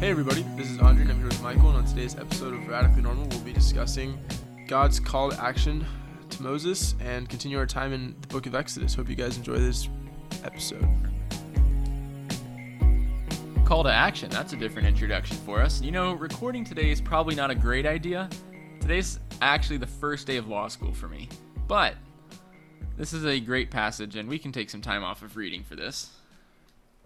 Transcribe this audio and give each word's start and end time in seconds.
Hey 0.00 0.08
everybody, 0.08 0.46
this 0.56 0.70
is 0.70 0.78
Andre 0.78 1.02
and 1.02 1.10
I'm 1.10 1.18
here 1.18 1.28
with 1.28 1.42
Michael 1.42 1.68
and 1.68 1.76
on 1.76 1.84
today's 1.84 2.16
episode 2.16 2.54
of 2.54 2.66
Radically 2.66 3.02
Normal 3.02 3.26
we'll 3.26 3.40
be 3.40 3.52
discussing 3.52 4.18
God's 4.66 4.98
call 4.98 5.30
to 5.30 5.38
action 5.38 5.84
to 6.30 6.42
Moses 6.42 6.94
and 7.00 7.28
continue 7.28 7.58
our 7.58 7.66
time 7.66 7.92
in 7.92 8.16
the 8.22 8.28
book 8.28 8.46
of 8.46 8.54
Exodus. 8.54 8.94
Hope 8.94 9.10
you 9.10 9.14
guys 9.14 9.36
enjoy 9.36 9.58
this 9.58 9.90
episode. 10.42 10.88
Call 13.66 13.84
to 13.84 13.92
action, 13.92 14.30
that's 14.30 14.54
a 14.54 14.56
different 14.56 14.88
introduction 14.88 15.36
for 15.36 15.60
us. 15.60 15.82
You 15.82 15.90
know, 15.90 16.14
recording 16.14 16.64
today 16.64 16.90
is 16.90 17.02
probably 17.02 17.34
not 17.34 17.50
a 17.50 17.54
great 17.54 17.84
idea. 17.84 18.30
Today's 18.80 19.20
actually 19.42 19.76
the 19.76 19.86
first 19.86 20.26
day 20.26 20.38
of 20.38 20.48
law 20.48 20.68
school 20.68 20.94
for 20.94 21.08
me. 21.08 21.28
But 21.68 21.96
this 22.96 23.12
is 23.12 23.26
a 23.26 23.38
great 23.38 23.70
passage 23.70 24.16
and 24.16 24.30
we 24.30 24.38
can 24.38 24.50
take 24.50 24.70
some 24.70 24.80
time 24.80 25.04
off 25.04 25.20
of 25.20 25.36
reading 25.36 25.62
for 25.62 25.76
this. 25.76 26.19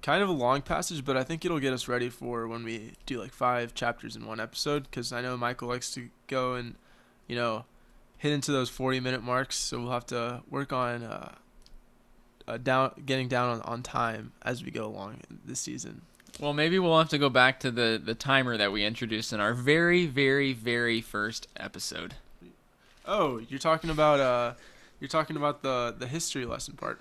Kind 0.04 0.22
of 0.22 0.28
a 0.28 0.32
long 0.32 0.60
passage, 0.60 1.02
but 1.02 1.16
I 1.16 1.22
think 1.22 1.46
it'll 1.46 1.58
get 1.58 1.72
us 1.72 1.88
ready 1.88 2.10
for 2.10 2.46
when 2.46 2.62
we 2.62 2.92
do 3.06 3.18
like 3.18 3.32
five 3.32 3.72
chapters 3.74 4.16
in 4.16 4.26
one 4.26 4.38
episode 4.38 4.82
because 4.82 5.14
I 5.14 5.22
know 5.22 5.34
Michael 5.34 5.68
likes 5.68 5.94
to 5.94 6.10
go 6.26 6.56
and, 6.56 6.74
you 7.26 7.34
know, 7.34 7.64
hit 8.18 8.30
into 8.30 8.52
those 8.52 8.68
40 8.68 9.00
minute 9.00 9.22
marks. 9.22 9.56
So 9.56 9.80
we'll 9.80 9.92
have 9.92 10.04
to 10.08 10.42
work 10.50 10.74
on 10.74 11.04
uh, 11.04 11.32
uh, 12.46 12.58
down 12.58 12.92
getting 13.06 13.28
down 13.28 13.48
on, 13.48 13.62
on 13.62 13.82
time 13.82 14.32
as 14.42 14.62
we 14.62 14.70
go 14.70 14.84
along 14.84 15.20
this 15.42 15.60
season. 15.60 16.02
Well, 16.38 16.52
maybe 16.52 16.78
we'll 16.78 16.98
have 16.98 17.08
to 17.08 17.16
go 17.16 17.30
back 17.30 17.58
to 17.60 17.70
the, 17.70 17.98
the 18.04 18.14
timer 18.14 18.58
that 18.58 18.72
we 18.72 18.84
introduced 18.84 19.32
in 19.32 19.40
our 19.40 19.54
very, 19.54 20.04
very, 20.04 20.52
very 20.52 21.00
first 21.00 21.48
episode. 21.56 22.12
Oh, 23.06 23.38
you're 23.48 23.58
talking 23.58 23.88
about 23.88 24.20
uh, 24.20 24.52
you're 25.00 25.08
talking 25.08 25.36
about 25.36 25.62
the 25.62 25.94
the 25.98 26.06
history 26.06 26.44
lesson 26.44 26.74
part. 26.74 27.00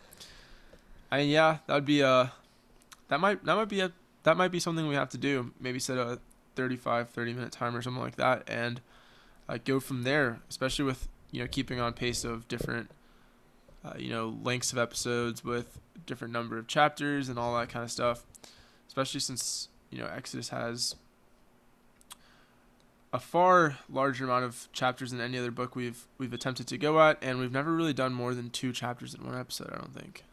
I 1.12 1.18
mean, 1.18 1.30
yeah, 1.32 1.58
that'd 1.68 1.84
be 1.84 2.02
uh, 2.02 2.28
that 3.10 3.20
might 3.20 3.44
that 3.46 3.56
might 3.56 3.70
be 3.70 3.82
a 3.82 3.92
that 4.24 4.38
might 4.38 4.52
be 4.52 4.60
something 4.60 4.88
we 4.88 4.96
have 4.96 5.10
to 5.10 5.18
do. 5.18 5.52
Maybe 5.60 5.80
set 5.80 5.98
a 5.98 6.20
35, 6.56 7.10
30 7.10 7.34
minute 7.34 7.52
timer 7.52 7.80
or 7.80 7.82
something 7.82 8.02
like 8.02 8.16
that, 8.16 8.44
and 8.48 8.82
uh, 9.50 9.58
go 9.64 9.80
from 9.80 10.04
there. 10.04 10.40
Especially 10.50 10.86
with 10.86 11.08
you 11.32 11.42
know 11.42 11.48
keeping 11.48 11.80
on 11.80 11.94
pace 11.94 12.24
of 12.24 12.48
different 12.48 12.92
uh, 13.84 13.94
you 13.98 14.10
know 14.10 14.38
lengths 14.44 14.72
of 14.72 14.78
episodes 14.78 15.44
with 15.44 15.80
different 16.06 16.34
number 16.34 16.58
of 16.58 16.68
chapters 16.68 17.30
and 17.30 17.38
all 17.38 17.58
that 17.58 17.70
kind 17.70 17.84
of 17.84 17.92
stuff. 17.92 18.24
Especially 18.88 19.20
since 19.20 19.70
you 19.90 19.98
know 19.98 20.08
Exodus 20.08 20.50
has 20.50 20.96
a 23.12 23.20
far 23.20 23.78
larger 23.90 24.26
amount 24.26 24.44
of 24.44 24.68
chapters 24.74 25.12
than 25.12 25.22
any 25.22 25.38
other 25.38 25.52
book 25.52 25.76
we've 25.76 26.08
we've 26.18 26.34
attempted 26.34 26.68
to 26.68 26.78
go 26.78 27.00
at, 27.02 27.18
and 27.22 27.40
we've 27.40 27.52
never 27.52 27.74
really 27.74 27.94
done 27.94 28.14
more 28.14 28.34
than 28.34 28.50
two 28.50 28.72
chapters 28.72 29.14
in 29.14 29.26
one 29.26 29.38
episode. 29.38 29.70
I 29.72 29.78
don't 29.78 29.94
think. 29.94 30.24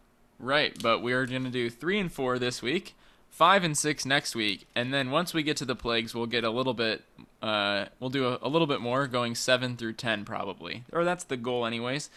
Right, 0.43 0.75
but 0.83 1.03
we 1.03 1.13
are 1.13 1.27
going 1.27 1.45
to 1.45 1.51
do 1.51 1.69
three 1.69 1.99
and 1.99 2.11
four 2.11 2.39
this 2.39 2.63
week, 2.63 2.95
five 3.29 3.63
and 3.63 3.77
six 3.77 4.07
next 4.07 4.35
week, 4.35 4.67
and 4.75 4.93
then 4.93 5.11
once 5.11 5.35
we 5.35 5.43
get 5.43 5.59
to 5.59 5.67
the 5.67 5.77
plagues, 5.77 6.15
we'll 6.15 6.25
get 6.25 6.45
a 6.45 6.51
little 6.51 6.73
bit. 6.73 7.05
Uh, 7.43 7.87
we'll 8.01 8.09
do 8.09 8.27
a, 8.27 8.39
a 8.41 8.49
little 8.49 8.67
bit 8.67 8.81
more, 8.81 9.07
going 9.07 9.35
seven 9.35 9.77
through 9.77 9.93
ten 9.93 10.25
probably, 10.25 10.85
or 10.93 11.05
that's 11.05 11.25
the 11.25 11.37
goal, 11.37 11.67
anyways. 11.67 12.09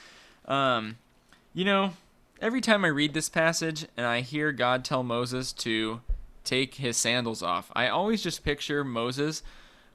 Um, 0.46 0.96
you 1.54 1.66
know, 1.66 1.92
every 2.42 2.62
time 2.62 2.86
I 2.86 2.90
read 2.90 3.14
this 3.14 3.28
passage 3.28 3.88
and 3.98 4.06
I 4.06 4.22
hear 4.22 4.54
God 4.54 4.86
tell 4.86 5.04
Moses 5.04 5.52
to 5.54 6.00
take 6.46 6.76
his 6.76 6.96
sandals 6.96 7.44
off, 7.44 7.72
I 7.76 7.90
always 7.90 8.24
just 8.24 8.46
picture 8.46 8.86
Moses 8.86 9.44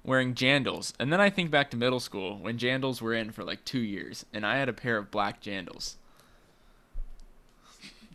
wearing 0.04 0.34
jandals, 0.34 0.92
and 1.00 1.10
then 1.10 1.20
I 1.20 1.30
think 1.30 1.50
back 1.50 1.70
to 1.70 1.78
middle 1.78 2.00
school 2.00 2.36
when 2.36 2.58
jandals 2.58 3.00
were 3.00 3.14
in 3.14 3.30
for 3.30 3.42
like 3.42 3.64
two 3.64 3.80
years, 3.80 4.26
and 4.34 4.44
I 4.44 4.58
had 4.58 4.68
a 4.68 4.74
pair 4.74 4.98
of 4.98 5.10
black 5.10 5.40
jandals. 5.40 5.94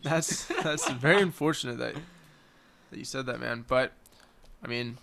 That's 0.03 0.45
that's 0.63 0.89
very 0.91 1.21
unfortunate 1.21 1.77
that 1.79 1.95
that 2.91 2.99
you 2.99 3.05
said 3.05 3.25
that, 3.25 3.39
man. 3.39 3.65
But 3.67 3.93
I 4.63 4.67
mean, 4.67 4.97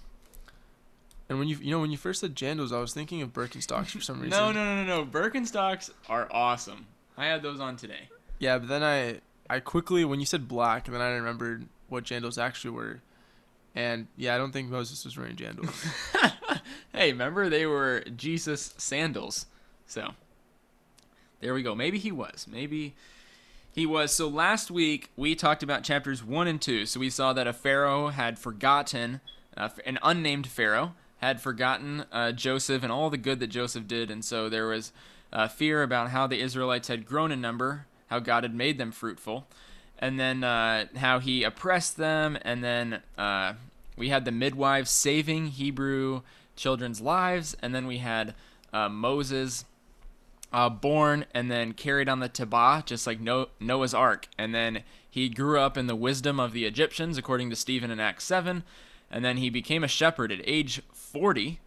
and 1.28 1.38
when 1.38 1.48
you 1.48 1.56
you 1.56 1.70
know 1.70 1.80
when 1.80 1.90
you 1.90 1.96
first 1.96 2.20
said 2.20 2.34
Jandals, 2.34 2.72
I 2.72 2.80
was 2.80 2.92
thinking 2.92 3.22
of 3.22 3.32
Birkenstocks 3.32 3.88
for 3.88 4.00
some 4.00 4.20
reason. 4.20 4.38
No, 4.38 4.52
no, 4.52 4.64
no, 4.64 4.84
no, 4.84 5.04
no. 5.04 5.06
Birkenstocks 5.06 5.90
are 6.08 6.28
awesome. 6.30 6.86
I 7.16 7.26
had 7.26 7.42
those 7.42 7.60
on 7.60 7.76
today. 7.76 8.08
Yeah, 8.38 8.58
but 8.58 8.68
then 8.68 8.82
I 8.82 9.20
I 9.48 9.60
quickly 9.60 10.04
when 10.04 10.20
you 10.20 10.26
said 10.26 10.46
black, 10.46 10.86
and 10.86 10.94
then 10.94 11.02
I 11.02 11.10
remembered 11.10 11.66
what 11.88 12.04
Jandals 12.04 12.40
actually 12.40 12.70
were, 12.70 13.00
and 13.74 14.06
yeah, 14.16 14.34
I 14.34 14.38
don't 14.38 14.52
think 14.52 14.68
Moses 14.68 15.04
was 15.04 15.16
wearing 15.16 15.36
Jandals. 15.36 15.74
hey, 16.92 17.12
remember 17.12 17.48
they 17.48 17.66
were 17.66 18.04
Jesus 18.16 18.74
sandals. 18.76 19.46
So 19.86 20.10
there 21.40 21.54
we 21.54 21.62
go. 21.62 21.74
Maybe 21.74 21.98
he 21.98 22.12
was. 22.12 22.46
Maybe 22.50 22.94
he 23.72 23.86
was. 23.86 24.12
So 24.12 24.28
last 24.28 24.70
week 24.70 25.10
we 25.16 25.34
talked 25.34 25.62
about 25.62 25.84
chapters 25.84 26.24
1 26.24 26.46
and 26.46 26.60
2. 26.60 26.86
So 26.86 27.00
we 27.00 27.10
saw 27.10 27.32
that 27.32 27.46
a 27.46 27.52
Pharaoh 27.52 28.08
had 28.08 28.38
forgotten, 28.38 29.20
uh, 29.56 29.68
an 29.86 29.98
unnamed 30.02 30.46
Pharaoh 30.46 30.94
had 31.18 31.40
forgotten 31.40 32.04
uh, 32.10 32.32
Joseph 32.32 32.82
and 32.82 32.90
all 32.90 33.10
the 33.10 33.18
good 33.18 33.40
that 33.40 33.48
Joseph 33.48 33.86
did. 33.86 34.10
And 34.10 34.24
so 34.24 34.48
there 34.48 34.66
was 34.66 34.92
uh, 35.32 35.48
fear 35.48 35.82
about 35.82 36.10
how 36.10 36.26
the 36.26 36.40
Israelites 36.40 36.88
had 36.88 37.06
grown 37.06 37.30
in 37.30 37.40
number, 37.40 37.86
how 38.08 38.18
God 38.18 38.42
had 38.42 38.54
made 38.54 38.78
them 38.78 38.90
fruitful, 38.90 39.46
and 39.98 40.18
then 40.18 40.42
uh, 40.42 40.86
how 40.96 41.18
he 41.18 41.44
oppressed 41.44 41.96
them. 41.96 42.38
And 42.42 42.64
then 42.64 43.02
uh, 43.18 43.54
we 43.96 44.08
had 44.08 44.24
the 44.24 44.32
midwives 44.32 44.90
saving 44.90 45.48
Hebrew 45.48 46.22
children's 46.56 47.00
lives. 47.00 47.56
And 47.62 47.74
then 47.74 47.86
we 47.86 47.98
had 47.98 48.34
uh, 48.72 48.88
Moses 48.88 49.64
uh, 50.52 50.68
born 50.68 51.26
and 51.32 51.50
then 51.50 51.72
carried 51.72 52.08
on 52.08 52.20
the 52.20 52.28
Tabah, 52.28 52.84
just 52.84 53.06
like 53.06 53.20
Noah's 53.20 53.94
Ark. 53.94 54.28
And 54.38 54.54
then 54.54 54.82
he 55.08 55.28
grew 55.28 55.58
up 55.58 55.76
in 55.76 55.86
the 55.86 55.96
wisdom 55.96 56.40
of 56.40 56.52
the 56.52 56.64
Egyptians, 56.64 57.18
according 57.18 57.50
to 57.50 57.56
Stephen 57.56 57.90
in 57.90 58.00
Acts 58.00 58.24
7. 58.24 58.64
And 59.10 59.24
then 59.24 59.38
he 59.38 59.50
became 59.50 59.84
a 59.84 59.88
shepherd 59.88 60.32
at 60.32 60.40
age 60.44 60.82
40. 60.92 61.60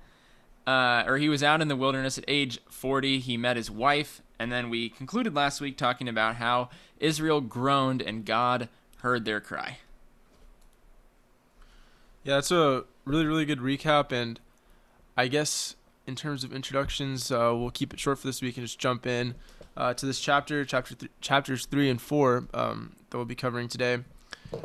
Uh, 0.65 1.03
or 1.05 1.17
he 1.17 1.27
was 1.27 1.43
out 1.43 1.61
in 1.61 1.67
the 1.67 1.75
wilderness 1.75 2.17
at 2.17 2.23
age 2.27 2.59
40. 2.69 3.19
He 3.19 3.37
met 3.37 3.57
his 3.57 3.69
wife. 3.69 4.21
And 4.39 4.51
then 4.51 4.69
we 4.69 4.89
concluded 4.89 5.35
last 5.35 5.61
week 5.61 5.77
talking 5.77 6.07
about 6.07 6.35
how 6.35 6.69
Israel 6.99 7.41
groaned 7.41 8.01
and 8.01 8.25
God 8.25 8.69
heard 8.99 9.25
their 9.25 9.41
cry. 9.41 9.79
Yeah, 12.23 12.35
that's 12.35 12.51
a 12.51 12.85
really, 13.03 13.25
really 13.25 13.45
good 13.45 13.59
recap. 13.59 14.13
And 14.13 14.39
I 15.17 15.27
guess 15.27 15.75
in 16.05 16.15
terms 16.15 16.43
of 16.43 16.53
introductions, 16.53 17.31
uh, 17.31 17.53
we'll 17.55 17.71
keep 17.71 17.93
it 17.93 17.99
short 17.99 18.19
for 18.19 18.27
this 18.27 18.41
week 18.41 18.57
and 18.57 18.65
just 18.65 18.79
jump 18.79 19.05
in 19.05 19.35
uh, 19.77 19.93
to 19.93 20.05
this 20.05 20.19
chapter, 20.19 20.65
chapter 20.65 20.95
th- 20.95 21.11
chapters 21.21 21.65
three 21.65 21.89
and 21.89 22.01
four 22.01 22.47
um, 22.53 22.95
that 23.09 23.17
we'll 23.17 23.25
be 23.25 23.35
covering 23.35 23.67
today, 23.67 23.99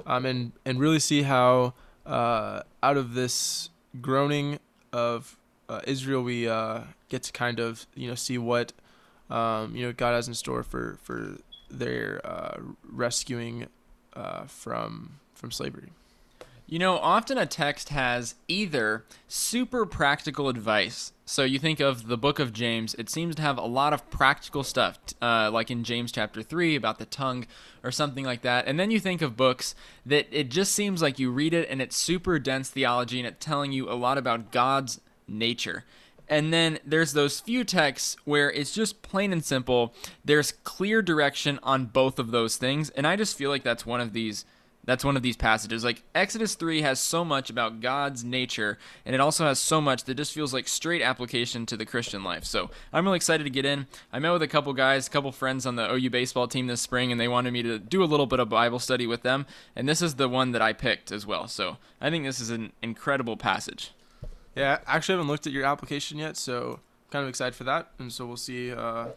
um, 0.06 0.26
and 0.26 0.52
and 0.64 0.80
really 0.80 0.98
see 0.98 1.22
how 1.22 1.74
uh, 2.06 2.62
out 2.82 2.96
of 2.96 3.14
this 3.14 3.70
groaning 4.00 4.58
of 4.92 5.36
uh, 5.68 5.80
Israel, 5.86 6.22
we 6.22 6.48
uh, 6.48 6.80
get 7.08 7.22
to 7.24 7.32
kind 7.32 7.60
of 7.60 7.86
you 7.94 8.08
know 8.08 8.14
see 8.14 8.38
what 8.38 8.72
um, 9.30 9.74
you 9.76 9.86
know 9.86 9.92
God 9.92 10.12
has 10.12 10.28
in 10.28 10.34
store 10.34 10.62
for 10.62 10.98
for 11.02 11.36
their 11.70 12.20
uh, 12.24 12.58
rescuing 12.90 13.66
from 14.48 15.20
from 15.34 15.52
slavery. 15.52 15.90
You 16.70 16.78
know, 16.78 16.98
often 16.98 17.38
a 17.38 17.46
text 17.46 17.88
has 17.88 18.34
either 18.46 19.06
super 19.26 19.86
practical 19.86 20.50
advice. 20.50 21.14
So 21.24 21.42
you 21.42 21.58
think 21.58 21.80
of 21.80 22.08
the 22.08 22.18
book 22.18 22.38
of 22.38 22.52
James, 22.52 22.94
it 22.96 23.08
seems 23.08 23.36
to 23.36 23.42
have 23.42 23.56
a 23.56 23.64
lot 23.64 23.94
of 23.94 24.10
practical 24.10 24.62
stuff, 24.62 24.98
uh, 25.22 25.50
like 25.50 25.70
in 25.70 25.82
James 25.82 26.12
chapter 26.12 26.42
3 26.42 26.76
about 26.76 26.98
the 26.98 27.06
tongue 27.06 27.46
or 27.82 27.90
something 27.90 28.22
like 28.22 28.42
that. 28.42 28.66
And 28.66 28.78
then 28.78 28.90
you 28.90 29.00
think 29.00 29.22
of 29.22 29.34
books 29.34 29.74
that 30.04 30.26
it 30.30 30.50
just 30.50 30.72
seems 30.72 31.00
like 31.00 31.18
you 31.18 31.30
read 31.30 31.54
it 31.54 31.66
and 31.70 31.80
it's 31.80 31.96
super 31.96 32.38
dense 32.38 32.68
theology 32.68 33.18
and 33.18 33.26
it's 33.26 33.42
telling 33.42 33.72
you 33.72 33.90
a 33.90 33.96
lot 33.96 34.18
about 34.18 34.52
God's 34.52 35.00
nature. 35.26 35.86
And 36.28 36.52
then 36.52 36.80
there's 36.84 37.14
those 37.14 37.40
few 37.40 37.64
texts 37.64 38.18
where 38.26 38.52
it's 38.52 38.74
just 38.74 39.00
plain 39.00 39.32
and 39.32 39.42
simple. 39.42 39.94
There's 40.22 40.52
clear 40.52 41.00
direction 41.00 41.58
on 41.62 41.86
both 41.86 42.18
of 42.18 42.30
those 42.30 42.56
things. 42.56 42.90
And 42.90 43.06
I 43.06 43.16
just 43.16 43.38
feel 43.38 43.48
like 43.48 43.62
that's 43.62 43.86
one 43.86 44.02
of 44.02 44.12
these 44.12 44.44
that's 44.88 45.04
one 45.04 45.18
of 45.18 45.22
these 45.22 45.36
passages. 45.36 45.84
Like 45.84 46.02
Exodus 46.14 46.54
3 46.54 46.80
has 46.80 46.98
so 46.98 47.22
much 47.22 47.50
about 47.50 47.82
God's 47.82 48.24
nature, 48.24 48.78
and 49.04 49.14
it 49.14 49.20
also 49.20 49.44
has 49.44 49.58
so 49.58 49.82
much 49.82 50.04
that 50.04 50.14
just 50.14 50.32
feels 50.32 50.54
like 50.54 50.66
straight 50.66 51.02
application 51.02 51.66
to 51.66 51.76
the 51.76 51.84
Christian 51.84 52.24
life. 52.24 52.44
So 52.44 52.70
I'm 52.90 53.04
really 53.04 53.16
excited 53.16 53.44
to 53.44 53.50
get 53.50 53.66
in. 53.66 53.86
I 54.14 54.18
met 54.18 54.32
with 54.32 54.40
a 54.40 54.48
couple 54.48 54.72
guys, 54.72 55.06
a 55.06 55.10
couple 55.10 55.30
friends 55.30 55.66
on 55.66 55.76
the 55.76 55.92
OU 55.92 56.08
baseball 56.08 56.48
team 56.48 56.68
this 56.68 56.80
spring, 56.80 57.12
and 57.12 57.20
they 57.20 57.28
wanted 57.28 57.52
me 57.52 57.62
to 57.64 57.78
do 57.78 58.02
a 58.02 58.06
little 58.06 58.24
bit 58.24 58.40
of 58.40 58.48
Bible 58.48 58.78
study 58.78 59.06
with 59.06 59.20
them. 59.20 59.44
And 59.76 59.86
this 59.86 60.00
is 60.00 60.14
the 60.14 60.26
one 60.26 60.52
that 60.52 60.62
I 60.62 60.72
picked 60.72 61.12
as 61.12 61.26
well. 61.26 61.48
So 61.48 61.76
I 62.00 62.08
think 62.08 62.24
this 62.24 62.40
is 62.40 62.48
an 62.48 62.72
incredible 62.80 63.36
passage. 63.36 63.92
Yeah, 64.56 64.78
I 64.86 64.96
actually 64.96 65.16
haven't 65.16 65.28
looked 65.28 65.46
at 65.46 65.52
your 65.52 65.66
application 65.66 66.16
yet, 66.16 66.38
so 66.38 66.80
kind 67.10 67.22
of 67.22 67.28
excited 67.28 67.54
for 67.54 67.64
that. 67.64 67.90
And 67.98 68.10
so 68.10 68.24
we'll 68.24 68.38
see 68.38 68.72
uh, 68.72 69.08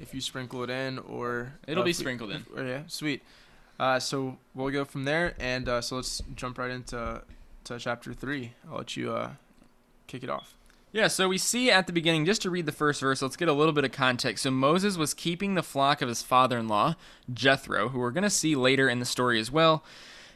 if 0.00 0.12
you 0.12 0.20
sprinkle 0.20 0.64
it 0.64 0.70
in 0.70 0.98
or 0.98 1.52
it'll 1.68 1.82
uh, 1.82 1.86
be 1.86 1.92
sprinkled 1.92 2.32
in. 2.32 2.44
Or, 2.56 2.64
yeah, 2.64 2.82
sweet. 2.88 3.22
Uh, 3.78 3.98
so 3.98 4.38
we'll 4.54 4.70
go 4.70 4.84
from 4.84 5.04
there, 5.04 5.34
and 5.38 5.68
uh, 5.68 5.80
so 5.80 5.96
let's 5.96 6.22
jump 6.34 6.58
right 6.58 6.70
into 6.70 7.22
to 7.64 7.78
chapter 7.78 8.12
three. 8.12 8.52
I'll 8.70 8.78
let 8.78 8.96
you 8.96 9.12
uh, 9.12 9.30
kick 10.06 10.22
it 10.22 10.30
off. 10.30 10.54
Yeah, 10.92 11.08
so 11.08 11.28
we 11.28 11.38
see 11.38 11.72
at 11.72 11.88
the 11.88 11.92
beginning, 11.92 12.24
just 12.24 12.42
to 12.42 12.50
read 12.50 12.66
the 12.66 12.72
first 12.72 13.00
verse, 13.00 13.20
let's 13.20 13.36
get 13.36 13.48
a 13.48 13.52
little 13.52 13.72
bit 13.72 13.84
of 13.84 13.90
context. 13.90 14.44
So 14.44 14.52
Moses 14.52 14.96
was 14.96 15.12
keeping 15.12 15.54
the 15.54 15.62
flock 15.62 16.00
of 16.00 16.08
his 16.08 16.22
father 16.22 16.56
in 16.56 16.68
law, 16.68 16.94
Jethro, 17.32 17.88
who 17.88 17.98
we're 17.98 18.12
going 18.12 18.22
to 18.22 18.30
see 18.30 18.54
later 18.54 18.88
in 18.88 19.00
the 19.00 19.04
story 19.04 19.40
as 19.40 19.50
well. 19.50 19.82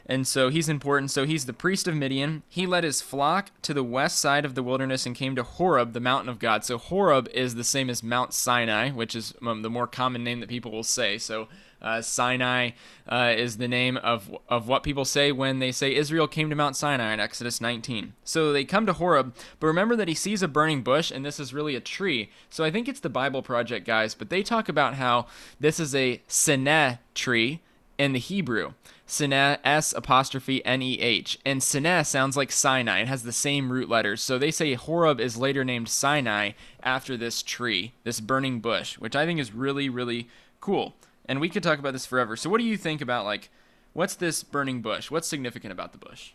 And 0.05 0.27
so 0.27 0.49
he's 0.49 0.67
important. 0.67 1.11
So 1.11 1.25
he's 1.25 1.45
the 1.45 1.53
priest 1.53 1.87
of 1.87 1.95
Midian. 1.95 2.43
He 2.49 2.65
led 2.65 2.83
his 2.83 2.99
flock 2.99 3.51
to 3.61 3.73
the 3.73 3.83
west 3.83 4.17
side 4.17 4.43
of 4.43 4.55
the 4.55 4.63
wilderness 4.63 5.05
and 5.05 5.15
came 5.15 5.33
to 5.37 5.43
Horeb, 5.43 5.93
the 5.93 5.99
mountain 6.01 6.29
of 6.29 6.39
God. 6.39 6.65
So 6.65 6.77
Horeb 6.77 7.29
is 7.33 7.55
the 7.55 7.63
same 7.63 7.89
as 7.89 8.03
Mount 8.03 8.33
Sinai, 8.33 8.89
which 8.89 9.15
is 9.15 9.33
um, 9.45 9.61
the 9.61 9.69
more 9.69 9.87
common 9.87 10.25
name 10.25 10.41
that 10.41 10.49
people 10.49 10.71
will 10.71 10.83
say. 10.83 11.19
So 11.19 11.47
uh, 11.81 12.01
Sinai 12.01 12.71
uh, 13.07 13.33
is 13.35 13.57
the 13.57 13.67
name 13.67 13.97
of, 13.97 14.35
of 14.47 14.67
what 14.67 14.83
people 14.83 15.05
say 15.05 15.31
when 15.31 15.59
they 15.59 15.71
say 15.71 15.95
Israel 15.95 16.27
came 16.27 16.49
to 16.49 16.55
Mount 16.55 16.75
Sinai 16.75 17.13
in 17.13 17.19
Exodus 17.19 17.61
19. 17.61 18.13
So 18.23 18.51
they 18.51 18.65
come 18.65 18.85
to 18.85 18.93
Horeb, 18.93 19.33
but 19.59 19.67
remember 19.67 19.95
that 19.95 20.07
he 20.07 20.15
sees 20.15 20.43
a 20.43 20.47
burning 20.47 20.83
bush, 20.83 21.11
and 21.11 21.25
this 21.25 21.39
is 21.39 21.53
really 21.53 21.75
a 21.75 21.81
tree. 21.81 22.29
So 22.49 22.63
I 22.63 22.71
think 22.71 22.87
it's 22.87 22.99
the 22.99 23.09
Bible 23.09 23.41
Project 23.41 23.85
guys, 23.85 24.13
but 24.13 24.29
they 24.29 24.43
talk 24.43 24.69
about 24.69 24.95
how 24.95 25.27
this 25.59 25.79
is 25.79 25.95
a 25.95 26.21
Seneh 26.27 26.99
tree 27.13 27.61
in 27.97 28.13
the 28.13 28.19
Hebrew. 28.19 28.73
Seneh, 29.09 29.57
S 29.63 29.91
apostrophe 29.91 30.63
N 30.63 30.83
E 30.83 30.99
H. 30.99 31.39
And 31.43 31.61
Seneh 31.61 32.05
sounds 32.05 32.37
like 32.37 32.51
Sinai. 32.51 33.01
It 33.01 33.07
has 33.07 33.23
the 33.23 33.31
same 33.31 33.71
root 33.71 33.89
letters. 33.89 34.21
So 34.21 34.37
they 34.37 34.51
say 34.51 34.75
Horeb 34.75 35.19
is 35.19 35.35
later 35.35 35.65
named 35.65 35.89
Sinai 35.89 36.51
after 36.83 37.17
this 37.17 37.41
tree, 37.41 37.93
this 38.03 38.19
burning 38.19 38.59
bush, 38.59 38.99
which 38.99 39.15
I 39.15 39.25
think 39.25 39.39
is 39.39 39.51
really, 39.51 39.89
really 39.89 40.29
cool. 40.61 40.93
And 41.29 41.39
we 41.39 41.47
could 41.47 41.61
talk 41.61 41.77
about 41.77 41.93
this 41.93 42.07
forever. 42.07 42.35
So 42.35 42.49
what 42.49 42.57
do 42.57 42.65
you 42.65 42.75
think 42.75 43.01
about 43.01 43.23
like 43.23 43.49
what's 43.93 44.15
this 44.15 44.43
burning 44.43 44.81
bush? 44.81 45.11
What's 45.11 45.27
significant 45.27 45.71
about 45.71 45.91
the 45.91 45.99
bush? 45.99 46.31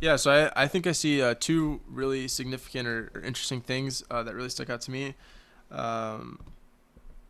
Yeah, 0.00 0.14
so 0.16 0.30
I, 0.30 0.62
I 0.62 0.68
think 0.68 0.86
I 0.86 0.92
see 0.92 1.20
uh, 1.20 1.34
two 1.38 1.80
really 1.88 2.28
significant 2.28 2.88
or, 2.88 3.10
or 3.14 3.20
interesting 3.20 3.60
things 3.60 4.02
uh, 4.08 4.22
that 4.22 4.34
really 4.34 4.48
stuck 4.48 4.70
out 4.70 4.80
to 4.82 4.92
me. 4.92 5.14
Um, 5.72 6.38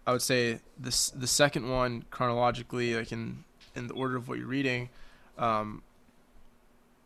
I 0.07 0.13
would 0.13 0.23
say 0.23 0.61
this 0.79 1.11
the 1.11 1.27
second 1.27 1.69
one 1.71 2.05
chronologically, 2.11 2.95
like 2.95 3.11
in 3.11 3.45
in 3.75 3.87
the 3.87 3.95
order 3.95 4.17
of 4.17 4.29
what 4.29 4.39
you're 4.39 4.47
reading, 4.47 4.91
um, 5.39 5.83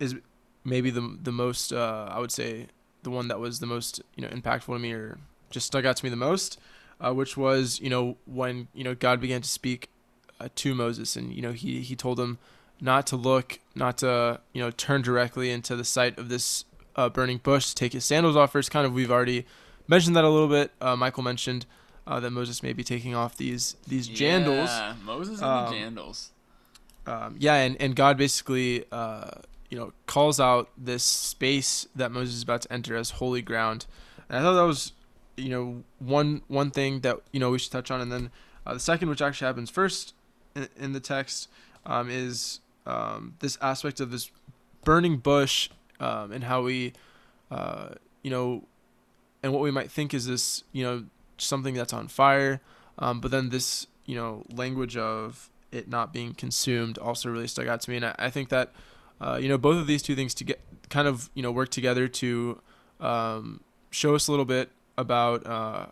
is 0.01 0.17
maybe 0.65 0.91
the 0.91 1.17
the 1.23 1.33
most 1.33 1.73
uh, 1.73 2.09
I 2.11 2.19
would 2.19 2.33
say 2.33 2.67
the 3.05 3.11
one 3.11 3.29
that 3.29 3.39
was 3.39 3.61
the 3.61 3.67
most 3.67 4.03
you 4.17 4.23
know 4.23 4.29
impactful 4.29 4.75
to 4.75 4.79
me 4.81 4.93
or 4.93 5.19
just 5.51 5.67
stuck 5.67 5.85
out 5.85 5.97
to 5.97 6.05
me 6.05 6.11
the 6.11 6.17
most, 6.17 6.59
uh, 7.05 7.13
which 7.13 7.37
was 7.37 7.81
you 7.81 7.91
know 7.91 8.17
when 8.27 8.69
you 8.75 8.85
know 8.85 8.95
God 8.95 9.21
began 9.21 9.43
to 9.43 9.49
speak 9.49 9.89
uh, 10.41 10.49
to 10.57 10.75
Moses 10.75 11.17
and 11.17 11.33
you 11.33 11.43
know 11.43 11.53
he 11.53 11.81
he 11.81 11.97
told 11.97 12.19
him 12.19 12.39
not 12.81 13.07
to 13.09 13.17
look, 13.17 13.61
not 13.75 13.99
to 13.99 14.41
you 14.53 14.63
know 14.63 14.71
turn 14.71 15.03
directly 15.03 15.51
into 15.51 15.77
the 15.77 15.85
sight 15.85 16.19
of 16.19 16.29
this 16.29 16.65
uh, 16.97 17.09
burning 17.09 17.39
bush, 17.39 17.69
to 17.69 17.75
take 17.75 17.93
his 17.93 18.05
sandals 18.05 18.37
off 18.37 18.53
first. 18.53 18.71
Kind 18.71 18.87
of 18.87 18.93
we've 18.93 19.11
already 19.11 19.47
mentioned 19.89 20.17
that 20.17 20.25
a 20.25 20.29
little 20.29 20.49
bit. 20.49 20.73
Uh, 20.81 20.97
Michael 20.97 21.23
mentioned 21.23 21.67
uh, 22.07 22.21
that 22.21 22.31
Moses 22.31 22.63
may 22.63 22.73
be 22.73 22.85
taking 22.85 23.15
off 23.15 23.37
these 23.37 23.77
these 23.87 24.09
jandals. 24.09 24.67
Yeah, 24.67 24.95
Moses 25.05 25.41
and 25.41 25.49
um, 25.49 25.71
the 25.71 25.77
jandals 25.77 26.31
um, 27.07 27.37
yeah, 27.39 27.57
and, 27.57 27.77
and 27.81 27.95
God 27.95 28.17
basically, 28.17 28.85
uh, 28.91 29.31
you 29.71 29.79
know, 29.79 29.93
calls 30.07 30.41
out 30.41 30.71
this 30.77 31.03
space 31.03 31.87
that 31.95 32.11
Moses 32.11 32.37
is 32.37 32.43
about 32.43 32.63
to 32.63 32.73
enter 32.73 32.97
as 32.97 33.11
holy 33.11 33.43
ground. 33.43 33.87
And 34.29 34.39
I 34.39 34.43
thought 34.43 34.55
that 34.55 34.67
was, 34.67 34.93
you 35.37 35.49
know, 35.49 35.85
one 35.99 36.43
one 36.49 36.71
thing 36.71 37.01
that 37.01 37.21
you 37.33 37.41
know 37.41 37.51
we 37.51 37.59
should 37.59 37.73
touch 37.73 37.91
on, 37.91 38.01
and 38.01 38.11
then 38.11 38.31
uh, 38.67 38.75
the 38.75 38.81
second, 38.81 39.09
which 39.09 39.23
actually 39.23 39.47
happens 39.47 39.71
first 39.71 40.15
in, 40.55 40.69
in 40.79 40.93
the 40.93 41.01
text, 41.01 41.49
um, 41.87 42.09
is 42.11 42.61
um, 42.87 43.35
this 43.41 43.59
aspect 43.61 44.01
of 44.01 44.11
this 44.11 44.31
burning 44.85 45.17
bush 45.17 45.71
um, 46.01 46.33
and 46.33 46.45
how 46.45 46.63
we, 46.63 46.93
uh, 47.51 47.91
you 48.23 48.31
know, 48.31 48.65
and 49.43 49.53
what 49.53 49.63
we 49.63 49.71
might 49.71 49.91
think 49.91 50.15
is 50.15 50.27
this, 50.27 50.65
you 50.73 50.85
know, 50.85 51.05
something 51.39 51.75
that's 51.75 51.93
on 51.93 52.09
fire, 52.09 52.61
um, 52.99 53.21
but 53.21 53.31
then 53.31 53.49
this, 53.51 53.87
you 54.07 54.15
know, 54.15 54.45
language 54.53 54.97
of 54.97 55.51
it 55.73 55.89
not 55.89 56.13
being 56.13 56.35
consumed 56.35 56.99
also 56.99 57.29
really 57.29 57.49
stuck 57.49 57.67
out 57.67 57.81
to 57.81 57.91
me. 57.91 57.97
And 57.97 58.07
I, 58.07 58.15
I 58.19 58.31
think 58.31 58.49
that, 58.51 58.73
uh, 59.21 59.39
you 59.41 59.49
know, 59.49 59.59
both 59.59 59.77
of 59.77 59.87
these 59.87 60.03
two 60.03 60.15
things 60.15 60.35
to 60.35 60.45
get 60.45 60.61
kind 60.89 61.09
of, 61.09 61.31
you 61.35 61.43
know, 61.43 61.51
work 61.51 61.71
together 61.71 62.07
to 62.07 62.61
um, 63.01 63.61
show 63.91 64.15
us 64.15 64.29
a 64.29 64.31
little 64.31 64.45
bit 64.45 64.71
about 64.97 65.47
uh, 65.47 65.87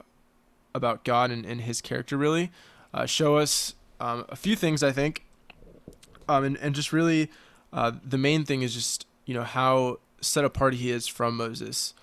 about 0.75 1.05
God 1.05 1.31
and, 1.31 1.45
and 1.45 1.63
his 1.63 1.81
character, 1.81 2.17
really. 2.17 2.51
Uh, 2.95 3.07
show 3.07 3.37
us 3.37 3.75
um, 4.01 4.25
a 4.29 4.37
few 4.37 4.57
things, 4.57 4.83
I 4.83 4.93
think. 4.93 5.25
Um, 6.29 6.45
and, 6.45 6.57
and 6.59 6.75
just 6.75 6.93
really, 6.93 7.31
uh, 7.73 7.93
the 8.05 8.19
main 8.19 8.45
thing 8.45 8.63
is 8.63 8.75
just, 8.75 9.07
you 9.27 9.35
know, 9.35 9.43
how 9.43 9.99
set 10.21 10.45
apart 10.45 10.75
he 10.75 10.91
is 10.91 11.07
from 11.07 11.37
Moses. 11.37 11.95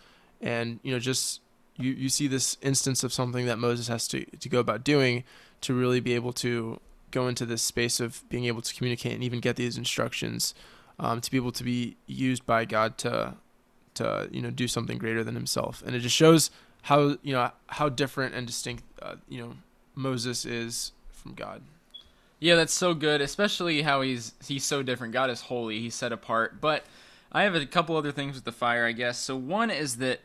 And, 0.42 0.80
you 0.84 0.92
know, 0.92 1.00
just 1.00 1.42
you, 1.78 1.92
you 1.92 2.10
see 2.10 2.28
this 2.28 2.58
instance 2.62 3.04
of 3.04 3.14
something 3.14 3.46
that 3.46 3.58
Moses 3.58 3.88
has 3.88 4.08
to, 4.10 4.26
to 4.26 4.50
go 4.50 4.60
about 4.60 4.84
doing 4.84 5.24
to 5.62 5.74
really 5.74 6.00
be 6.00 6.14
able 6.14 6.34
to 6.34 6.80
go 7.12 7.28
into 7.28 7.46
this 7.46 7.62
space 7.62 8.00
of 8.00 8.24
being 8.30 8.46
able 8.46 8.62
to 8.62 8.74
communicate 8.74 9.14
and 9.14 9.24
even 9.24 9.40
get 9.40 9.56
these 9.56 9.78
instructions 9.78 10.54
um, 11.00 11.22
to 11.22 11.32
be 11.32 11.38
able 11.38 11.52
to 11.52 11.64
be 11.64 11.96
used 12.06 12.46
by 12.46 12.66
God 12.66 12.98
to 13.00 13.36
to 13.96 14.30
you 14.32 14.42
know 14.42 14.52
do 14.52 14.68
something 14.68 15.00
greater 15.00 15.24
than 15.24 15.34
himself 15.34 15.82
and 15.86 15.96
it 15.96 16.00
just 16.00 16.16
shows 16.16 16.52
how 16.84 17.18
you 17.22 17.34
know 17.34 17.52
how 17.68 17.90
different 17.90 18.36
and 18.36 18.48
distinct 18.48 18.84
uh, 19.02 19.16
you 19.28 19.42
know 19.42 19.54
Moses 19.96 20.46
is 20.46 20.92
from 21.12 21.34
God. 21.34 21.62
Yeah, 22.40 22.56
that's 22.56 22.74
so 22.74 22.94
good, 22.94 23.22
especially 23.22 23.82
how 23.82 24.02
he's 24.02 24.34
he's 24.46 24.64
so 24.64 24.82
different. 24.82 25.14
God 25.14 25.30
is 25.30 25.42
holy, 25.42 25.80
he's 25.80 25.96
set 25.96 26.12
apart. 26.12 26.62
But 26.62 26.86
I 27.32 27.44
have 27.44 27.56
a 27.56 27.66
couple 27.66 27.98
other 27.98 28.12
things 28.12 28.36
with 28.36 28.46
the 28.46 28.52
fire, 28.52 28.86
I 28.86 28.94
guess. 28.94 29.20
So 29.20 29.36
one 29.36 29.70
is 29.70 29.98
that 29.98 30.22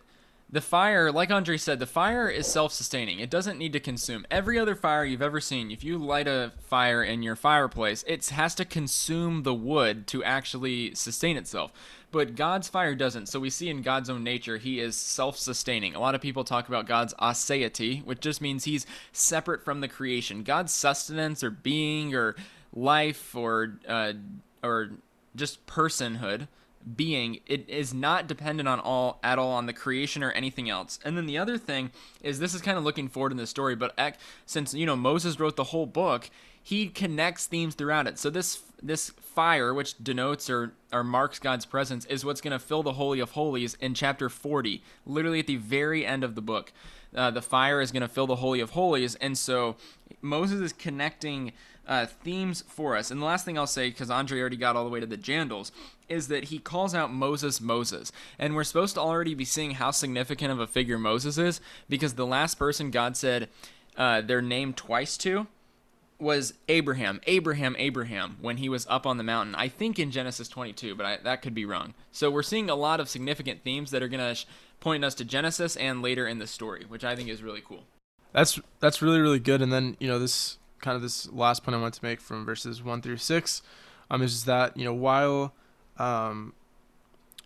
the 0.50 0.60
fire, 0.60 1.10
like 1.10 1.30
Andre 1.30 1.56
said, 1.56 1.78
the 1.78 1.86
fire 1.86 2.28
is 2.28 2.46
self 2.46 2.72
sustaining. 2.72 3.18
It 3.18 3.30
doesn't 3.30 3.58
need 3.58 3.72
to 3.72 3.80
consume. 3.80 4.26
Every 4.30 4.58
other 4.58 4.74
fire 4.74 5.04
you've 5.04 5.22
ever 5.22 5.40
seen, 5.40 5.70
if 5.70 5.82
you 5.82 5.98
light 5.98 6.28
a 6.28 6.52
fire 6.60 7.02
in 7.02 7.22
your 7.22 7.34
fireplace, 7.34 8.04
it 8.06 8.26
has 8.28 8.54
to 8.56 8.64
consume 8.64 9.42
the 9.42 9.54
wood 9.54 10.06
to 10.08 10.22
actually 10.22 10.94
sustain 10.94 11.36
itself. 11.36 11.72
But 12.12 12.36
God's 12.36 12.68
fire 12.68 12.94
doesn't. 12.94 13.28
So 13.28 13.40
we 13.40 13.50
see 13.50 13.68
in 13.68 13.82
God's 13.82 14.08
own 14.08 14.22
nature, 14.22 14.58
He 14.58 14.78
is 14.78 14.96
self 14.96 15.36
sustaining. 15.36 15.94
A 15.94 16.00
lot 16.00 16.14
of 16.14 16.20
people 16.20 16.44
talk 16.44 16.68
about 16.68 16.86
God's 16.86 17.14
aseity, 17.14 18.04
which 18.04 18.20
just 18.20 18.40
means 18.40 18.64
He's 18.64 18.86
separate 19.12 19.64
from 19.64 19.80
the 19.80 19.88
creation. 19.88 20.44
God's 20.44 20.72
sustenance 20.72 21.42
or 21.42 21.50
being 21.50 22.14
or 22.14 22.36
life 22.72 23.34
or, 23.34 23.78
uh, 23.88 24.12
or 24.62 24.90
just 25.34 25.66
personhood 25.66 26.46
being 26.96 27.40
it 27.46 27.68
is 27.68 27.94
not 27.94 28.26
dependent 28.26 28.68
on 28.68 28.78
all 28.78 29.18
at 29.22 29.38
all 29.38 29.52
on 29.52 29.66
the 29.66 29.72
creation 29.72 30.22
or 30.22 30.30
anything 30.32 30.68
else. 30.68 30.98
And 31.04 31.16
then 31.16 31.26
the 31.26 31.38
other 31.38 31.56
thing 31.56 31.90
is 32.22 32.38
this 32.38 32.54
is 32.54 32.60
kind 32.60 32.76
of 32.76 32.84
looking 32.84 33.08
forward 33.08 33.32
in 33.32 33.38
the 33.38 33.46
story 33.46 33.74
but 33.74 33.98
since 34.44 34.74
you 34.74 34.86
know 34.86 34.96
moses 34.96 35.40
wrote 35.40 35.56
the 35.56 35.64
whole 35.64 35.86
book 35.86 36.30
he 36.62 36.88
connects 36.88 37.46
themes 37.46 37.74
throughout 37.74 38.06
it. 38.06 38.18
So 38.18 38.30
this 38.30 38.62
this 38.82 39.10
fire 39.10 39.72
which 39.72 40.02
denotes 40.02 40.48
or 40.50 40.72
or 40.92 41.04
marks 41.04 41.38
god's 41.38 41.66
presence 41.66 42.04
is 42.06 42.24
what's 42.24 42.40
going 42.40 42.52
to 42.52 42.58
fill 42.58 42.82
the 42.82 42.94
holy 42.94 43.20
of 43.20 43.32
holies 43.32 43.76
in 43.80 43.94
chapter 43.94 44.28
40 44.28 44.82
literally 45.06 45.40
at 45.40 45.46
the 45.46 45.56
very 45.56 46.04
end 46.04 46.24
of 46.24 46.34
the 46.34 46.42
book. 46.42 46.72
Uh, 47.14 47.30
the 47.30 47.42
fire 47.42 47.80
is 47.80 47.92
going 47.92 48.00
to 48.00 48.08
fill 48.08 48.26
the 48.26 48.36
holy 48.36 48.60
of 48.60 48.70
holies 48.70 49.14
and 49.16 49.38
so 49.38 49.76
moses 50.20 50.60
is 50.60 50.72
connecting 50.72 51.52
uh, 51.86 52.06
themes 52.06 52.64
for 52.68 52.96
us. 52.96 53.10
And 53.10 53.20
the 53.20 53.26
last 53.26 53.44
thing 53.44 53.58
I'll 53.58 53.66
say, 53.66 53.90
because 53.90 54.10
Andre 54.10 54.40
already 54.40 54.56
got 54.56 54.76
all 54.76 54.84
the 54.84 54.90
way 54.90 55.00
to 55.00 55.06
the 55.06 55.16
Jandals, 55.16 55.70
is 56.08 56.28
that 56.28 56.44
he 56.44 56.58
calls 56.58 56.94
out 56.94 57.12
Moses 57.12 57.60
Moses. 57.60 58.12
And 58.38 58.54
we're 58.54 58.64
supposed 58.64 58.94
to 58.94 59.00
already 59.00 59.34
be 59.34 59.44
seeing 59.44 59.72
how 59.72 59.90
significant 59.90 60.52
of 60.52 60.60
a 60.60 60.66
figure 60.66 60.98
Moses 60.98 61.38
is, 61.38 61.60
because 61.88 62.14
the 62.14 62.26
last 62.26 62.56
person 62.58 62.90
God 62.90 63.16
said 63.16 63.48
uh, 63.96 64.20
their 64.20 64.42
name 64.42 64.72
twice 64.72 65.16
to 65.18 65.46
was 66.18 66.54
Abraham, 66.68 67.20
Abraham, 67.26 67.74
Abraham, 67.78 68.36
when 68.40 68.58
he 68.58 68.68
was 68.68 68.86
up 68.88 69.06
on 69.06 69.18
the 69.18 69.24
mountain. 69.24 69.54
I 69.54 69.68
think 69.68 69.98
in 69.98 70.10
Genesis 70.10 70.48
22, 70.48 70.94
but 70.94 71.06
I, 71.06 71.16
that 71.18 71.42
could 71.42 71.54
be 71.54 71.64
wrong. 71.64 71.94
So 72.12 72.30
we're 72.30 72.42
seeing 72.42 72.70
a 72.70 72.74
lot 72.74 73.00
of 73.00 73.08
significant 73.08 73.62
themes 73.62 73.90
that 73.90 74.02
are 74.02 74.08
going 74.08 74.26
to 74.26 74.34
sh- 74.34 74.46
point 74.80 75.04
us 75.04 75.14
to 75.16 75.24
Genesis 75.24 75.76
and 75.76 76.02
later 76.02 76.26
in 76.26 76.38
the 76.38 76.46
story, 76.46 76.84
which 76.88 77.04
I 77.04 77.16
think 77.16 77.28
is 77.28 77.42
really 77.42 77.62
cool. 77.66 77.84
That's 78.32 78.58
that's 78.80 79.00
really 79.00 79.20
really 79.20 79.38
good. 79.38 79.62
And 79.62 79.72
then 79.72 79.96
you 80.00 80.08
know 80.08 80.18
this 80.18 80.58
kind 80.84 80.96
of 80.96 81.02
this 81.02 81.32
last 81.32 81.64
point 81.64 81.74
I 81.74 81.80
want 81.80 81.94
to 81.94 82.04
make 82.04 82.20
from 82.20 82.44
verses 82.44 82.82
one 82.82 83.00
through 83.00 83.16
six, 83.16 83.62
um, 84.10 84.22
is 84.22 84.44
that 84.44 84.76
you 84.76 84.84
know 84.84 84.92
while, 84.92 85.54
um, 85.98 86.52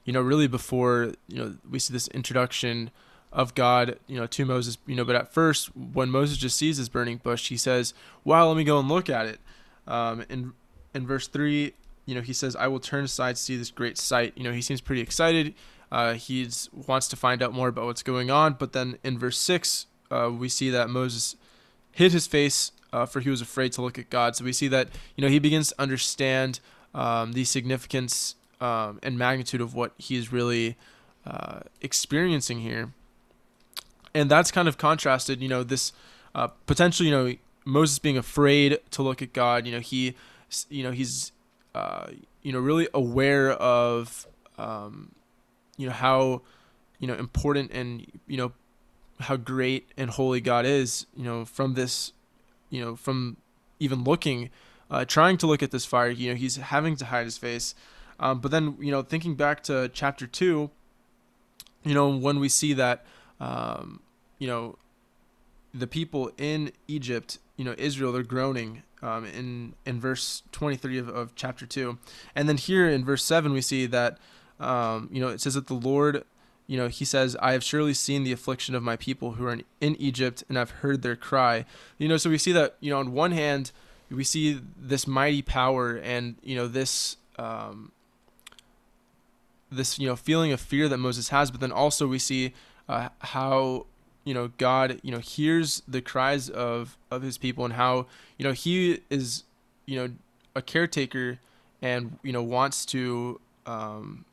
you 0.04 0.12
know 0.12 0.20
really 0.20 0.48
before 0.48 1.12
you 1.28 1.38
know 1.38 1.56
we 1.70 1.78
see 1.78 1.92
this 1.92 2.08
introduction 2.08 2.90
of 3.32 3.54
God, 3.54 3.98
you 4.06 4.18
know, 4.18 4.26
to 4.26 4.44
Moses, 4.44 4.78
you 4.86 4.96
know, 4.96 5.04
but 5.04 5.14
at 5.14 5.32
first 5.32 5.74
when 5.76 6.10
Moses 6.10 6.38
just 6.38 6.56
sees 6.56 6.78
this 6.78 6.88
burning 6.88 7.18
bush, 7.18 7.48
he 7.48 7.56
says, 7.56 7.94
"Wow, 8.24 8.48
let 8.48 8.56
me 8.56 8.64
go 8.64 8.78
and 8.78 8.88
look 8.88 9.08
at 9.08 9.26
it." 9.26 9.38
Um, 9.86 10.24
in 10.28 10.52
in 10.94 11.06
verse 11.06 11.28
three, 11.28 11.74
you 12.06 12.14
know, 12.14 12.22
he 12.22 12.32
says, 12.32 12.56
"I 12.56 12.66
will 12.66 12.80
turn 12.80 13.04
aside 13.04 13.36
to 13.36 13.42
see 13.42 13.56
this 13.56 13.70
great 13.70 13.98
sight." 13.98 14.32
You 14.36 14.44
know, 14.44 14.52
he 14.52 14.62
seems 14.62 14.80
pretty 14.80 15.02
excited. 15.02 15.54
Uh, 15.92 16.14
he 16.14 16.48
wants 16.86 17.08
to 17.08 17.16
find 17.16 17.42
out 17.42 17.52
more 17.52 17.68
about 17.68 17.86
what's 17.86 18.02
going 18.02 18.30
on. 18.30 18.54
But 18.54 18.72
then 18.72 18.98
in 19.04 19.18
verse 19.18 19.38
six, 19.38 19.86
uh, 20.10 20.30
we 20.36 20.48
see 20.48 20.70
that 20.70 20.90
Moses 20.90 21.36
hid 21.92 22.12
his 22.12 22.26
face 22.26 22.72
uh, 22.92 23.06
for 23.06 23.20
he 23.20 23.30
was 23.30 23.40
afraid 23.40 23.72
to 23.72 23.82
look 23.82 23.98
at 23.98 24.10
God. 24.10 24.36
So 24.36 24.44
we 24.44 24.52
see 24.52 24.68
that 24.68 24.88
you 25.16 25.22
know 25.22 25.28
he 25.28 25.38
begins 25.38 25.68
to 25.68 25.80
understand 25.80 26.60
um, 26.94 27.32
the 27.32 27.44
significance 27.44 28.34
um, 28.60 28.98
and 29.02 29.18
magnitude 29.18 29.60
of 29.60 29.74
what 29.74 29.92
he 29.98 30.16
is 30.16 30.32
really 30.32 30.76
uh, 31.26 31.60
experiencing 31.80 32.60
here, 32.60 32.92
and 34.14 34.30
that's 34.30 34.50
kind 34.50 34.68
of 34.68 34.78
contrasted. 34.78 35.40
You 35.40 35.48
know 35.48 35.62
this 35.62 35.92
uh, 36.34 36.48
potentially 36.66 37.08
you 37.08 37.14
know 37.14 37.34
Moses 37.64 37.98
being 37.98 38.18
afraid 38.18 38.78
to 38.92 39.02
look 39.02 39.22
at 39.22 39.32
God. 39.32 39.66
You 39.66 39.72
know 39.72 39.80
he 39.80 40.14
you 40.68 40.82
know 40.82 40.92
he's 40.92 41.32
uh, 41.74 42.08
you 42.42 42.52
know, 42.52 42.58
really 42.58 42.88
aware 42.94 43.52
of, 43.52 44.26
um, 44.56 45.12
you 45.76 45.86
know, 45.86 45.92
how, 45.92 46.42
you 46.98 47.06
know, 47.06 47.14
important 47.14 47.70
and 47.72 48.06
you 48.26 48.36
know, 48.36 48.52
how 49.20 49.36
great 49.36 49.90
and 49.96 50.10
holy 50.10 50.40
God 50.40 50.64
is. 50.64 51.06
You 51.16 51.24
know, 51.24 51.44
from 51.44 51.74
this, 51.74 52.12
you 52.70 52.84
know, 52.84 52.96
from 52.96 53.36
even 53.78 54.04
looking, 54.04 54.50
uh, 54.90 55.04
trying 55.04 55.36
to 55.38 55.46
look 55.46 55.62
at 55.62 55.70
this 55.70 55.84
fire. 55.84 56.10
You 56.10 56.30
know, 56.30 56.36
he's 56.36 56.56
having 56.56 56.96
to 56.96 57.06
hide 57.06 57.24
his 57.24 57.38
face. 57.38 57.74
Um, 58.20 58.40
but 58.40 58.50
then, 58.50 58.76
you 58.80 58.90
know, 58.90 59.02
thinking 59.02 59.34
back 59.34 59.62
to 59.64 59.88
chapter 59.92 60.26
two, 60.26 60.70
you 61.84 61.94
know, 61.94 62.16
when 62.16 62.40
we 62.40 62.48
see 62.48 62.72
that, 62.74 63.04
um, 63.40 64.00
you 64.38 64.48
know, 64.48 64.76
the 65.72 65.86
people 65.86 66.32
in 66.36 66.72
Egypt, 66.88 67.38
you 67.56 67.64
know, 67.64 67.74
Israel, 67.78 68.12
they're 68.12 68.22
groaning 68.22 68.82
um, 69.02 69.24
in 69.24 69.74
in 69.86 70.00
verse 70.00 70.42
23 70.52 70.98
of, 70.98 71.08
of 71.08 71.34
chapter 71.34 71.66
2 71.66 71.98
and 72.34 72.48
then 72.48 72.56
here 72.56 72.88
in 72.88 73.04
verse 73.04 73.22
7 73.22 73.52
we 73.52 73.60
see 73.60 73.86
that 73.86 74.18
um, 74.60 75.08
you 75.12 75.20
know 75.20 75.28
it 75.28 75.40
says 75.40 75.54
that 75.54 75.66
the 75.66 75.74
lord 75.74 76.24
you 76.68 76.76
know 76.76 76.86
he 76.86 77.04
says 77.04 77.36
i 77.40 77.52
have 77.52 77.64
surely 77.64 77.92
seen 77.92 78.22
the 78.22 78.30
affliction 78.30 78.76
of 78.76 78.82
my 78.82 78.94
people 78.94 79.32
who 79.32 79.44
are 79.44 79.52
in, 79.52 79.64
in 79.80 79.96
egypt 79.96 80.44
and 80.48 80.56
i've 80.56 80.70
heard 80.70 81.02
their 81.02 81.16
cry. 81.16 81.64
You 81.98 82.08
know 82.08 82.16
so 82.16 82.30
we 82.30 82.38
see 82.38 82.52
that 82.52 82.76
you 82.78 82.90
know 82.90 83.00
on 83.00 83.12
one 83.12 83.32
hand 83.32 83.72
we 84.10 84.22
see 84.22 84.60
this 84.76 85.06
mighty 85.06 85.42
power 85.42 85.96
and 85.96 86.36
you 86.42 86.54
know 86.54 86.68
this 86.68 87.16
um, 87.38 87.92
this 89.70 89.98
you 89.98 90.06
know 90.06 90.16
feeling 90.16 90.52
of 90.52 90.60
fear 90.60 90.88
that 90.88 90.98
moses 90.98 91.30
has 91.30 91.50
but 91.50 91.60
then 91.60 91.72
also 91.72 92.06
we 92.06 92.18
see 92.18 92.54
uh, 92.88 93.08
how 93.20 93.86
you 94.28 94.34
know 94.34 94.50
God 94.58 95.00
you 95.02 95.10
know 95.10 95.20
hears 95.20 95.82
the 95.88 96.02
cries 96.02 96.50
of 96.50 96.98
of 97.10 97.22
his 97.22 97.38
people 97.38 97.64
and 97.64 97.72
how 97.72 98.06
you 98.36 98.44
know 98.44 98.52
he 98.52 99.00
is 99.08 99.44
you 99.86 99.96
know 99.96 100.12
a 100.54 100.60
caretaker 100.60 101.38
and 101.80 102.18
you 102.22 102.32
know 102.32 102.42
wants 102.42 102.84
to 102.86 103.40
um 103.64 104.26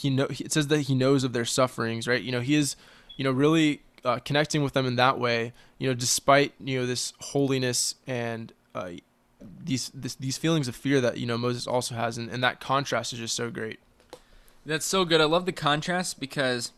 he 0.00 0.10
know 0.10 0.26
it 0.30 0.52
says 0.52 0.68
that 0.68 0.82
he 0.82 0.94
knows 0.94 1.24
of 1.24 1.32
their 1.32 1.44
sufferings 1.44 2.08
right 2.08 2.22
you 2.22 2.32
know 2.32 2.40
he 2.40 2.54
is 2.54 2.76
you 3.16 3.24
know 3.24 3.30
really 3.30 3.82
uh, 4.04 4.18
connecting 4.18 4.62
with 4.62 4.72
them 4.72 4.86
in 4.86 4.96
that 4.96 5.18
way 5.18 5.52
you 5.78 5.86
know 5.86 5.94
despite 5.94 6.54
you 6.58 6.78
know 6.78 6.86
this 6.86 7.12
holiness 7.20 7.96
and 8.06 8.52
uh, 8.74 8.90
these 9.62 9.90
this, 9.92 10.14
these 10.14 10.38
feelings 10.38 10.68
of 10.68 10.74
fear 10.74 11.00
that 11.00 11.18
you 11.18 11.26
know 11.26 11.36
Moses 11.36 11.66
also 11.66 11.94
has 11.94 12.16
and, 12.16 12.30
and 12.30 12.42
that 12.42 12.60
contrast 12.60 13.12
is 13.12 13.18
just 13.18 13.36
so 13.36 13.50
great 13.50 13.78
that's 14.64 14.86
so 14.86 15.04
good 15.04 15.20
I 15.20 15.24
love 15.24 15.44
the 15.44 15.52
contrast 15.52 16.18
because 16.18 16.72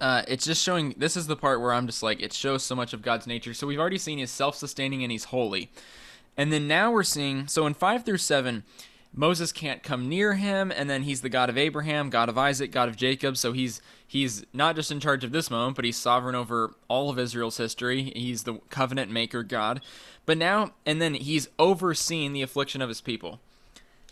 uh, 0.00 0.22
it's 0.26 0.44
just 0.44 0.60
showing. 0.60 0.94
This 0.96 1.16
is 1.16 1.28
the 1.28 1.36
part 1.36 1.60
where 1.60 1.72
I'm 1.72 1.86
just 1.86 2.02
like, 2.02 2.20
it 2.20 2.32
shows 2.32 2.64
so 2.64 2.74
much 2.74 2.92
of 2.92 3.02
God's 3.02 3.24
nature. 3.24 3.54
So 3.54 3.68
we've 3.68 3.78
already 3.78 3.98
seen 3.98 4.18
He's 4.18 4.32
self-sustaining 4.32 5.04
and 5.04 5.12
He's 5.12 5.24
holy, 5.24 5.70
and 6.36 6.52
then 6.52 6.66
now 6.66 6.90
we're 6.90 7.04
seeing. 7.04 7.46
So 7.46 7.66
in 7.68 7.74
five 7.74 8.04
through 8.04 8.18
seven, 8.18 8.64
Moses 9.14 9.52
can't 9.52 9.82
come 9.82 10.08
near 10.08 10.34
him, 10.34 10.72
and 10.74 10.88
then 10.88 11.02
He's 11.02 11.20
the 11.20 11.28
God 11.28 11.50
of 11.50 11.58
Abraham, 11.58 12.08
God 12.08 12.28
of 12.28 12.38
Isaac, 12.38 12.72
God 12.72 12.88
of 12.88 12.96
Jacob. 12.96 13.36
So 13.36 13.52
He's 13.52 13.80
He's 14.06 14.44
not 14.52 14.76
just 14.76 14.90
in 14.90 15.00
charge 15.00 15.24
of 15.24 15.32
this 15.32 15.50
moment, 15.50 15.76
but 15.76 15.84
He's 15.84 15.96
sovereign 15.96 16.34
over 16.34 16.74
all 16.88 17.10
of 17.10 17.18
Israel's 17.18 17.58
history. 17.58 18.12
He's 18.16 18.44
the 18.44 18.54
covenant 18.70 19.10
maker 19.10 19.42
God. 19.42 19.80
But 20.24 20.38
now, 20.38 20.72
and 20.86 21.00
then 21.02 21.14
He's 21.14 21.48
overseeing 21.58 22.32
the 22.32 22.42
affliction 22.42 22.80
of 22.80 22.88
His 22.88 23.00
people. 23.00 23.40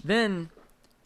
Then, 0.04 0.50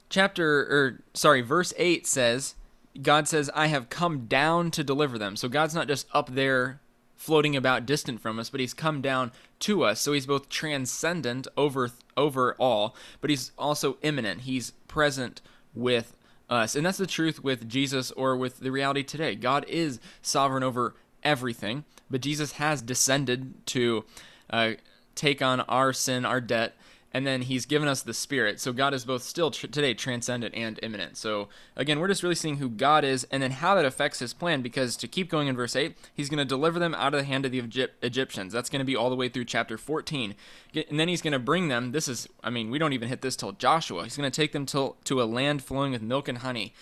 chapter 0.09 0.61
or 0.61 1.03
sorry, 1.15 1.41
verse 1.41 1.73
eight 1.77 2.07
says 2.07 2.55
God 3.01 3.27
says, 3.27 3.51
I 3.55 3.67
have 3.67 3.91
come 3.91 4.27
down 4.27 4.71
to 4.73 4.85
deliver 4.85 5.19
them. 5.19 5.37
So 5.37 5.49
God's 5.49 5.75
not 5.75 5.89
just 5.89 6.07
up 6.13 6.31
there 6.35 6.81
floating 7.17 7.57
about 7.57 7.87
distant 7.87 8.21
from 8.21 8.39
us, 8.39 8.51
but 8.51 8.61
he's 8.61 8.75
come 8.75 9.01
down 9.01 9.33
to 9.61 9.83
us. 9.83 10.01
So 10.01 10.13
he's 10.13 10.27
both 10.27 10.49
transcendent 10.49 11.49
over 11.57 11.91
over 12.16 12.54
all, 12.59 12.97
but 13.21 13.30
he's 13.30 13.52
also 13.59 13.97
immanent. 14.02 14.42
He's 14.42 14.73
present 14.88 15.40
with 15.75 16.16
us. 16.49 16.75
And 16.76 16.87
that's 16.87 16.99
the 16.99 17.06
truth 17.06 17.42
with 17.42 17.68
Jesus 17.68 18.11
or 18.12 18.37
with 18.37 18.61
the 18.61 18.71
reality 18.71 19.02
today. 19.02 19.35
God 19.35 19.64
is 19.68 20.00
sovereign 20.23 20.62
over 20.62 20.94
everything, 21.23 21.85
but 22.11 22.21
Jesus 22.21 22.52
has 22.52 22.83
descended 22.83 23.66
to 23.66 24.04
uh, 24.50 24.73
take 25.14 25.42
on 25.42 25.61
our 25.62 25.92
sin, 25.92 26.25
our 26.25 26.40
debt, 26.40 26.76
and 27.14 27.25
then 27.25 27.42
he's 27.42 27.64
given 27.64 27.87
us 27.87 28.02
the 28.02 28.12
spirit. 28.12 28.61
So 28.61 28.73
god 28.73 28.92
is 28.92 29.04
both 29.04 29.23
still 29.23 29.52
tr- 29.52 29.68
today 29.68 29.94
transcendent 29.94 30.54
and 30.54 30.78
immanent. 30.83 31.16
So 31.16 31.49
again 31.76 32.00
we're 32.00 32.09
just 32.09 32.25
really 32.25 32.35
seeing 32.35 32.56
who 32.56 32.68
god 32.68 33.04
is 33.04 33.25
and 33.30 33.42
then 33.42 33.52
how 33.52 33.76
that 33.76 33.85
affects 33.85 34.18
his 34.18 34.35
plan 34.35 34.61
because 34.61 34.97
to 34.97 35.09
keep 35.09 35.30
going 35.30 35.47
in 35.47 35.56
verse 35.56 35.76
8 35.76 35.97
he's 36.12 36.28
going 36.28 36.38
to 36.38 36.44
deliver 36.44 36.78
them 36.78 36.94
out 36.97 37.14
of 37.14 37.21
the 37.21 37.25
hand 37.25 37.47
of 37.47 37.52
the 37.52 37.59
Egypt- 37.59 38.04
egyptians. 38.04 38.52
That's 38.52 38.68
going 38.68 38.80
to 38.80 38.85
be 38.85 38.97
all 38.97 39.09
the 39.09 39.16
way 39.16 39.28
through 39.28 39.44
chapter 39.44 39.78
14 39.78 40.35
and 40.75 40.99
then 40.99 41.09
he's 41.09 41.23
going 41.23 41.33
to 41.33 41.38
bring 41.38 41.68
them 41.68 41.92
this 41.92 42.09
is 42.09 42.28
i 42.42 42.50
mean 42.50 42.68
we 42.68 42.78
don't 42.78 42.92
even 42.92 43.09
hit 43.09 43.23
this 43.23 43.37
till 43.37 43.52
joshua. 43.52 44.02
He's 44.02 44.16
going 44.16 44.30
to 44.30 44.35
take 44.37 44.52
them 44.52 44.66
to, 44.66 44.97
to 45.04 45.23
a 45.23 45.25
land 45.25 45.62
flowing 45.62 45.92
with 45.92 46.02
milk 46.02 46.28
and 46.28 46.38
honey 46.38 46.75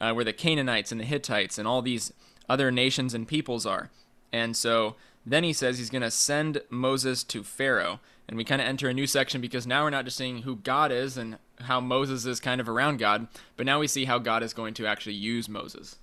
uh, 0.00 0.12
where 0.12 0.24
the 0.24 0.32
canaanites 0.32 0.92
and 0.92 1.00
the 1.00 1.04
hittites 1.04 1.58
and 1.58 1.66
all 1.66 1.82
these 1.82 2.12
other 2.48 2.70
nations 2.70 3.14
and 3.14 3.28
peoples 3.28 3.66
are. 3.66 3.90
And 4.32 4.56
so 4.56 4.96
then 5.24 5.44
he 5.44 5.52
says 5.52 5.78
he's 5.78 5.90
going 5.90 6.02
to 6.02 6.10
send 6.10 6.62
moses 6.70 7.22
to 7.24 7.42
pharaoh 7.42 8.00
and 8.30 8.36
we 8.36 8.44
kind 8.44 8.62
of 8.62 8.68
enter 8.68 8.88
a 8.88 8.94
new 8.94 9.08
section 9.08 9.40
because 9.40 9.66
now 9.66 9.82
we're 9.82 9.90
not 9.90 10.04
just 10.04 10.16
seeing 10.16 10.42
who 10.42 10.54
God 10.54 10.92
is 10.92 11.16
and 11.16 11.36
how 11.62 11.80
Moses 11.80 12.24
is 12.26 12.38
kind 12.38 12.60
of 12.60 12.68
around 12.68 13.00
God, 13.00 13.26
but 13.56 13.66
now 13.66 13.80
we 13.80 13.88
see 13.88 14.04
how 14.04 14.18
God 14.18 14.44
is 14.44 14.54
going 14.54 14.72
to 14.74 14.86
actually 14.86 15.16
use 15.16 15.48
Moses. 15.48 15.96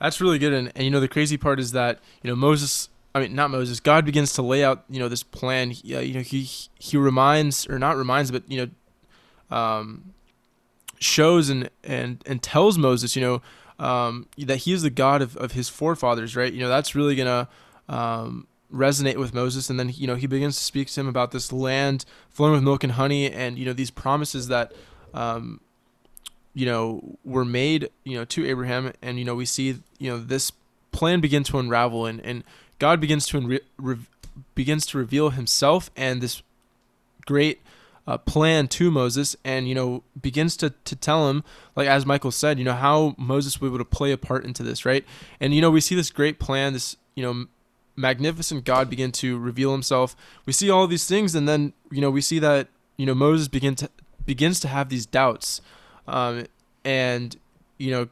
That's 0.00 0.22
really 0.22 0.38
good, 0.38 0.54
and, 0.54 0.72
and 0.74 0.84
you 0.84 0.90
know 0.90 1.00
the 1.00 1.08
crazy 1.08 1.36
part 1.36 1.60
is 1.60 1.72
that 1.72 1.98
you 2.22 2.30
know 2.30 2.36
Moses, 2.36 2.88
I 3.14 3.20
mean 3.20 3.34
not 3.34 3.50
Moses, 3.50 3.78
God 3.78 4.06
begins 4.06 4.32
to 4.34 4.42
lay 4.42 4.64
out 4.64 4.84
you 4.88 4.98
know 4.98 5.08
this 5.08 5.22
plan. 5.22 5.70
He, 5.72 5.94
uh, 5.94 6.00
you 6.00 6.14
know 6.14 6.20
he 6.20 6.48
he 6.78 6.96
reminds 6.96 7.68
or 7.68 7.78
not 7.78 7.96
reminds, 7.96 8.30
but 8.30 8.50
you 8.50 8.70
know, 9.50 9.56
um, 9.56 10.14
shows 10.98 11.50
and 11.50 11.68
and 11.84 12.22
and 12.24 12.42
tells 12.42 12.78
Moses, 12.78 13.16
you 13.16 13.22
know, 13.22 13.42
um, 13.84 14.28
that 14.38 14.58
he 14.58 14.72
is 14.72 14.80
the 14.80 14.90
God 14.90 15.20
of, 15.20 15.36
of 15.36 15.52
his 15.52 15.68
forefathers, 15.68 16.34
right? 16.36 16.52
You 16.52 16.60
know 16.60 16.68
that's 16.68 16.94
really 16.94 17.16
gonna 17.16 17.48
um, 17.88 18.46
resonate 18.72 19.16
with 19.16 19.32
Moses 19.32 19.70
and 19.70 19.80
then 19.80 19.90
you 19.94 20.06
know 20.06 20.14
he 20.14 20.26
begins 20.26 20.56
to 20.56 20.64
speak 20.64 20.88
to 20.88 21.00
him 21.00 21.08
about 21.08 21.30
this 21.30 21.52
land 21.52 22.04
flowing 22.28 22.52
with 22.52 22.62
milk 22.62 22.84
and 22.84 22.92
honey 22.92 23.30
and 23.30 23.58
you 23.58 23.64
know 23.64 23.72
these 23.72 23.90
promises 23.90 24.48
that 24.48 24.72
um, 25.14 25.60
you 26.52 26.66
know 26.66 27.16
were 27.24 27.44
made 27.44 27.88
you 28.04 28.18
know 28.18 28.24
to 28.26 28.46
Abraham 28.46 28.92
and 29.00 29.18
you 29.18 29.24
know 29.24 29.34
we 29.34 29.46
see 29.46 29.78
you 29.98 30.10
know 30.10 30.18
this 30.18 30.52
plan 30.92 31.20
begin 31.20 31.44
to 31.44 31.58
unravel 31.58 32.04
and 32.04 32.20
and 32.20 32.44
God 32.78 33.00
begins 33.00 33.26
to 33.28 33.60
re- 33.78 33.98
begins 34.54 34.84
to 34.86 34.98
reveal 34.98 35.30
himself 35.30 35.90
and 35.96 36.20
this 36.20 36.42
great 37.26 37.60
uh, 38.06 38.18
plan 38.18 38.68
to 38.68 38.90
Moses 38.90 39.36
and 39.44 39.68
you 39.68 39.74
know 39.74 40.02
begins 40.20 40.56
to 40.58 40.70
to 40.84 40.94
tell 40.96 41.30
him 41.30 41.42
like 41.74 41.88
as 41.88 42.04
Michael 42.04 42.30
said 42.30 42.58
you 42.58 42.64
know 42.64 42.74
how 42.74 43.14
Moses 43.16 43.60
will 43.60 43.68
be 43.68 43.74
able 43.74 43.84
to 43.84 43.96
play 43.96 44.12
a 44.12 44.18
part 44.18 44.44
into 44.44 44.62
this 44.62 44.84
right 44.84 45.04
and 45.40 45.54
you 45.54 45.60
know 45.60 45.70
we 45.70 45.80
see 45.80 45.94
this 45.94 46.10
great 46.10 46.38
plan 46.38 46.74
this 46.74 46.96
you 47.14 47.22
know 47.22 47.46
magnificent 47.98 48.64
God 48.64 48.88
begin 48.88 49.12
to 49.12 49.38
reveal 49.38 49.72
himself. 49.72 50.16
We 50.46 50.52
see 50.52 50.70
all 50.70 50.86
these 50.86 51.06
things, 51.06 51.34
and 51.34 51.48
then, 51.48 51.72
you 51.90 52.00
know, 52.00 52.10
we 52.10 52.20
see 52.20 52.38
that, 52.38 52.68
you 52.96 53.04
know, 53.04 53.14
Moses 53.14 53.48
begin 53.48 53.74
to, 53.76 53.90
begins 54.24 54.60
to 54.60 54.68
have 54.68 54.88
these 54.88 55.04
doubts. 55.04 55.60
Um, 56.06 56.46
and, 56.84 57.36
you 57.76 57.90
know, 57.90 58.08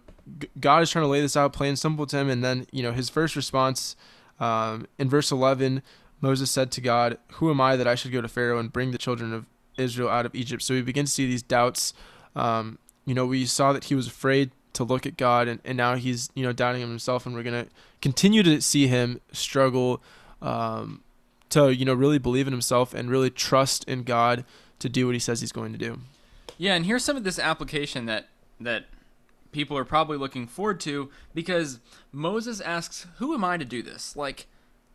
God 0.58 0.82
is 0.82 0.90
trying 0.90 1.04
to 1.04 1.08
lay 1.08 1.20
this 1.20 1.36
out 1.36 1.52
plain 1.52 1.76
simple 1.76 2.06
to 2.06 2.16
him. 2.16 2.28
And 2.28 2.44
then, 2.44 2.66
you 2.72 2.82
know, 2.82 2.92
his 2.92 3.08
first 3.08 3.36
response 3.36 3.96
um, 4.40 4.86
in 4.98 5.08
verse 5.08 5.30
11, 5.30 5.82
Moses 6.20 6.50
said 6.50 6.70
to 6.72 6.80
God, 6.80 7.18
Who 7.34 7.50
am 7.50 7.60
I 7.60 7.76
that 7.76 7.86
I 7.86 7.94
should 7.94 8.12
go 8.12 8.20
to 8.20 8.28
Pharaoh 8.28 8.58
and 8.58 8.72
bring 8.72 8.90
the 8.90 8.98
children 8.98 9.32
of 9.32 9.46
Israel 9.76 10.08
out 10.08 10.26
of 10.26 10.34
Egypt? 10.34 10.62
So 10.62 10.74
we 10.74 10.82
begin 10.82 11.06
to 11.06 11.10
see 11.10 11.26
these 11.26 11.42
doubts. 11.42 11.94
Um, 12.34 12.78
you 13.04 13.14
know, 13.14 13.26
we 13.26 13.46
saw 13.46 13.72
that 13.72 13.84
he 13.84 13.94
was 13.94 14.08
afraid 14.08 14.50
to 14.76 14.84
look 14.84 15.06
at 15.06 15.16
God, 15.16 15.48
and, 15.48 15.60
and 15.64 15.76
now 15.76 15.96
he's 15.96 16.30
you 16.34 16.44
know 16.44 16.52
doubting 16.52 16.80
himself, 16.80 17.26
and 17.26 17.34
we're 17.34 17.42
gonna 17.42 17.66
continue 18.00 18.42
to 18.42 18.60
see 18.60 18.86
him 18.86 19.20
struggle 19.32 20.02
um, 20.42 21.02
to 21.50 21.74
you 21.74 21.84
know 21.84 21.94
really 21.94 22.18
believe 22.18 22.46
in 22.46 22.52
himself 22.52 22.94
and 22.94 23.10
really 23.10 23.30
trust 23.30 23.84
in 23.84 24.02
God 24.02 24.44
to 24.78 24.88
do 24.88 25.06
what 25.06 25.14
he 25.14 25.18
says 25.18 25.40
he's 25.40 25.52
going 25.52 25.72
to 25.72 25.78
do. 25.78 25.98
Yeah, 26.58 26.74
and 26.74 26.86
here's 26.86 27.04
some 27.04 27.16
of 27.16 27.24
this 27.24 27.38
application 27.38 28.06
that 28.06 28.28
that 28.60 28.84
people 29.52 29.76
are 29.78 29.84
probably 29.84 30.18
looking 30.18 30.46
forward 30.46 30.80
to 30.80 31.10
because 31.34 31.80
Moses 32.12 32.60
asks, 32.60 33.06
"Who 33.16 33.34
am 33.34 33.44
I 33.44 33.56
to 33.56 33.64
do 33.64 33.82
this? 33.82 34.14
Like, 34.14 34.46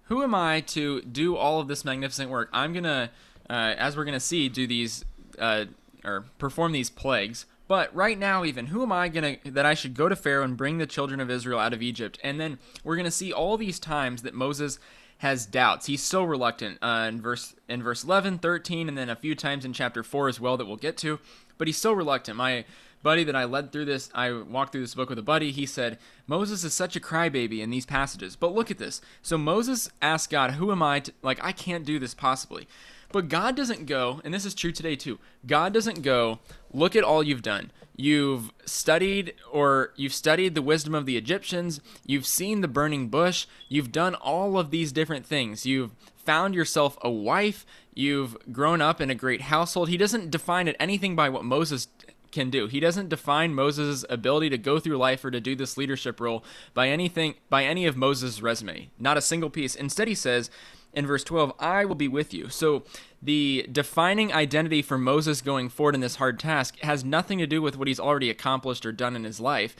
who 0.03 0.21
am 0.23 0.35
I 0.35 0.61
to 0.61 1.01
do 1.01 1.35
all 1.35 1.59
of 1.59 1.67
this 1.67 1.83
magnificent 1.83 2.29
work? 2.29 2.49
I'm 2.53 2.73
gonna, 2.73 3.09
uh, 3.49 3.73
as 3.77 3.97
we're 3.97 4.05
gonna 4.05 4.19
see, 4.19 4.47
do 4.47 4.67
these 4.67 5.05
uh, 5.39 5.65
or 6.03 6.25
perform 6.37 6.71
these 6.71 6.91
plagues." 6.91 7.45
But 7.71 7.95
right 7.95 8.19
now, 8.19 8.43
even, 8.43 8.65
who 8.65 8.83
am 8.83 8.91
I 8.91 9.07
gonna 9.07 9.37
that 9.45 9.65
I 9.65 9.75
should 9.75 9.93
go 9.93 10.09
to 10.09 10.15
Pharaoh 10.17 10.43
and 10.43 10.57
bring 10.57 10.77
the 10.77 10.85
children 10.85 11.21
of 11.21 11.31
Israel 11.31 11.57
out 11.57 11.71
of 11.71 11.81
Egypt? 11.81 12.19
And 12.21 12.37
then 12.37 12.59
we're 12.83 12.97
gonna 12.97 13.09
see 13.09 13.31
all 13.31 13.55
these 13.55 13.79
times 13.79 14.23
that 14.23 14.33
Moses 14.33 14.77
has 15.19 15.45
doubts. 15.45 15.85
He's 15.85 16.03
so 16.03 16.21
reluctant 16.21 16.79
uh, 16.81 17.05
in 17.07 17.21
verse 17.21 17.55
in 17.69 17.81
verse 17.81 18.03
11, 18.03 18.39
13, 18.39 18.89
and 18.89 18.97
then 18.97 19.09
a 19.09 19.15
few 19.15 19.35
times 19.35 19.63
in 19.63 19.71
chapter 19.71 20.03
4 20.03 20.27
as 20.27 20.37
well 20.37 20.57
that 20.57 20.65
we'll 20.65 20.75
get 20.75 20.97
to. 20.97 21.19
But 21.57 21.69
he's 21.69 21.77
so 21.77 21.93
reluctant. 21.93 22.35
My 22.35 22.65
buddy 23.03 23.23
that 23.23 23.37
I 23.37 23.45
led 23.45 23.71
through 23.71 23.85
this, 23.85 24.09
I 24.13 24.33
walked 24.33 24.73
through 24.73 24.81
this 24.81 24.95
book 24.95 25.07
with 25.07 25.19
a 25.19 25.23
buddy. 25.23 25.53
He 25.53 25.65
said 25.65 25.97
Moses 26.27 26.65
is 26.65 26.73
such 26.73 26.97
a 26.97 26.99
crybaby 26.99 27.61
in 27.61 27.69
these 27.69 27.85
passages. 27.85 28.35
But 28.35 28.53
look 28.53 28.69
at 28.69 28.79
this. 28.79 28.99
So 29.21 29.37
Moses 29.37 29.89
asked 30.01 30.29
God, 30.29 30.51
"Who 30.55 30.73
am 30.73 30.83
I? 30.83 30.99
To, 30.99 31.13
like 31.21 31.41
I 31.41 31.53
can't 31.53 31.85
do 31.85 31.99
this 31.99 32.13
possibly." 32.13 32.67
But 33.11 33.29
God 33.29 33.55
doesn't 33.55 33.85
go, 33.85 34.21
and 34.23 34.33
this 34.33 34.45
is 34.45 34.53
true 34.53 34.71
today 34.71 34.95
too. 34.95 35.19
God 35.45 35.73
doesn't 35.73 36.01
go, 36.01 36.39
look 36.71 36.95
at 36.95 37.03
all 37.03 37.23
you've 37.23 37.41
done. 37.41 37.71
You've 37.95 38.51
studied 38.65 39.35
or 39.51 39.93
you've 39.95 40.13
studied 40.13 40.55
the 40.55 40.61
wisdom 40.61 40.95
of 40.95 41.05
the 41.05 41.17
Egyptians, 41.17 41.81
you've 42.05 42.25
seen 42.25 42.61
the 42.61 42.67
burning 42.67 43.09
bush, 43.09 43.45
you've 43.69 43.91
done 43.91 44.15
all 44.15 44.57
of 44.57 44.71
these 44.71 44.91
different 44.91 45.25
things. 45.25 45.65
You've 45.65 45.91
found 46.15 46.55
yourself 46.55 46.97
a 47.01 47.09
wife, 47.09 47.65
you've 47.93 48.37
grown 48.51 48.81
up 48.81 49.01
in 49.01 49.09
a 49.09 49.15
great 49.15 49.41
household. 49.41 49.89
He 49.89 49.97
doesn't 49.97 50.31
define 50.31 50.67
it 50.67 50.75
anything 50.79 51.15
by 51.15 51.29
what 51.29 51.43
Moses 51.43 51.87
can 52.31 52.49
do. 52.49 52.67
He 52.67 52.79
doesn't 52.79 53.09
define 53.09 53.53
Moses' 53.53 54.05
ability 54.09 54.49
to 54.51 54.57
go 54.57 54.79
through 54.79 54.97
life 54.97 55.23
or 55.23 55.31
to 55.31 55.41
do 55.41 55.55
this 55.55 55.77
leadership 55.77 56.19
role 56.19 56.43
by 56.73 56.87
anything 56.87 57.35
by 57.49 57.65
any 57.65 57.85
of 57.85 57.97
Moses' 57.97 58.41
resume. 58.41 58.89
Not 58.97 59.17
a 59.17 59.21
single 59.21 59.49
piece. 59.49 59.75
Instead 59.75 60.07
he 60.07 60.15
says 60.15 60.49
in 60.93 61.07
verse 61.07 61.23
12, 61.23 61.53
I 61.59 61.85
will 61.85 61.95
be 61.95 62.07
with 62.07 62.33
you. 62.33 62.49
So 62.49 62.83
the 63.21 63.67
defining 63.71 64.33
identity 64.33 64.81
for 64.81 64.97
Moses 64.97 65.41
going 65.41 65.69
forward 65.69 65.95
in 65.95 66.01
this 66.01 66.15
hard 66.15 66.39
task 66.39 66.79
has 66.79 67.05
nothing 67.05 67.37
to 67.39 67.47
do 67.47 67.61
with 67.61 67.77
what 67.77 67.87
he's 67.87 67.99
already 67.99 68.29
accomplished 68.29 68.85
or 68.85 68.91
done 68.91 69.15
in 69.15 69.23
his 69.23 69.39
life 69.39 69.75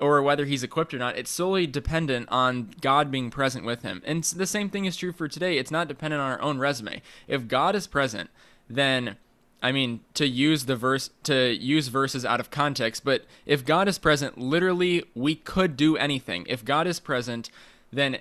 or 0.00 0.22
whether 0.22 0.44
he's 0.44 0.62
equipped 0.62 0.94
or 0.94 0.98
not. 0.98 1.16
It's 1.16 1.30
solely 1.30 1.66
dependent 1.66 2.28
on 2.30 2.70
God 2.80 3.10
being 3.10 3.30
present 3.30 3.64
with 3.64 3.82
him. 3.82 4.02
And 4.04 4.24
the 4.24 4.46
same 4.46 4.70
thing 4.70 4.86
is 4.86 4.96
true 4.96 5.12
for 5.12 5.28
today. 5.28 5.58
It's 5.58 5.70
not 5.70 5.88
dependent 5.88 6.20
on 6.20 6.30
our 6.30 6.42
own 6.42 6.58
resume. 6.58 7.02
If 7.28 7.48
God 7.48 7.74
is 7.74 7.86
present, 7.86 8.30
then 8.68 9.16
I 9.62 9.72
mean, 9.72 10.00
to 10.12 10.26
use 10.26 10.66
the 10.66 10.76
verse 10.76 11.08
to 11.22 11.54
use 11.54 11.88
verses 11.88 12.22
out 12.24 12.38
of 12.38 12.50
context, 12.50 13.02
but 13.02 13.24
if 13.46 13.64
God 13.64 13.88
is 13.88 13.98
present, 13.98 14.36
literally 14.36 15.04
we 15.14 15.34
could 15.34 15.74
do 15.74 15.96
anything. 15.96 16.44
If 16.50 16.66
God 16.66 16.86
is 16.86 17.00
present, 17.00 17.48
then 17.90 18.18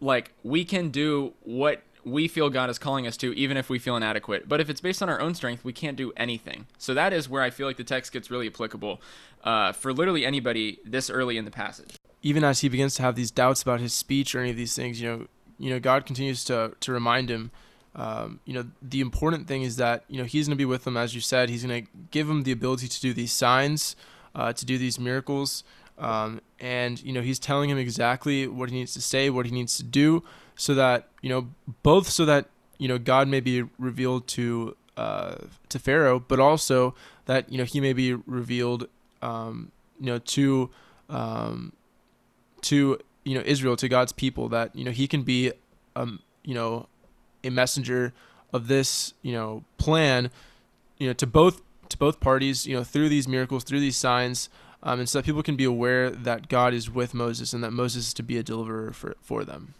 like 0.00 0.32
we 0.42 0.64
can 0.64 0.90
do 0.90 1.34
what 1.42 1.82
we 2.04 2.28
feel 2.28 2.50
God 2.50 2.70
is 2.70 2.78
calling 2.78 3.06
us 3.06 3.16
to, 3.18 3.36
even 3.36 3.56
if 3.56 3.68
we 3.68 3.78
feel 3.78 3.96
inadequate. 3.96 4.48
But 4.48 4.60
if 4.60 4.70
it's 4.70 4.80
based 4.80 5.02
on 5.02 5.08
our 5.08 5.20
own 5.20 5.34
strength, 5.34 5.64
we 5.64 5.72
can't 5.72 5.96
do 5.96 6.12
anything. 6.16 6.66
So 6.78 6.94
that 6.94 7.12
is 7.12 7.28
where 7.28 7.42
I 7.42 7.50
feel 7.50 7.66
like 7.66 7.76
the 7.76 7.84
text 7.84 8.12
gets 8.12 8.30
really 8.30 8.46
applicable 8.46 9.00
uh, 9.44 9.72
for 9.72 9.92
literally 9.92 10.24
anybody 10.24 10.78
this 10.84 11.10
early 11.10 11.36
in 11.36 11.44
the 11.44 11.50
passage. 11.50 11.96
Even 12.22 12.44
as 12.44 12.60
he 12.60 12.68
begins 12.68 12.94
to 12.96 13.02
have 13.02 13.14
these 13.14 13.30
doubts 13.30 13.62
about 13.62 13.80
his 13.80 13.92
speech 13.92 14.34
or 14.34 14.40
any 14.40 14.50
of 14.50 14.56
these 14.56 14.74
things, 14.74 15.00
you 15.00 15.08
know, 15.08 15.26
you 15.58 15.70
know, 15.70 15.80
God 15.80 16.06
continues 16.06 16.44
to 16.44 16.72
to 16.80 16.92
remind 16.92 17.30
him. 17.30 17.50
Um, 17.94 18.40
you 18.44 18.54
know, 18.54 18.66
the 18.80 19.00
important 19.00 19.48
thing 19.48 19.62
is 19.62 19.76
that 19.76 20.04
you 20.08 20.18
know 20.18 20.24
he's 20.24 20.46
going 20.46 20.56
to 20.56 20.60
be 20.60 20.64
with 20.64 20.84
them, 20.84 20.96
as 20.96 21.14
you 21.14 21.20
said. 21.20 21.48
He's 21.48 21.64
going 21.64 21.84
to 21.84 21.90
give 22.10 22.28
him 22.28 22.42
the 22.42 22.52
ability 22.52 22.88
to 22.88 23.00
do 23.00 23.12
these 23.12 23.32
signs, 23.32 23.96
uh, 24.34 24.52
to 24.52 24.64
do 24.64 24.78
these 24.78 24.98
miracles, 24.98 25.64
um, 25.96 26.40
and 26.60 27.02
you 27.02 27.12
know 27.12 27.20
he's 27.20 27.38
telling 27.38 27.70
him 27.70 27.78
exactly 27.78 28.46
what 28.46 28.70
he 28.70 28.76
needs 28.76 28.94
to 28.94 29.00
say, 29.00 29.30
what 29.30 29.46
he 29.46 29.52
needs 29.52 29.76
to 29.76 29.82
do, 29.82 30.22
so 30.56 30.74
that 30.74 31.08
you 31.22 31.28
know 31.28 31.48
both 31.82 32.08
so 32.08 32.24
that 32.24 32.46
you 32.78 32.88
know 32.88 32.98
God 32.98 33.28
may 33.28 33.40
be 33.40 33.64
revealed 33.78 34.26
to 34.28 34.76
uh, 34.96 35.36
to 35.68 35.78
Pharaoh, 35.78 36.18
but 36.18 36.40
also 36.40 36.94
that 37.26 37.50
you 37.50 37.58
know 37.58 37.64
he 37.64 37.80
may 37.80 37.92
be 37.92 38.14
revealed 38.14 38.88
um, 39.22 39.70
you 40.00 40.06
know 40.06 40.18
to 40.18 40.70
um, 41.08 41.72
to 42.62 42.98
you 43.24 43.34
know 43.34 43.42
Israel 43.44 43.76
to 43.76 43.88
God's 43.88 44.12
people 44.12 44.48
that 44.48 44.74
you 44.74 44.84
know 44.84 44.90
he 44.90 45.06
can 45.06 45.22
be 45.22 45.52
um 45.96 46.20
you 46.44 46.54
know 46.54 46.88
a 47.44 47.50
messenger 47.50 48.12
of 48.52 48.68
this 48.68 49.14
you 49.22 49.32
know 49.32 49.64
plan 49.76 50.30
you 50.98 51.06
know 51.06 51.12
to 51.12 51.26
both 51.26 51.62
to 51.88 51.96
both 51.96 52.20
parties 52.20 52.66
you 52.66 52.74
know 52.74 52.84
through 52.84 53.08
these 53.08 53.28
miracles 53.28 53.64
through 53.64 53.80
these 53.80 53.96
signs 53.96 54.48
um, 54.82 55.00
and 55.00 55.08
so 55.08 55.18
that 55.18 55.24
people 55.24 55.42
can 55.42 55.56
be 55.56 55.64
aware 55.64 56.10
that 56.10 56.48
God 56.48 56.72
is 56.74 56.90
with 56.90 57.14
Moses 57.14 57.52
and 57.52 57.62
that 57.64 57.72
Moses 57.72 58.08
is 58.08 58.14
to 58.14 58.22
be 58.22 58.38
a 58.38 58.42
deliverer 58.42 58.92
for, 58.92 59.16
for 59.20 59.44
them. 59.44 59.74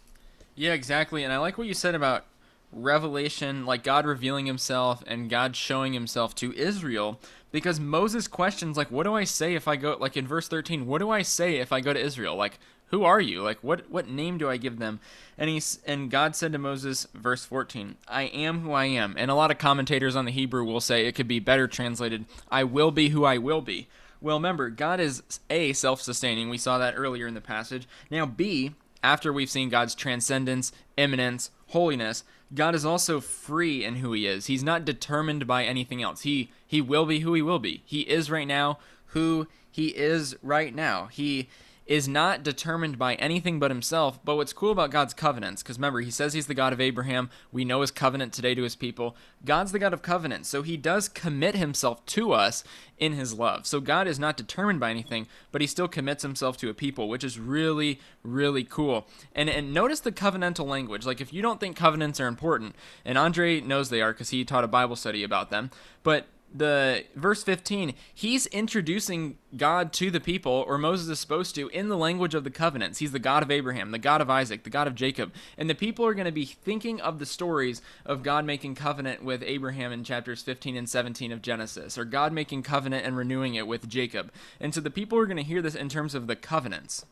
Yeah, 0.55 0.73
exactly. 0.73 1.23
And 1.23 1.31
I 1.31 1.37
like 1.37 1.57
what 1.57 1.67
you 1.67 1.73
said 1.73 1.95
about 1.95 2.25
revelation, 2.71 3.65
like 3.65 3.83
God 3.83 4.05
revealing 4.05 4.45
himself 4.45 5.03
and 5.07 5.29
God 5.29 5.55
showing 5.55 5.93
himself 5.93 6.35
to 6.35 6.53
Israel, 6.53 7.19
because 7.51 7.79
Moses 7.79 8.27
questions, 8.27 8.77
like, 8.77 8.91
what 8.91 9.03
do 9.03 9.15
I 9.15 9.23
say 9.23 9.55
if 9.55 9.67
I 9.67 9.75
go, 9.75 9.97
like 9.99 10.17
in 10.17 10.27
verse 10.27 10.47
13, 10.47 10.85
what 10.85 10.99
do 10.99 11.09
I 11.09 11.21
say 11.21 11.57
if 11.57 11.71
I 11.71 11.81
go 11.81 11.93
to 11.93 11.99
Israel? 11.99 12.35
Like, 12.35 12.59
who 12.87 13.03
are 13.03 13.21
you? 13.21 13.41
Like, 13.41 13.59
what, 13.63 13.89
what 13.89 14.09
name 14.09 14.37
do 14.37 14.49
I 14.49 14.57
give 14.57 14.79
them? 14.79 14.99
And 15.37 15.49
he's, 15.49 15.79
and 15.85 16.11
God 16.11 16.35
said 16.35 16.51
to 16.53 16.57
Moses, 16.57 17.07
verse 17.13 17.45
14, 17.45 17.95
I 18.07 18.23
am 18.23 18.61
who 18.61 18.71
I 18.71 18.85
am. 18.85 19.15
And 19.17 19.31
a 19.31 19.35
lot 19.35 19.51
of 19.51 19.57
commentators 19.57 20.15
on 20.15 20.25
the 20.25 20.31
Hebrew 20.31 20.63
will 20.63 20.81
say 20.81 21.05
it 21.05 21.15
could 21.15 21.27
be 21.27 21.39
better 21.39 21.67
translated, 21.67 22.25
I 22.51 22.63
will 22.63 22.91
be 22.91 23.09
who 23.09 23.25
I 23.25 23.37
will 23.37 23.61
be. 23.61 23.87
Well, 24.21 24.37
remember, 24.37 24.69
God 24.69 24.99
is 24.99 25.23
A, 25.49 25.73
self 25.73 26.01
sustaining. 26.01 26.49
We 26.49 26.57
saw 26.57 26.77
that 26.77 26.95
earlier 26.97 27.27
in 27.27 27.33
the 27.33 27.41
passage. 27.41 27.87
Now, 28.11 28.25
B, 28.25 28.73
after 29.01 29.31
we've 29.31 29.49
seen 29.49 29.69
God's 29.69 29.95
transcendence, 29.95 30.71
immanence, 30.97 31.51
holiness, 31.67 32.23
God 32.53 32.75
is 32.75 32.85
also 32.85 33.21
free 33.21 33.83
in 33.85 33.97
who 33.97 34.11
he 34.13 34.25
is. 34.25 34.47
He's 34.47 34.63
not 34.63 34.85
determined 34.85 35.47
by 35.47 35.63
anything 35.63 36.01
else. 36.01 36.21
He 36.21 36.51
he 36.65 36.81
will 36.81 37.05
be 37.05 37.19
who 37.19 37.33
he 37.33 37.41
will 37.41 37.59
be. 37.59 37.83
He 37.85 38.01
is 38.01 38.31
right 38.31 38.47
now 38.47 38.79
who 39.07 39.47
he 39.71 39.87
is 39.89 40.35
right 40.41 40.73
now. 40.73 41.07
He 41.07 41.47
is 41.89 42.07
not 42.07 42.43
determined 42.43 42.99
by 42.99 43.15
anything 43.15 43.57
but 43.57 43.71
himself. 43.71 44.23
But 44.23 44.35
what's 44.35 44.53
cool 44.53 44.71
about 44.71 44.91
God's 44.91 45.15
covenants, 45.15 45.63
because 45.63 45.79
remember, 45.79 46.01
he 46.01 46.11
says 46.11 46.33
he's 46.33 46.45
the 46.45 46.53
God 46.53 46.71
of 46.71 46.79
Abraham. 46.79 47.31
We 47.51 47.65
know 47.65 47.81
his 47.81 47.89
covenant 47.89 48.31
today 48.31 48.53
to 48.53 48.61
his 48.61 48.75
people. 48.75 49.17
God's 49.43 49.71
the 49.71 49.79
God 49.79 49.91
of 49.91 50.03
covenants. 50.03 50.47
So 50.47 50.61
he 50.61 50.77
does 50.77 51.09
commit 51.09 51.55
himself 51.55 52.05
to 52.05 52.31
us 52.31 52.63
in 52.99 53.13
his 53.13 53.33
love. 53.33 53.65
So 53.65 53.81
God 53.81 54.07
is 54.07 54.19
not 54.19 54.37
determined 54.37 54.79
by 54.79 54.91
anything, 54.91 55.25
but 55.51 55.61
he 55.61 55.67
still 55.67 55.87
commits 55.87 56.21
himself 56.21 56.57
to 56.57 56.69
a 56.69 56.75
people, 56.75 57.09
which 57.09 57.23
is 57.23 57.39
really, 57.39 57.99
really 58.21 58.63
cool. 58.63 59.07
And, 59.33 59.49
and 59.49 59.73
notice 59.73 59.99
the 59.99 60.11
covenantal 60.11 60.67
language. 60.67 61.07
Like, 61.07 61.19
if 61.19 61.33
you 61.33 61.41
don't 61.41 61.59
think 61.59 61.75
covenants 61.75 62.19
are 62.19 62.27
important, 62.27 62.75
and 63.03 63.17
Andre 63.17 63.61
knows 63.61 63.89
they 63.89 64.03
are 64.03 64.13
because 64.13 64.29
he 64.29 64.45
taught 64.45 64.63
a 64.63 64.67
Bible 64.67 64.95
study 64.95 65.23
about 65.23 65.49
them, 65.49 65.71
but 66.03 66.27
the 66.53 67.03
verse 67.15 67.43
15 67.43 67.93
he's 68.13 68.47
introducing 68.47 69.37
god 69.55 69.93
to 69.93 70.09
the 70.09 70.19
people 70.19 70.63
or 70.67 70.77
moses 70.79 71.07
is 71.07 71.19
supposed 71.19 71.53
to 71.53 71.67
in 71.69 71.89
the 71.89 71.97
language 71.97 72.33
of 72.33 72.43
the 72.43 72.49
covenants. 72.49 72.99
He's 72.99 73.11
the 73.11 73.19
god 73.19 73.43
of 73.43 73.51
abraham 73.51 73.91
the 73.91 73.99
god 73.99 74.19
of 74.21 74.29
isaac 74.29 74.63
the 74.63 74.69
god 74.69 74.87
of 74.87 74.95
jacob. 74.95 75.31
And 75.57 75.69
the 75.69 75.75
people 75.75 76.05
are 76.05 76.13
going 76.13 76.25
to 76.25 76.31
be 76.31 76.45
thinking 76.45 76.99
of 77.01 77.19
the 77.19 77.25
stories 77.25 77.81
of 78.05 78.23
god 78.23 78.45
making 78.45 78.75
covenant 78.75 79.23
with 79.23 79.43
abraham 79.43 79.91
in 79.91 80.03
chapters 80.03 80.41
15 80.41 80.75
and 80.75 80.89
17 80.89 81.31
of 81.31 81.41
genesis 81.41 81.97
or 81.97 82.05
god 82.05 82.33
making 82.33 82.63
covenant 82.63 83.05
and 83.05 83.15
renewing 83.15 83.55
it 83.55 83.67
with 83.67 83.87
jacob. 83.87 84.31
And 84.59 84.73
so 84.73 84.81
the 84.81 84.89
people 84.89 85.19
are 85.19 85.25
going 85.25 85.37
to 85.37 85.43
hear 85.43 85.61
this 85.61 85.75
in 85.75 85.89
terms 85.89 86.15
of 86.15 86.27
the 86.27 86.35
covenants. 86.35 87.05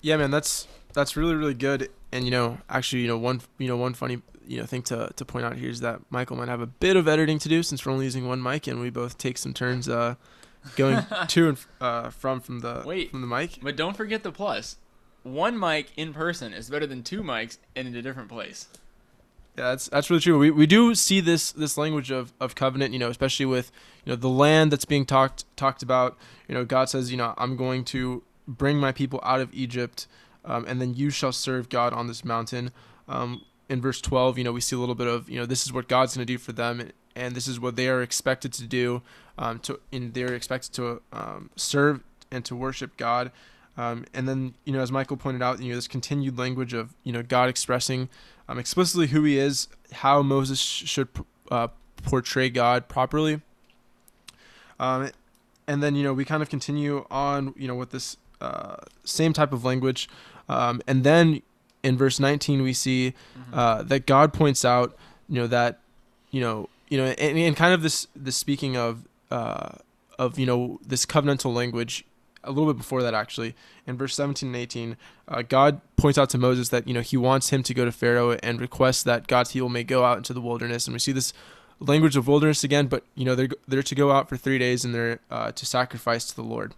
Yeah 0.00 0.16
man 0.16 0.30
that's 0.30 0.68
that's 0.92 1.16
really 1.16 1.34
really 1.34 1.54
good. 1.54 1.90
And 2.12 2.24
you 2.24 2.30
know 2.30 2.58
actually 2.68 3.02
you 3.02 3.08
know 3.08 3.18
one 3.18 3.40
you 3.58 3.66
know 3.66 3.76
one 3.76 3.94
funny 3.94 4.22
you 4.48 4.58
know 4.58 4.66
thing 4.66 4.82
to, 4.82 5.10
to 5.14 5.24
point 5.24 5.44
out 5.44 5.56
here 5.56 5.70
is 5.70 5.80
that 5.80 6.00
Michael 6.10 6.36
might 6.36 6.48
have 6.48 6.60
a 6.60 6.66
bit 6.66 6.96
of 6.96 7.06
editing 7.06 7.38
to 7.40 7.48
do 7.48 7.62
since 7.62 7.84
we're 7.84 7.92
only 7.92 8.06
using 8.06 8.26
one 8.26 8.42
mic 8.42 8.66
and 8.66 8.80
we 8.80 8.90
both 8.90 9.18
take 9.18 9.38
some 9.38 9.52
turns 9.52 9.88
uh, 9.88 10.14
going 10.76 11.04
to 11.28 11.48
and 11.50 11.58
uh, 11.80 12.10
from 12.10 12.40
from 12.40 12.60
the 12.60 12.82
Wait, 12.84 13.10
from 13.10 13.20
the 13.20 13.26
mic. 13.26 13.58
But 13.62 13.76
don't 13.76 13.96
forget 13.96 14.22
the 14.22 14.32
plus. 14.32 14.76
One 15.22 15.58
mic 15.58 15.92
in 15.96 16.14
person 16.14 16.52
is 16.52 16.70
better 16.70 16.86
than 16.86 17.02
two 17.02 17.22
mics 17.22 17.58
and 17.76 17.86
in 17.86 17.94
a 17.94 18.02
different 18.02 18.28
place. 18.28 18.68
Yeah, 19.56 19.70
that's 19.70 19.88
that's 19.88 20.08
really 20.08 20.20
true. 20.20 20.38
We, 20.38 20.50
we 20.50 20.66
do 20.66 20.94
see 20.94 21.20
this 21.20 21.52
this 21.52 21.76
language 21.76 22.10
of, 22.10 22.32
of 22.40 22.54
covenant, 22.54 22.92
you 22.92 22.98
know, 22.98 23.10
especially 23.10 23.46
with 23.46 23.72
you 24.04 24.12
know 24.12 24.16
the 24.16 24.28
land 24.28 24.72
that's 24.72 24.84
being 24.84 25.04
talked 25.04 25.44
talked 25.56 25.82
about. 25.82 26.16
You 26.46 26.54
know, 26.54 26.64
God 26.64 26.88
says, 26.88 27.10
you 27.10 27.16
know, 27.16 27.34
I'm 27.36 27.56
going 27.56 27.84
to 27.86 28.22
bring 28.46 28.78
my 28.78 28.92
people 28.92 29.20
out 29.22 29.40
of 29.40 29.52
Egypt, 29.52 30.06
um, 30.44 30.64
and 30.68 30.80
then 30.80 30.94
you 30.94 31.10
shall 31.10 31.32
serve 31.32 31.68
God 31.68 31.92
on 31.92 32.06
this 32.06 32.24
mountain. 32.24 32.70
Um, 33.08 33.42
in 33.68 33.80
verse 33.80 34.00
12, 34.00 34.38
you 34.38 34.44
know, 34.44 34.52
we 34.52 34.60
see 34.60 34.76
a 34.76 34.78
little 34.78 34.94
bit 34.94 35.06
of, 35.06 35.28
you 35.28 35.38
know, 35.38 35.46
this 35.46 35.66
is 35.66 35.72
what 35.72 35.88
God's 35.88 36.16
going 36.16 36.26
to 36.26 36.32
do 36.32 36.38
for 36.38 36.52
them, 36.52 36.90
and 37.14 37.34
this 37.34 37.46
is 37.46 37.60
what 37.60 37.76
they 37.76 37.88
are 37.88 38.02
expected 38.02 38.52
to 38.54 38.66
do. 38.66 39.02
Um, 39.36 39.60
to, 39.60 39.78
and 39.92 40.14
they're 40.14 40.34
expected 40.34 40.72
to 40.74 41.00
um, 41.12 41.50
serve 41.54 42.02
and 42.32 42.44
to 42.46 42.56
worship 42.56 42.96
God. 42.96 43.30
Um, 43.76 44.04
and 44.12 44.28
then, 44.28 44.54
you 44.64 44.72
know, 44.72 44.80
as 44.80 44.90
Michael 44.90 45.16
pointed 45.16 45.42
out, 45.42 45.62
you 45.62 45.68
know, 45.68 45.76
this 45.76 45.86
continued 45.86 46.36
language 46.36 46.74
of, 46.74 46.94
you 47.04 47.12
know, 47.12 47.22
God 47.22 47.48
expressing 47.48 48.08
um, 48.48 48.58
explicitly 48.58 49.08
who 49.08 49.22
He 49.22 49.38
is, 49.38 49.68
how 49.92 50.22
Moses 50.22 50.58
should 50.58 51.08
uh, 51.52 51.68
portray 52.02 52.50
God 52.50 52.88
properly. 52.88 53.40
Um, 54.80 55.10
and 55.68 55.82
then, 55.82 55.94
you 55.94 56.02
know, 56.02 56.12
we 56.12 56.24
kind 56.24 56.42
of 56.42 56.50
continue 56.50 57.06
on, 57.10 57.54
you 57.56 57.68
know, 57.68 57.74
with 57.76 57.90
this 57.90 58.16
uh, 58.40 58.76
same 59.04 59.32
type 59.32 59.52
of 59.52 59.64
language. 59.64 60.08
Um, 60.48 60.80
and 60.86 61.04
then 61.04 61.42
in 61.82 61.96
verse 61.96 62.18
19 62.18 62.62
we 62.62 62.72
see 62.72 63.14
uh, 63.52 63.82
that 63.82 64.06
God 64.06 64.32
points 64.32 64.64
out 64.64 64.96
you 65.28 65.36
know 65.36 65.46
that 65.46 65.80
you 66.30 66.40
know 66.40 66.68
you 66.88 66.98
know 66.98 67.04
and, 67.06 67.38
and 67.38 67.56
kind 67.56 67.74
of 67.74 67.82
this 67.82 68.06
this 68.14 68.36
speaking 68.36 68.76
of 68.76 69.06
uh, 69.30 69.70
of 70.18 70.38
you 70.38 70.46
know 70.46 70.78
this 70.86 71.06
covenantal 71.06 71.54
language 71.54 72.04
a 72.44 72.52
little 72.52 72.72
bit 72.72 72.78
before 72.78 73.02
that 73.02 73.14
actually 73.14 73.54
in 73.86 73.96
verse 73.96 74.14
17 74.14 74.48
and 74.48 74.56
18 74.56 74.96
uh, 75.26 75.42
god 75.42 75.80
points 75.96 76.16
out 76.16 76.30
to 76.30 76.38
moses 76.38 76.68
that 76.68 76.86
you 76.86 76.94
know 76.94 77.00
he 77.00 77.16
wants 77.16 77.50
him 77.50 77.64
to 77.64 77.74
go 77.74 77.84
to 77.84 77.90
pharaoh 77.90 78.38
and 78.42 78.60
request 78.60 79.04
that 79.04 79.26
god's 79.26 79.52
people 79.52 79.68
may 79.68 79.82
go 79.82 80.04
out 80.04 80.16
into 80.16 80.32
the 80.32 80.40
wilderness 80.40 80.86
and 80.86 80.94
we 80.94 81.00
see 81.00 81.10
this 81.10 81.32
language 81.80 82.16
of 82.16 82.26
wilderness 82.26 82.64
again, 82.64 82.86
but 82.86 83.04
you 83.14 83.24
know 83.24 83.34
they're 83.34 83.48
they're 83.66 83.82
to 83.82 83.94
go 83.94 84.10
out 84.10 84.28
for 84.28 84.36
three 84.36 84.58
days 84.58 84.84
and 84.84 84.94
they're 84.94 85.20
uh, 85.30 85.52
to 85.52 85.66
sacrifice 85.66 86.24
to 86.26 86.36
the 86.36 86.42
Lord. 86.42 86.74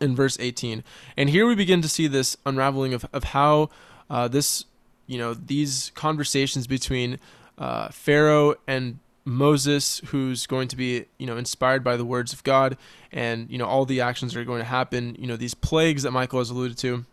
In 0.00 0.16
verse 0.16 0.36
18, 0.40 0.82
and 1.16 1.30
here 1.30 1.46
we 1.46 1.54
begin 1.54 1.80
to 1.80 1.88
see 1.88 2.08
this 2.08 2.36
unraveling 2.44 2.94
of 2.94 3.06
of 3.12 3.24
how 3.24 3.70
uh, 4.10 4.28
this 4.28 4.64
you 5.06 5.18
know 5.18 5.34
these 5.34 5.92
conversations 5.94 6.66
between 6.66 7.18
uh, 7.58 7.88
Pharaoh 7.88 8.54
and 8.66 8.98
Moses, 9.24 10.02
who's 10.06 10.46
going 10.46 10.68
to 10.68 10.76
be, 10.76 11.06
you 11.16 11.26
know, 11.26 11.36
inspired 11.36 11.82
by 11.82 11.96
the 11.96 12.04
words 12.04 12.32
of 12.32 12.44
God, 12.44 12.76
and 13.10 13.50
you 13.50 13.56
know 13.58 13.66
all 13.66 13.86
the 13.86 14.00
actions 14.00 14.36
are 14.36 14.44
going 14.44 14.60
to 14.60 14.66
happen. 14.66 15.16
You 15.18 15.26
know 15.26 15.36
these 15.36 15.54
plagues 15.54 16.02
that 16.02 16.10
Michael 16.10 16.40
has 16.40 16.50
alluded 16.50 16.76
to, 16.78 17.04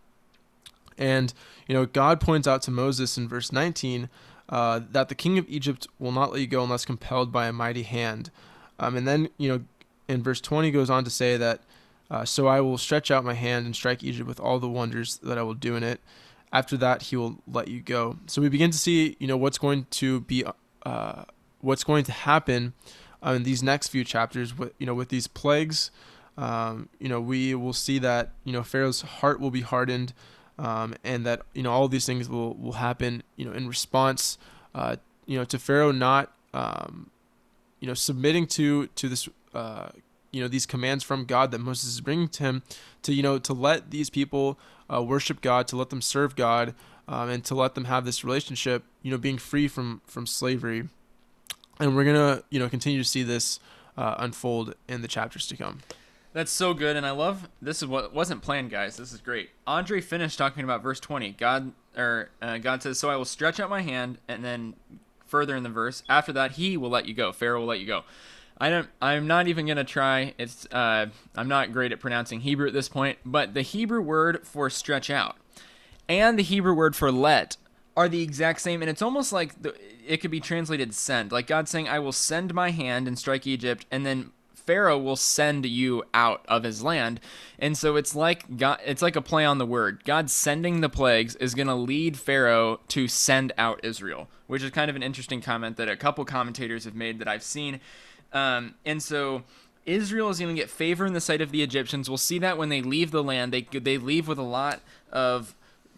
and 0.98 1.34
you 1.68 1.74
know 1.74 1.86
God 1.86 2.20
points 2.20 2.48
out 2.48 2.62
to 2.64 2.72
Moses 2.72 3.18
in 3.18 3.28
verse 3.28 3.52
19 3.52 4.10
uh, 4.50 4.82
that 4.92 5.08
the 5.08 5.16
king 5.16 5.38
of 5.38 5.50
Egypt 5.50 5.88
will 6.00 6.12
not 6.12 6.32
let 6.32 6.42
you 6.42 6.48
go 6.48 6.64
unless 6.64 6.84
compelled 6.84 7.32
by 7.32 7.48
a 7.48 7.54
mighty 7.54 7.84
hand. 7.84 8.30
Um, 8.78 8.98
and 8.98 9.08
then 9.08 9.30
you 9.38 9.50
know 9.50 9.64
in 10.08 10.22
verse 10.22 10.42
20 10.42 10.70
goes 10.72 10.90
on 10.90 11.06
to 11.06 11.10
say 11.10 11.38
that, 11.38 11.62
uh, 12.10 12.26
so 12.26 12.48
I 12.48 12.60
will 12.60 12.78
stretch 12.78 13.10
out 13.10 13.24
my 13.24 13.34
hand 13.34 13.66
and 13.66 13.74
strike 13.74 14.04
Egypt 14.04 14.28
with 14.28 14.40
all 14.40 14.60
the 14.60 14.68
wonders 14.68 15.18
that 15.24 15.38
I 15.38 15.44
will 15.44 15.54
do 15.54 15.78
in 15.78 15.84
it. 15.84 16.02
After 16.54 16.76
that, 16.78 17.04
he 17.04 17.16
will 17.16 17.38
let 17.48 17.68
you 17.70 17.82
go. 17.82 18.18
So 18.28 18.42
we 18.42 18.50
begin 18.50 18.72
to 18.72 18.78
see, 18.78 19.16
you 19.20 19.28
know, 19.28 19.38
what's 19.38 19.58
going 19.58 19.88
to 19.92 20.22
be 20.22 20.44
uh, 20.86 21.24
what's 21.62 21.84
going 21.84 22.04
to 22.06 22.12
happen 22.12 22.74
uh, 23.26 23.32
in 23.32 23.44
these 23.44 23.64
next 23.64 23.90
few 23.90 24.04
chapters 24.04 24.58
with 24.58 24.74
you 24.78 24.86
know 24.86 24.94
with 24.94 25.10
these 25.10 25.28
plagues 25.28 25.92
um, 26.38 26.90
you 27.00 27.08
know 27.08 27.22
we 27.22 27.56
will 27.56 27.74
see 27.74 28.00
that 28.00 28.32
you 28.44 28.52
know 28.52 28.64
pharaoh's 28.64 29.02
heart 29.02 29.40
will 29.40 29.52
be 29.52 29.62
hardened 29.62 30.14
um, 30.58 30.96
and 31.04 31.26
that 31.26 31.42
you 31.54 31.64
know 31.64 31.72
all 31.72 31.88
these 31.88 32.06
things 32.06 32.28
will 32.28 32.56
will 32.56 32.74
happen 32.74 33.24
you 33.36 33.46
know 33.46 33.52
in 33.52 33.68
response 33.68 34.38
uh, 34.76 34.96
you 35.26 35.38
know 35.38 35.46
to 35.46 35.60
pharaoh 35.60 35.92
not 35.92 36.32
um, 36.54 37.10
you 37.80 37.88
know 37.88 37.94
submitting 37.94 38.48
to 38.48 38.88
to 38.88 39.08
this 39.08 39.30
uh, 39.54 39.90
you 40.32 40.42
know 40.42 40.48
these 40.48 40.66
commands 40.66 41.04
from 41.04 41.26
god 41.26 41.52
that 41.52 41.60
moses 41.60 41.90
is 41.90 42.02
bringing 42.02 42.28
to 42.28 42.44
him 42.44 42.64
to 43.02 43.14
you 43.14 43.22
know 43.22 43.38
to 43.38 43.54
let 43.54 43.92
these 43.92 44.10
people 44.10 44.58
uh, 44.92 45.02
worship 45.02 45.42
god 45.42 45.68
to 45.68 45.76
let 45.76 45.90
them 45.90 46.02
serve 46.02 46.36
god 46.36 46.74
um, 47.08 47.30
and 47.30 47.44
to 47.44 47.56
let 47.56 47.76
them 47.76 47.86
have 47.86 48.06
this 48.06 48.24
relationship 48.24 48.84
you 49.02 49.12
know 49.12 49.18
being 49.18 49.38
free 49.38 49.68
from 49.68 50.02
from 50.06 50.26
slavery 50.26 50.88
and 51.82 51.96
we're 51.96 52.06
gonna 52.06 52.44
you 52.50 52.60
know 52.60 52.70
continue 52.70 53.02
to 53.02 53.08
see 53.08 53.24
this 53.24 53.60
uh, 53.98 54.16
unfold 54.20 54.76
in 54.88 55.02
the 55.02 55.08
chapters 55.08 55.48
to 55.48 55.58
come. 55.58 55.80
That's 56.34 56.52
so 56.52 56.74
good, 56.74 56.96
and 56.96 57.06
I 57.06 57.12
love 57.12 57.50
this. 57.62 57.82
Is 57.82 57.88
what 57.88 58.14
wasn't 58.14 58.42
planned, 58.42 58.70
guys. 58.70 58.96
This 58.96 59.12
is 59.12 59.20
great. 59.20 59.50
Andre 59.68 60.00
finished 60.00 60.38
talking 60.38 60.64
about 60.64 60.82
verse 60.82 61.00
twenty. 61.00 61.32
God 61.32 61.74
or 61.98 62.30
uh, 62.42 62.58
God 62.58 62.82
says, 62.84 63.00
"So 63.00 63.10
I 63.10 63.18
will 63.18 63.26
stretch 63.26 63.60
out 63.60 63.70
my 63.70 63.82
hand," 63.82 64.18
and 64.28 64.44
then 64.44 64.76
further 65.26 65.56
in 65.56 65.64
the 65.64 65.70
verse 65.70 66.04
after 66.08 66.32
that, 66.34 66.52
He 66.52 66.78
will 66.78 66.90
let 66.90 67.06
you 67.06 67.14
go. 67.14 67.34
Pharaoh 67.34 67.60
will 67.60 67.68
let 67.68 67.80
you 67.80 67.88
go. 67.88 68.04
I 68.62 68.70
don't. 68.70 68.88
I'm 69.02 69.26
not 69.26 69.48
even 69.48 69.66
gonna 69.66 69.84
try. 69.84 70.36
It's. 70.38 70.68
Uh, 70.72 71.08
I'm 71.36 71.48
not 71.48 71.74
great 71.74 71.92
at 71.92 72.00
pronouncing 72.00 72.42
Hebrew 72.42 72.68
at 72.68 72.74
this 72.74 72.88
point, 72.88 73.18
but 73.26 73.56
the 73.56 73.64
Hebrew 73.64 74.02
word 74.02 74.46
for 74.46 74.70
stretch 74.70 75.10
out 75.10 75.36
and 76.08 76.38
the 76.38 76.44
Hebrew 76.44 76.74
word 76.74 76.96
for 76.96 77.12
let 77.12 77.58
are 77.96 78.10
the 78.10 78.22
exact 78.22 78.62
same, 78.62 78.82
and 78.82 78.90
it's 78.90 79.02
almost 79.02 79.32
like 79.32 79.62
the, 79.62 79.74
it 80.06 80.18
could 80.18 80.32
be 80.32 80.40
translated 80.40 80.94
send. 80.94 81.32
Like 81.32 81.48
God 81.48 81.68
saying, 81.68 81.88
I 81.88 82.00
will 82.00 82.12
send 82.12 82.54
my 82.54 82.72
hand 82.72 83.08
and 83.08 83.18
strike 83.18 83.48
Egypt, 83.48 83.86
and 83.90 84.06
then 84.06 84.32
Pharaoh 84.54 84.98
will 84.98 85.16
send 85.16 85.66
you 85.66 86.04
out 86.14 86.46
of 86.48 86.64
his 86.64 86.84
land. 86.84 87.20
And 87.58 87.78
so 87.78 87.96
it's 87.96 88.16
like 88.16 88.58
God 88.58 88.80
it's 88.86 89.02
like 89.02 89.16
a 89.16 89.22
play 89.22 89.46
on 89.46 89.58
the 89.58 89.66
word. 89.66 90.04
God 90.04 90.30
sending 90.30 90.82
the 90.82 90.90
plagues 90.90 91.36
is 91.38 91.56
going 91.56 91.68
to 91.68 91.76
lead 91.76 92.18
Pharaoh 92.18 92.80
to 92.90 93.08
send 93.08 93.54
out 93.58 93.80
Israel, 93.84 94.30
which 94.48 94.64
is 94.64 94.72
kind 94.72 94.90
of 94.90 94.96
an 94.96 95.04
interesting 95.04 95.42
comment 95.42 95.78
that 95.78 95.90
a 95.90 95.98
couple 95.98 96.24
commentators 96.26 96.86
have 96.86 96.96
made 96.96 97.20
that 97.20 97.28
I've 97.28 97.44
seen. 97.44 97.80
Um, 98.34 98.76
and 98.86 99.02
so 99.02 99.44
Israel 99.86 100.30
is 100.30 100.40
going 100.40 100.56
to 100.56 100.60
get 100.60 100.70
favor 100.70 101.06
in 101.06 101.14
the 101.14 101.22
sight 101.22 101.42
of 101.42 101.52
the 101.52 101.64
Egyptians. 101.64 102.10
We'll 102.10 102.18
see 102.18 102.40
that 102.40 102.58
when 102.58 102.70
they 102.70 102.82
leave 102.82 103.12
the 103.12 103.24
land. 103.24 103.52
They 103.54 103.62
they 103.62 103.98
leave 103.98 104.28
with 104.28 104.38
a 104.38 104.44
lot 104.44 104.82
of 105.12 105.56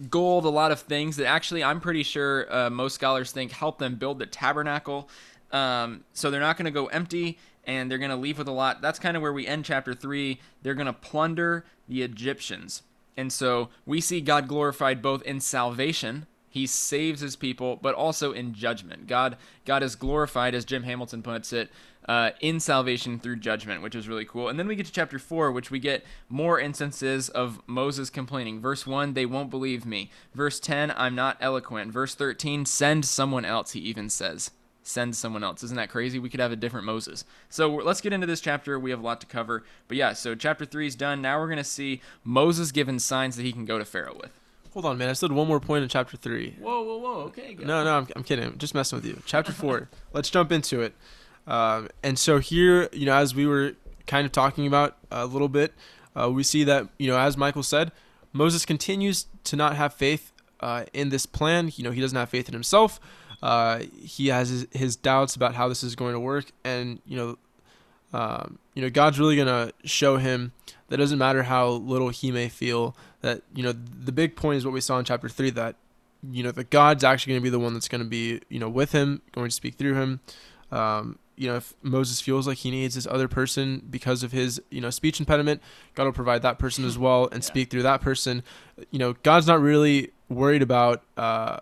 gold, 0.09 0.45
a 0.45 0.49
lot 0.49 0.71
of 0.71 0.79
things 0.79 1.17
that 1.17 1.27
actually 1.27 1.63
I'm 1.63 1.79
pretty 1.79 2.03
sure 2.03 2.53
uh, 2.53 2.69
most 2.69 2.95
scholars 2.95 3.31
think 3.31 3.51
help 3.51 3.79
them 3.79 3.95
build 3.95 4.19
the 4.19 4.25
tabernacle. 4.25 5.09
Um, 5.51 6.03
so 6.13 6.31
they're 6.31 6.41
not 6.41 6.57
going 6.57 6.65
to 6.65 6.71
go 6.71 6.87
empty 6.87 7.37
and 7.65 7.89
they're 7.89 7.97
going 7.99 8.09
to 8.09 8.17
leave 8.17 8.37
with 8.37 8.47
a 8.47 8.51
lot. 8.53 8.81
That's 8.81 8.99
kind 8.99 9.15
of 9.15 9.21
where 9.21 9.31
we 9.31 9.45
end 9.45 9.65
chapter 9.65 9.93
3. 9.93 10.39
They're 10.61 10.73
going 10.73 10.87
to 10.87 10.93
plunder 10.93 11.65
the 11.87 12.01
Egyptians. 12.01 12.81
And 13.15 13.31
so 13.31 13.69
we 13.85 14.01
see 14.01 14.21
God 14.21 14.47
glorified 14.47 15.01
both 15.01 15.21
in 15.23 15.39
salvation, 15.39 16.25
he 16.49 16.67
saves 16.67 17.21
his 17.21 17.35
people, 17.35 17.77
but 17.77 17.95
also 17.95 18.31
in 18.31 18.53
judgment. 18.53 19.07
God 19.07 19.37
God 19.65 19.81
is 19.81 19.95
glorified 19.95 20.53
as 20.53 20.65
Jim 20.65 20.83
Hamilton 20.83 21.23
puts 21.23 21.51
it 21.51 21.71
uh, 22.07 22.31
in 22.39 22.59
salvation 22.59 23.19
through 23.19 23.37
judgment, 23.37 23.81
which 23.81 23.95
is 23.95 24.07
really 24.07 24.25
cool. 24.25 24.49
And 24.49 24.59
then 24.59 24.67
we 24.67 24.75
get 24.75 24.85
to 24.85 24.91
chapter 24.91 25.19
4, 25.19 25.51
which 25.51 25.71
we 25.71 25.79
get 25.79 26.03
more 26.29 26.59
instances 26.59 27.29
of 27.29 27.61
Moses 27.67 28.09
complaining. 28.09 28.59
Verse 28.59 28.85
1, 28.85 29.13
they 29.13 29.25
won't 29.25 29.49
believe 29.49 29.85
me. 29.85 30.11
Verse 30.33 30.59
10, 30.59 30.93
I'm 30.95 31.15
not 31.15 31.37
eloquent. 31.39 31.91
Verse 31.91 32.15
13, 32.15 32.65
send 32.65 33.05
someone 33.05 33.45
else, 33.45 33.71
he 33.71 33.79
even 33.79 34.09
says. 34.09 34.51
Send 34.85 35.15
someone 35.15 35.45
else. 35.45 35.63
Isn't 35.63 35.77
that 35.77 35.89
crazy? 35.89 36.19
We 36.19 36.29
could 36.29 36.41
have 36.41 36.51
a 36.51 36.57
different 36.57 36.85
Moses. 36.85 37.23
So 37.49 37.73
let's 37.73 38.01
get 38.01 38.11
into 38.11 38.27
this 38.27 38.41
chapter. 38.41 38.77
We 38.77 38.91
have 38.91 38.99
a 38.99 39.03
lot 39.03 39.21
to 39.21 39.27
cover. 39.27 39.63
But 39.87 39.95
yeah, 39.95 40.11
so 40.11 40.35
chapter 40.35 40.65
3 40.65 40.87
is 40.87 40.95
done. 40.95 41.21
Now 41.21 41.39
we're 41.39 41.47
going 41.47 41.57
to 41.57 41.63
see 41.63 42.01
Moses 42.25 42.73
given 42.73 42.99
signs 42.99 43.37
that 43.37 43.43
he 43.43 43.53
can 43.53 43.63
go 43.63 43.77
to 43.77 43.85
Pharaoh 43.85 44.17
with. 44.21 44.31
Hold 44.73 44.85
on, 44.85 44.97
man. 44.97 45.07
I 45.07 45.13
still 45.13 45.29
had 45.29 45.37
one 45.37 45.47
more 45.47 45.59
point 45.59 45.83
in 45.83 45.89
chapter 45.89 46.17
3. 46.17 46.57
Whoa, 46.59 46.81
whoa, 46.81 46.97
whoa. 46.97 47.21
Okay. 47.25 47.53
Go. 47.53 47.63
No, 47.63 47.83
no, 47.83 47.97
I'm, 47.99 48.07
I'm 48.15 48.23
kidding. 48.23 48.45
I'm 48.45 48.57
just 48.57 48.73
messing 48.75 48.97
with 48.97 49.05
you. 49.05 49.21
Chapter 49.25 49.53
4. 49.53 49.87
let's 50.13 50.29
jump 50.29 50.51
into 50.51 50.81
it. 50.81 50.93
Um, 51.47 51.89
and 52.01 52.17
so 52.17 52.39
here, 52.39 52.89
you 52.91 53.05
know, 53.05 53.15
as 53.15 53.35
we 53.35 53.45
were 53.45 53.73
kind 54.07 54.25
of 54.25 54.31
talking 54.31 54.67
about 54.67 54.97
a 55.11 55.25
little 55.25 55.49
bit, 55.49 55.73
uh, 56.15 56.29
we 56.29 56.43
see 56.43 56.63
that, 56.63 56.87
you 56.97 57.07
know, 57.07 57.17
as 57.17 57.37
Michael 57.37 57.63
said, 57.63 57.91
Moses 58.31 58.65
continues 58.65 59.27
to 59.45 59.55
not 59.55 59.75
have 59.75 59.93
faith 59.93 60.31
uh, 60.59 60.85
in 60.93 61.09
this 61.09 61.25
plan. 61.25 61.71
You 61.75 61.83
know, 61.83 61.91
he 61.91 62.01
doesn't 62.01 62.17
have 62.17 62.29
faith 62.29 62.47
in 62.47 62.53
himself. 62.53 62.99
Uh, 63.41 63.79
he 64.01 64.27
has 64.27 64.49
his, 64.49 64.67
his, 64.71 64.95
doubts 64.95 65.35
about 65.35 65.53
how 65.55 65.67
this 65.67 65.83
is 65.83 65.95
going 65.95 66.13
to 66.13 66.19
work, 66.19 66.45
and 66.63 67.01
you 67.05 67.17
know, 67.17 67.37
um, 68.13 68.57
you 68.73 68.81
know, 68.81 68.89
God's 68.89 69.19
really 69.19 69.35
gonna 69.35 69.73
show 69.83 70.15
him 70.15 70.53
that 70.87 70.95
doesn't 70.95 71.17
matter 71.17 71.43
how 71.43 71.67
little 71.67 72.07
he 72.07 72.31
may 72.31 72.47
feel. 72.47 72.95
That 73.19 73.41
you 73.53 73.61
know, 73.61 73.73
the 73.73 74.13
big 74.13 74.37
point 74.37 74.59
is 74.59 74.65
what 74.65 74.73
we 74.73 74.79
saw 74.79 74.97
in 74.97 75.03
chapter 75.03 75.27
three 75.27 75.49
that 75.49 75.75
you 76.31 76.41
know 76.41 76.51
that 76.51 76.69
God's 76.69 77.03
actually 77.03 77.33
going 77.33 77.41
to 77.41 77.43
be 77.43 77.49
the 77.49 77.59
one 77.59 77.73
that's 77.73 77.89
going 77.89 78.03
to 78.03 78.07
be 78.07 78.41
you 78.47 78.59
know 78.59 78.69
with 78.69 78.93
him, 78.93 79.21
going 79.33 79.49
to 79.49 79.55
speak 79.55 79.75
through 79.75 79.95
him. 79.95 80.19
Um, 80.71 81.19
you 81.43 81.49
know, 81.49 81.57
if 81.57 81.73
Moses 81.81 82.21
feels 82.21 82.47
like 82.47 82.59
he 82.59 82.71
needs 82.71 82.95
this 82.95 83.05
other 83.05 83.27
person 83.27 83.85
because 83.89 84.23
of 84.23 84.31
his, 84.31 84.61
you 84.71 84.79
know, 84.79 84.89
speech 84.89 85.19
impediment, 85.19 85.61
God 85.93 86.05
will 86.05 86.13
provide 86.13 86.41
that 86.43 86.57
person 86.57 86.85
as 86.85 86.97
well 86.97 87.25
and 87.25 87.33
yeah. 87.43 87.47
speak 87.47 87.69
through 87.69 87.83
that 87.83 87.99
person. 87.99 88.43
You 88.91 88.99
know, 88.99 89.13
God's 89.23 89.45
not 89.45 89.59
really 89.59 90.11
worried 90.29 90.61
about 90.61 91.03
uh, 91.17 91.59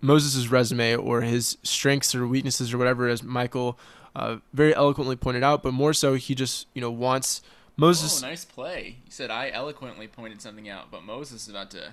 Moses' 0.00 0.46
resume 0.46 0.94
or 0.94 1.22
his 1.22 1.58
strengths 1.64 2.14
or 2.14 2.28
weaknesses 2.28 2.72
or 2.72 2.78
whatever, 2.78 3.08
as 3.08 3.24
Michael 3.24 3.76
uh, 4.14 4.36
very 4.52 4.72
eloquently 4.72 5.16
pointed 5.16 5.42
out, 5.42 5.64
but 5.64 5.74
more 5.74 5.92
so 5.92 6.14
he 6.14 6.36
just, 6.36 6.68
you 6.72 6.80
know, 6.80 6.90
wants 6.92 7.42
Moses. 7.76 8.22
Oh, 8.22 8.28
nice 8.28 8.44
play. 8.44 8.98
You 9.04 9.10
said 9.10 9.32
I 9.32 9.50
eloquently 9.50 10.06
pointed 10.06 10.40
something 10.40 10.68
out, 10.68 10.92
but 10.92 11.02
Moses 11.02 11.42
is 11.42 11.48
about 11.48 11.72
to 11.72 11.92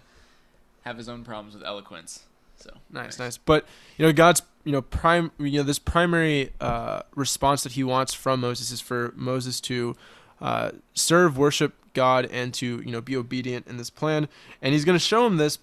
have 0.82 0.98
his 0.98 1.10
own 1.10 1.24
problems 1.24 1.56
with 1.56 1.64
eloquence. 1.64 2.26
So 2.58 2.72
nice, 2.92 3.06
nice, 3.06 3.20
nice. 3.20 3.38
But 3.38 3.66
you 3.98 4.06
know, 4.06 4.14
God's 4.14 4.42
you 4.64 4.72
know 4.72 4.82
prime 4.82 5.32
you 5.38 5.60
know 5.60 5.64
this 5.64 5.80
primary 5.80 6.52
uh, 6.60 7.02
response 7.16 7.64
that 7.64 7.74
He 7.74 7.84
wants 7.84 8.14
from 8.14 8.42
Moses 8.42 8.72
is 8.72 8.82
for 8.82 9.14
Moses 9.16 9.60
to 9.62 9.96
uh, 10.42 10.72
serve, 10.94 11.38
worship 11.38 11.74
God, 11.94 12.28
and 12.32 12.54
to 12.56 12.82
you 12.86 12.92
know 12.92 13.02
be 13.02 13.16
obedient 13.16 13.68
in 13.68 13.78
this 13.78 13.90
plan. 13.90 14.28
And 14.62 14.74
He's 14.74 14.86
going 14.86 14.98
to 14.98 15.04
show 15.04 15.26
him 15.26 15.38
this 15.38 15.60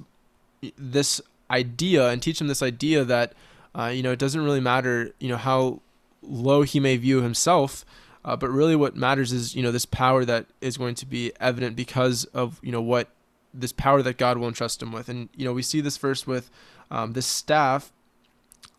this 0.77 1.21
idea 1.51 2.09
and 2.09 2.23
teach 2.23 2.41
him 2.41 2.47
this 2.47 2.63
idea 2.63 3.05
that 3.05 3.35
uh, 3.75 3.87
you 3.87 4.03
know 4.03 4.13
it 4.13 4.19
doesn't 4.19 4.43
really 4.43 4.61
matter 4.61 5.13
you 5.19 5.29
know 5.29 5.37
how 5.37 5.81
low 6.23 6.63
he 6.63 6.81
may 6.81 6.97
view 6.97 7.23
himself. 7.23 7.85
Uh, 8.25 8.37
but 8.37 8.49
really, 8.51 8.77
what 8.77 8.95
matters 8.95 9.33
is 9.33 9.57
you 9.57 9.63
know 9.63 9.73
this 9.73 9.85
power 9.87 10.25
that 10.25 10.47
is 10.61 10.77
going 10.77 10.95
to 10.95 11.07
be 11.07 11.33
evident 11.41 11.75
because 11.75 12.25
of 12.27 12.61
you 12.63 12.71
know 12.71 12.81
what 12.81 13.09
this 13.55 13.73
power 13.73 14.03
that 14.03 14.19
God 14.19 14.39
will 14.39 14.49
entrust 14.49 14.83
him 14.83 14.93
with, 14.93 15.09
and 15.09 15.29
you 15.37 15.45
know 15.45 15.53
we 15.53 15.63
see 15.63 15.81
this 15.81 15.97
first 15.97 16.27
with 16.27 16.51
um, 16.91 17.13
this 17.13 17.27
staff 17.27 17.93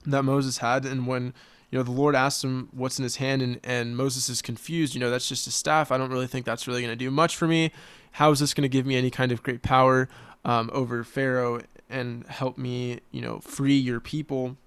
that 0.05 0.23
Moses 0.23 0.59
had, 0.59 0.85
and 0.85 1.07
when 1.07 1.33
you 1.71 1.77
know 1.79 1.83
the 1.83 1.91
Lord 1.91 2.15
asked 2.15 2.43
him 2.43 2.69
what's 2.71 2.99
in 2.99 3.03
his 3.03 3.17
hand, 3.17 3.41
and 3.41 3.59
and 3.63 3.97
Moses 3.97 4.29
is 4.29 4.41
confused. 4.41 4.93
You 4.93 4.99
know 4.99 5.09
that's 5.09 5.29
just 5.29 5.47
a 5.47 5.51
staff. 5.51 5.91
I 5.91 5.97
don't 5.97 6.11
really 6.11 6.27
think 6.27 6.45
that's 6.45 6.67
really 6.67 6.81
going 6.81 6.91
to 6.91 6.95
do 6.95 7.11
much 7.11 7.35
for 7.35 7.47
me. 7.47 7.71
How 8.13 8.31
is 8.31 8.39
this 8.39 8.53
going 8.53 8.63
to 8.63 8.69
give 8.69 8.85
me 8.85 8.95
any 8.95 9.09
kind 9.09 9.31
of 9.31 9.41
great 9.41 9.63
power 9.63 10.07
um, 10.45 10.69
over 10.73 11.03
Pharaoh 11.03 11.61
and 11.89 12.27
help 12.27 12.57
me, 12.57 12.99
you 13.11 13.21
know, 13.21 13.39
free 13.39 13.75
your 13.75 13.99
people? 13.99 14.57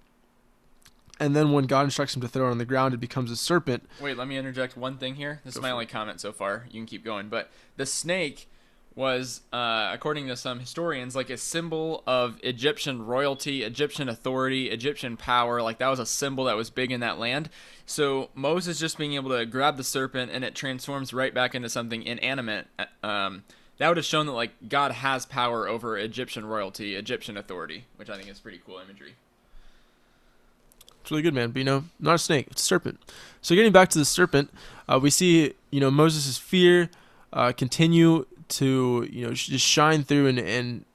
And 1.19 1.35
then 1.35 1.51
when 1.51 1.65
God 1.65 1.83
instructs 1.83 2.15
him 2.15 2.21
to 2.21 2.27
throw 2.27 2.47
it 2.47 2.51
on 2.51 2.57
the 2.57 2.65
ground, 2.65 2.93
it 2.93 2.99
becomes 2.99 3.31
a 3.31 3.35
serpent. 3.35 3.87
Wait, 4.01 4.17
let 4.17 4.27
me 4.27 4.37
interject 4.37 4.77
one 4.77 4.97
thing 4.97 5.15
here. 5.15 5.41
This 5.43 5.55
Go 5.55 5.59
is 5.59 5.63
my 5.63 5.71
only 5.71 5.85
it. 5.85 5.89
comment 5.89 6.21
so 6.21 6.31
far. 6.31 6.65
You 6.69 6.79
can 6.79 6.85
keep 6.85 7.03
going, 7.03 7.29
but 7.29 7.49
the 7.75 7.85
snake 7.85 8.47
was, 8.97 9.41
uh, 9.53 9.91
according 9.93 10.27
to 10.27 10.35
some 10.35 10.59
historians, 10.59 11.15
like 11.15 11.29
a 11.29 11.37
symbol 11.37 12.03
of 12.07 12.39
Egyptian 12.41 13.05
royalty, 13.05 13.61
Egyptian 13.61 14.09
authority, 14.09 14.71
Egyptian 14.71 15.15
power. 15.15 15.61
Like 15.61 15.77
that 15.77 15.87
was 15.87 15.99
a 15.99 16.05
symbol 16.05 16.45
that 16.45 16.55
was 16.57 16.71
big 16.71 16.91
in 16.91 16.99
that 17.01 17.19
land. 17.19 17.49
So 17.85 18.31
Moses 18.33 18.79
just 18.79 18.97
being 18.97 19.13
able 19.13 19.29
to 19.37 19.45
grab 19.45 19.77
the 19.77 19.83
serpent 19.83 20.31
and 20.31 20.43
it 20.43 20.55
transforms 20.55 21.13
right 21.13 21.31
back 21.31 21.53
into 21.53 21.69
something 21.69 22.01
inanimate. 22.01 22.65
Um, 23.03 23.43
that 23.77 23.87
would 23.87 23.97
have 23.97 24.05
shown 24.05 24.25
that 24.25 24.31
like 24.31 24.67
God 24.67 24.91
has 24.91 25.27
power 25.27 25.67
over 25.67 25.95
Egyptian 25.95 26.47
royalty, 26.47 26.95
Egyptian 26.95 27.37
authority, 27.37 27.85
which 27.97 28.09
I 28.09 28.17
think 28.17 28.29
is 28.29 28.39
pretty 28.39 28.59
cool 28.65 28.79
imagery. 28.79 29.13
It's 31.01 31.11
really 31.11 31.21
good, 31.21 31.35
man. 31.35 31.51
But 31.51 31.59
you 31.59 31.65
know, 31.65 31.83
not 31.99 32.15
a 32.15 32.17
snake; 32.17 32.47
it's 32.49 32.63
a 32.63 32.65
serpent. 32.65 32.99
So 33.43 33.53
getting 33.53 33.71
back 33.71 33.89
to 33.89 33.99
the 33.99 34.05
serpent, 34.05 34.51
uh, 34.89 34.99
we 34.99 35.11
see 35.11 35.53
you 35.69 35.79
know 35.79 35.91
Moses' 35.91 36.39
fear 36.39 36.89
uh, 37.31 37.51
continue 37.51 38.25
to 38.49 39.07
you 39.11 39.25
know 39.25 39.33
just 39.33 39.65
shine 39.65 40.03
through, 40.03 40.27
and 40.27 40.39
and 40.39 40.85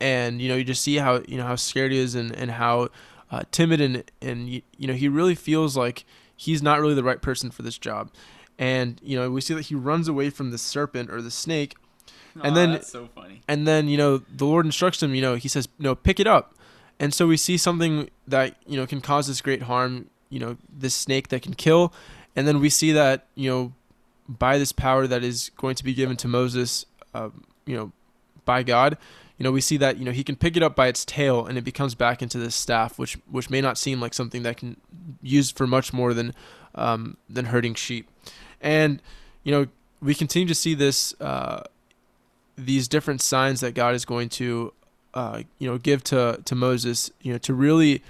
and 0.00 0.40
you 0.40 0.48
know 0.48 0.56
you 0.56 0.64
just 0.64 0.82
see 0.82 0.96
how 0.96 1.22
you 1.26 1.36
know 1.36 1.44
how 1.44 1.56
scared 1.56 1.92
he 1.92 1.98
is, 1.98 2.14
and 2.14 2.34
and 2.34 2.52
how 2.52 2.88
uh, 3.30 3.42
timid, 3.50 3.80
and 3.80 4.04
and 4.20 4.48
you, 4.48 4.62
know 4.78 4.94
he 4.94 5.08
really 5.08 5.34
feels 5.34 5.76
like 5.76 6.04
he's 6.34 6.62
not 6.62 6.80
really 6.80 6.94
the 6.94 7.04
right 7.04 7.20
person 7.20 7.50
for 7.50 7.62
this 7.62 7.78
job. 7.78 8.10
And 8.58 9.00
you 9.02 9.18
know 9.18 9.30
we 9.30 9.40
see 9.40 9.54
that 9.54 9.66
he 9.66 9.74
runs 9.74 10.08
away 10.08 10.30
from 10.30 10.50
the 10.50 10.58
serpent 10.58 11.10
or 11.10 11.20
the 11.20 11.30
snake, 11.30 11.76
and 12.42 12.56
then 12.56 12.82
so 12.82 13.08
funny. 13.14 13.42
And 13.48 13.66
then 13.66 13.88
you 13.88 13.96
know 13.96 14.18
the 14.18 14.46
Lord 14.46 14.66
instructs 14.66 15.02
him. 15.02 15.14
You 15.14 15.22
know 15.22 15.34
he 15.34 15.48
says, 15.48 15.68
"No, 15.78 15.94
pick 15.94 16.20
it 16.20 16.26
up." 16.26 16.54
And 16.98 17.12
so 17.12 17.26
we 17.26 17.36
see 17.36 17.58
something 17.58 18.08
that 18.26 18.56
you 18.66 18.76
know 18.76 18.86
can 18.86 19.00
cause 19.00 19.26
this 19.26 19.40
great 19.40 19.62
harm. 19.62 20.06
You 20.30 20.40
know 20.40 20.56
this 20.68 20.94
snake 20.94 21.28
that 21.28 21.42
can 21.42 21.54
kill, 21.54 21.92
and 22.34 22.48
then 22.48 22.60
we 22.60 22.70
see 22.70 22.92
that 22.92 23.26
you 23.34 23.50
know 23.50 23.72
by 24.28 24.58
this 24.58 24.72
power 24.72 25.06
that 25.06 25.22
is 25.22 25.50
going 25.56 25.74
to 25.76 25.84
be 25.84 25.94
given 25.94 26.16
to 26.16 26.28
Moses, 26.28 26.86
uh, 27.16 27.30
you 27.64 27.76
know, 27.76 27.92
by 28.44 28.62
God. 28.62 28.98
You 29.38 29.44
know, 29.44 29.52
we 29.52 29.60
see 29.60 29.76
that 29.78 29.98
you 29.98 30.04
know 30.04 30.12
he 30.12 30.24
can 30.24 30.36
pick 30.36 30.56
it 30.56 30.62
up 30.62 30.74
by 30.74 30.86
its 30.88 31.04
tail, 31.04 31.44
and 31.46 31.58
it 31.58 31.64
becomes 31.64 31.94
back 31.94 32.22
into 32.22 32.38
this 32.38 32.54
staff, 32.54 32.98
which 32.98 33.18
which 33.30 33.50
may 33.50 33.60
not 33.60 33.76
seem 33.76 34.00
like 34.00 34.14
something 34.14 34.42
that 34.44 34.56
can 34.56 34.76
used 35.22 35.56
for 35.56 35.66
much 35.66 35.92
more 35.92 36.14
than 36.14 36.34
um, 36.74 37.16
than 37.28 37.46
herding 37.46 37.74
sheep. 37.74 38.08
And 38.60 39.02
you 39.44 39.52
know, 39.52 39.66
we 40.00 40.14
continue 40.14 40.48
to 40.48 40.54
see 40.54 40.74
this 40.74 41.14
uh, 41.20 41.64
these 42.56 42.88
different 42.88 43.20
signs 43.20 43.60
that 43.60 43.74
God 43.74 43.94
is 43.94 44.04
going 44.04 44.30
to 44.30 44.72
uh, 45.12 45.42
you 45.58 45.68
know 45.68 45.76
give 45.76 46.02
to 46.04 46.40
to 46.44 46.54
Moses, 46.54 47.10
you 47.20 47.32
know, 47.32 47.38
to 47.38 47.52
really 47.52 48.02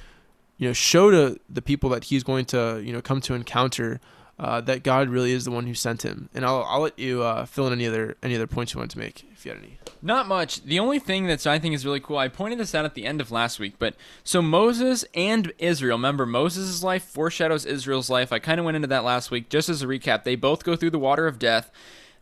you 0.58 0.68
know 0.68 0.72
show 0.72 1.10
to 1.10 1.40
the 1.48 1.62
people 1.62 1.90
that 1.90 2.04
he's 2.04 2.22
going 2.22 2.44
to 2.46 2.80
you 2.84 2.92
know 2.92 3.00
come 3.00 3.20
to 3.22 3.34
encounter 3.34 4.00
uh, 4.38 4.60
that 4.62 4.82
God 4.82 5.08
really 5.08 5.32
is 5.32 5.44
the 5.44 5.50
one 5.50 5.66
who 5.66 5.74
sent 5.74 6.04
him. 6.04 6.28
And 6.34 6.44
I'll 6.44 6.64
I'll 6.64 6.80
let 6.80 6.98
you 6.98 7.22
uh, 7.22 7.46
fill 7.46 7.66
in 7.66 7.72
any 7.72 7.86
other 7.86 8.16
any 8.22 8.34
other 8.34 8.46
points 8.46 8.74
you 8.74 8.78
want 8.78 8.90
to 8.92 8.98
make 8.98 9.24
if 9.32 9.46
you 9.46 9.52
had 9.52 9.62
any. 9.62 9.78
Not 10.02 10.28
much. 10.28 10.62
The 10.62 10.78
only 10.78 10.98
thing 10.98 11.26
that 11.26 11.46
I 11.46 11.58
think 11.58 11.74
is 11.74 11.86
really 11.86 12.00
cool, 12.00 12.18
I 12.18 12.28
pointed 12.28 12.58
this 12.58 12.74
out 12.74 12.84
at 12.84 12.94
the 12.94 13.06
end 13.06 13.20
of 13.20 13.30
last 13.30 13.58
week, 13.58 13.74
but 13.78 13.94
so 14.24 14.42
Moses 14.42 15.04
and 15.14 15.52
Israel, 15.58 15.96
remember 15.96 16.26
Moses' 16.26 16.82
life 16.82 17.04
foreshadows 17.04 17.64
Israel's 17.64 18.10
life. 18.10 18.32
I 18.32 18.38
kind 18.38 18.60
of 18.60 18.66
went 18.66 18.76
into 18.76 18.88
that 18.88 19.04
last 19.04 19.30
week. 19.30 19.48
Just 19.48 19.68
as 19.68 19.82
a 19.82 19.86
recap, 19.86 20.24
they 20.24 20.36
both 20.36 20.64
go 20.64 20.76
through 20.76 20.90
the 20.90 20.98
water 20.98 21.26
of 21.26 21.38
death. 21.38 21.70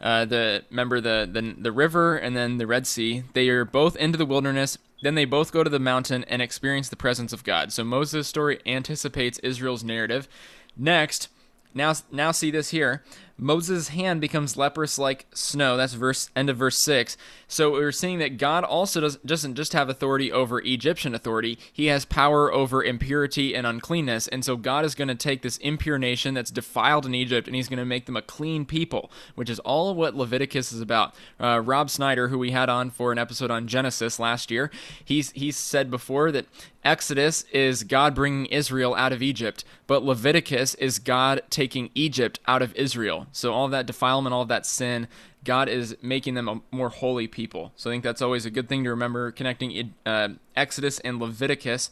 Uh, 0.00 0.24
the 0.24 0.64
remember 0.70 1.00
the, 1.00 1.28
the 1.30 1.54
the 1.58 1.72
river 1.72 2.16
and 2.16 2.36
then 2.36 2.58
the 2.58 2.66
Red 2.66 2.86
Sea. 2.86 3.24
They 3.32 3.48
are 3.48 3.64
both 3.64 3.96
into 3.96 4.18
the 4.18 4.26
wilderness. 4.26 4.78
Then 5.02 5.16
they 5.16 5.24
both 5.24 5.52
go 5.52 5.62
to 5.62 5.70
the 5.70 5.78
mountain 5.78 6.24
and 6.28 6.40
experience 6.40 6.88
the 6.88 6.96
presence 6.96 7.32
of 7.32 7.44
God. 7.44 7.72
So 7.72 7.84
Moses' 7.84 8.26
story 8.26 8.60
anticipates 8.64 9.38
Israel's 9.40 9.84
narrative. 9.84 10.28
Next, 10.76 11.28
now 11.74 11.94
now 12.10 12.30
see 12.30 12.50
this 12.50 12.70
here. 12.70 13.02
Moses' 13.36 13.88
hand 13.88 14.20
becomes 14.20 14.56
leprous 14.56 14.96
like 14.96 15.26
snow. 15.34 15.76
That's 15.76 15.94
verse 15.94 16.30
end 16.36 16.48
of 16.48 16.56
verse 16.56 16.78
six. 16.78 17.16
So 17.48 17.72
we're 17.72 17.90
seeing 17.90 18.20
that 18.20 18.38
God 18.38 18.62
also 18.62 19.00
does, 19.00 19.16
doesn't 19.18 19.56
just 19.56 19.72
have 19.72 19.88
authority 19.88 20.30
over 20.30 20.60
Egyptian 20.60 21.14
authority. 21.14 21.58
He 21.72 21.86
has 21.86 22.04
power 22.04 22.52
over 22.52 22.82
impurity 22.82 23.54
and 23.54 23.66
uncleanness. 23.66 24.28
And 24.28 24.44
so 24.44 24.56
God 24.56 24.84
is 24.84 24.94
going 24.94 25.08
to 25.08 25.16
take 25.16 25.42
this 25.42 25.56
impure 25.58 25.98
nation 25.98 26.34
that's 26.34 26.50
defiled 26.52 27.06
in 27.06 27.14
Egypt 27.14 27.48
and 27.48 27.56
he's 27.56 27.68
going 27.68 27.78
to 27.78 27.84
make 27.84 28.06
them 28.06 28.16
a 28.16 28.22
clean 28.22 28.64
people, 28.64 29.10
which 29.34 29.50
is 29.50 29.58
all 29.60 29.90
of 29.90 29.96
what 29.96 30.14
Leviticus 30.14 30.72
is 30.72 30.80
about. 30.80 31.14
Uh, 31.40 31.60
Rob 31.60 31.90
Snyder, 31.90 32.28
who 32.28 32.38
we 32.38 32.52
had 32.52 32.68
on 32.68 32.88
for 32.88 33.10
an 33.10 33.18
episode 33.18 33.50
on 33.50 33.66
Genesis 33.66 34.20
last 34.20 34.50
year, 34.50 34.70
he's 35.04 35.32
he's 35.32 35.56
said 35.56 35.90
before 35.90 36.30
that 36.30 36.46
Exodus 36.84 37.42
is 37.52 37.82
God 37.82 38.14
bringing 38.14 38.46
Israel 38.46 38.94
out 38.94 39.12
of 39.12 39.22
Egypt, 39.22 39.64
but 39.86 40.02
Leviticus 40.02 40.74
is 40.74 40.98
God 40.98 41.42
taking 41.48 41.90
Egypt 41.94 42.38
out 42.46 42.60
of 42.60 42.74
Israel. 42.76 43.26
So 43.32 43.52
all 43.52 43.68
that 43.68 43.86
defilement, 43.86 44.34
all 44.34 44.44
that 44.44 44.66
sin, 44.66 45.08
God 45.44 45.68
is 45.68 45.96
making 46.02 46.34
them 46.34 46.48
a 46.48 46.60
more 46.70 46.90
holy 46.90 47.26
people. 47.26 47.72
So 47.76 47.90
I 47.90 47.94
think 47.94 48.04
that's 48.04 48.22
always 48.22 48.44
a 48.44 48.50
good 48.50 48.68
thing 48.68 48.84
to 48.84 48.90
remember 48.90 49.30
connecting 49.30 49.94
uh, 50.04 50.28
Exodus 50.54 51.00
and 51.00 51.18
Leviticus. 51.18 51.90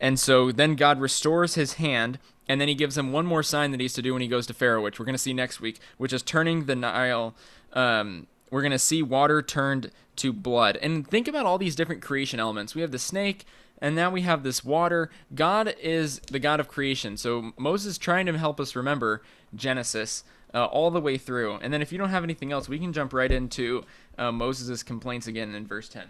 And 0.00 0.18
so 0.18 0.50
then 0.50 0.74
God 0.74 1.00
restores 1.00 1.54
his 1.54 1.74
hand, 1.74 2.18
and 2.48 2.60
then 2.60 2.66
he 2.66 2.74
gives 2.74 2.98
him 2.98 3.12
one 3.12 3.24
more 3.24 3.44
sign 3.44 3.70
that 3.70 3.80
he's 3.80 3.94
to 3.94 4.02
do 4.02 4.12
when 4.12 4.22
he 4.22 4.28
goes 4.28 4.48
to 4.48 4.54
Pharaoh, 4.54 4.82
which 4.82 4.98
we're 4.98 5.06
going 5.06 5.14
to 5.14 5.18
see 5.18 5.32
next 5.32 5.60
week, 5.60 5.78
which 5.96 6.12
is 6.12 6.22
turning 6.22 6.64
the 6.64 6.74
Nile. 6.74 7.34
Um, 7.72 8.26
we're 8.50 8.62
going 8.62 8.72
to 8.72 8.78
see 8.78 9.02
water 9.02 9.40
turned 9.42 9.92
to 10.16 10.32
blood. 10.32 10.76
And 10.82 11.06
think 11.06 11.28
about 11.28 11.46
all 11.46 11.56
these 11.56 11.76
different 11.76 12.02
creation 12.02 12.40
elements. 12.40 12.74
We 12.74 12.82
have 12.82 12.90
the 12.90 12.98
snake, 12.98 13.46
and 13.82 13.96
now 13.96 14.10
we 14.10 14.22
have 14.22 14.44
this 14.44 14.64
water. 14.64 15.10
God 15.34 15.74
is 15.82 16.20
the 16.20 16.38
God 16.38 16.60
of 16.60 16.68
creation. 16.68 17.16
So 17.16 17.52
Moses 17.58 17.92
is 17.92 17.98
trying 17.98 18.26
to 18.26 18.38
help 18.38 18.60
us 18.60 18.76
remember 18.76 19.22
Genesis 19.54 20.22
uh, 20.54 20.66
all 20.66 20.92
the 20.92 21.00
way 21.00 21.18
through. 21.18 21.56
And 21.56 21.72
then 21.72 21.82
if 21.82 21.90
you 21.90 21.98
don't 21.98 22.10
have 22.10 22.22
anything 22.22 22.52
else, 22.52 22.68
we 22.68 22.78
can 22.78 22.92
jump 22.92 23.12
right 23.12 23.30
into 23.30 23.84
uh, 24.16 24.30
Moses' 24.30 24.84
complaints 24.84 25.26
again 25.26 25.52
in 25.56 25.66
verse 25.66 25.88
10. 25.88 26.04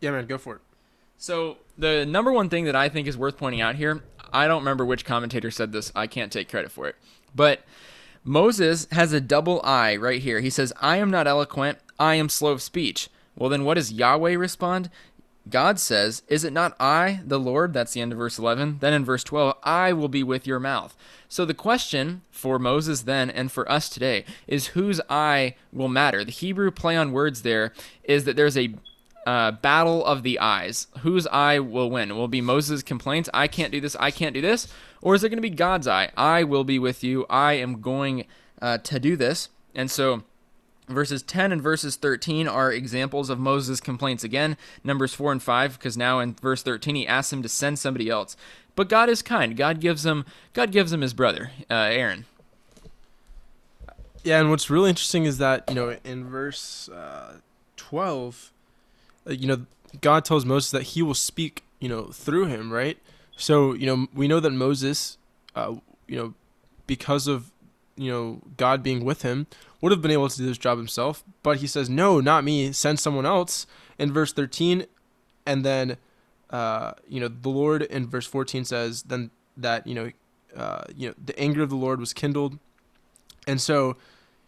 Yeah, 0.00 0.12
man, 0.12 0.26
go 0.26 0.38
for 0.38 0.56
it. 0.56 0.60
So 1.18 1.58
the 1.76 2.06
number 2.06 2.32
one 2.32 2.48
thing 2.48 2.64
that 2.64 2.74
I 2.74 2.88
think 2.88 3.06
is 3.06 3.18
worth 3.18 3.36
pointing 3.36 3.60
out 3.60 3.76
here, 3.76 4.02
I 4.32 4.46
don't 4.46 4.62
remember 4.62 4.86
which 4.86 5.04
commentator 5.04 5.50
said 5.50 5.72
this. 5.72 5.92
I 5.94 6.06
can't 6.06 6.32
take 6.32 6.48
credit 6.48 6.72
for 6.72 6.88
it. 6.88 6.96
But 7.34 7.60
Moses 8.24 8.88
has 8.92 9.12
a 9.12 9.20
double 9.20 9.60
I 9.62 9.94
right 9.96 10.22
here. 10.22 10.40
He 10.40 10.50
says, 10.50 10.72
I 10.80 10.96
am 10.96 11.10
not 11.10 11.26
eloquent. 11.26 11.78
I 11.98 12.14
am 12.14 12.30
slow 12.30 12.52
of 12.52 12.62
speech. 12.62 13.10
Well, 13.36 13.50
then 13.50 13.64
what 13.64 13.74
does 13.74 13.92
Yahweh 13.92 14.34
respond? 14.34 14.90
God 15.48 15.78
says, 15.80 16.22
Is 16.28 16.44
it 16.44 16.52
not 16.52 16.76
I, 16.78 17.20
the 17.24 17.40
Lord? 17.40 17.72
That's 17.72 17.92
the 17.92 18.00
end 18.00 18.12
of 18.12 18.18
verse 18.18 18.38
11. 18.38 18.78
Then 18.80 18.92
in 18.92 19.04
verse 19.04 19.24
12, 19.24 19.56
I 19.62 19.92
will 19.92 20.08
be 20.08 20.22
with 20.22 20.46
your 20.46 20.60
mouth. 20.60 20.96
So 21.28 21.44
the 21.44 21.54
question 21.54 22.22
for 22.30 22.58
Moses 22.58 23.02
then 23.02 23.28
and 23.30 23.50
for 23.50 23.70
us 23.70 23.88
today 23.88 24.24
is 24.46 24.68
whose 24.68 25.00
I 25.08 25.56
will 25.72 25.88
matter. 25.88 26.24
The 26.24 26.30
Hebrew 26.30 26.70
play 26.70 26.96
on 26.96 27.12
words 27.12 27.42
there 27.42 27.72
is 28.04 28.24
that 28.24 28.36
there's 28.36 28.56
a 28.56 28.74
uh, 29.26 29.52
battle 29.52 30.04
of 30.04 30.22
the 30.22 30.38
eyes. 30.38 30.88
Whose 31.00 31.26
eye 31.28 31.58
will 31.58 31.90
win? 31.90 32.14
Will 32.16 32.26
it 32.26 32.30
be 32.30 32.40
Moses' 32.40 32.82
complaints, 32.82 33.30
I 33.32 33.48
can't 33.48 33.72
do 33.72 33.80
this, 33.80 33.96
I 33.96 34.10
can't 34.10 34.34
do 34.34 34.40
this? 34.40 34.68
Or 35.00 35.14
is 35.14 35.24
it 35.24 35.28
going 35.28 35.38
to 35.38 35.42
be 35.42 35.50
God's 35.50 35.86
eye? 35.86 36.10
I 36.16 36.44
will 36.44 36.64
be 36.64 36.78
with 36.78 37.02
you, 37.04 37.26
I 37.28 37.54
am 37.54 37.80
going 37.80 38.26
uh, 38.60 38.78
to 38.78 39.00
do 39.00 39.16
this. 39.16 39.48
And 39.74 39.90
so 39.90 40.22
Verses 40.94 41.22
10 41.22 41.52
and 41.52 41.62
verses 41.62 41.96
13 41.96 42.46
are 42.48 42.72
examples 42.72 43.30
of 43.30 43.38
Moses' 43.38 43.80
complaints 43.80 44.24
again. 44.24 44.56
Numbers 44.84 45.14
4 45.14 45.32
and 45.32 45.42
5, 45.42 45.78
because 45.78 45.96
now 45.96 46.20
in 46.20 46.34
verse 46.34 46.62
13 46.62 46.94
he 46.94 47.06
asks 47.06 47.32
him 47.32 47.42
to 47.42 47.48
send 47.48 47.78
somebody 47.78 48.08
else. 48.08 48.36
But 48.74 48.88
God 48.88 49.08
is 49.08 49.22
kind. 49.22 49.56
God 49.56 49.80
gives 49.80 50.06
him 50.06 50.24
God 50.52 50.72
gives 50.72 50.92
him 50.92 51.02
his 51.02 51.14
brother, 51.14 51.50
uh, 51.70 51.74
Aaron. 51.74 52.24
Yeah, 54.24 54.40
and 54.40 54.50
what's 54.50 54.70
really 54.70 54.88
interesting 54.88 55.24
is 55.24 55.38
that, 55.38 55.64
you 55.68 55.74
know, 55.74 55.96
in 56.04 56.24
verse 56.28 56.88
uh, 56.88 57.34
12, 57.76 58.52
uh, 59.26 59.32
you 59.32 59.48
know, 59.48 59.66
God 60.00 60.24
tells 60.24 60.44
Moses 60.44 60.70
that 60.70 60.82
he 60.82 61.02
will 61.02 61.14
speak, 61.14 61.64
you 61.80 61.88
know, 61.88 62.04
through 62.06 62.46
him, 62.46 62.72
right? 62.72 62.98
So, 63.36 63.74
you 63.74 63.86
know, 63.86 64.06
we 64.14 64.28
know 64.28 64.40
that 64.40 64.50
Moses, 64.50 65.18
uh, 65.56 65.74
you 66.06 66.16
know, 66.16 66.34
because 66.86 67.26
of, 67.26 67.50
you 68.02 68.10
know, 68.10 68.40
God 68.56 68.82
being 68.82 69.04
with 69.04 69.22
him, 69.22 69.46
would 69.80 69.92
have 69.92 70.02
been 70.02 70.10
able 70.10 70.28
to 70.28 70.36
do 70.36 70.46
this 70.46 70.58
job 70.58 70.78
himself, 70.78 71.22
but 71.42 71.58
he 71.58 71.66
says, 71.66 71.88
"No, 71.88 72.20
not 72.20 72.42
me. 72.44 72.72
Send 72.72 72.98
someone 72.98 73.26
else." 73.26 73.66
In 73.98 74.12
verse 74.12 74.32
13, 74.32 74.86
and 75.46 75.64
then, 75.64 75.96
uh, 76.50 76.92
you 77.08 77.20
know, 77.20 77.28
the 77.28 77.48
Lord 77.48 77.82
in 77.82 78.08
verse 78.08 78.26
14 78.26 78.64
says 78.64 79.02
then 79.04 79.30
that 79.56 79.86
you 79.86 79.94
know, 79.94 80.10
uh, 80.56 80.84
you 80.96 81.08
know, 81.08 81.14
the 81.24 81.38
anger 81.38 81.62
of 81.62 81.70
the 81.70 81.76
Lord 81.76 82.00
was 82.00 82.12
kindled, 82.12 82.58
and 83.46 83.60
so, 83.60 83.96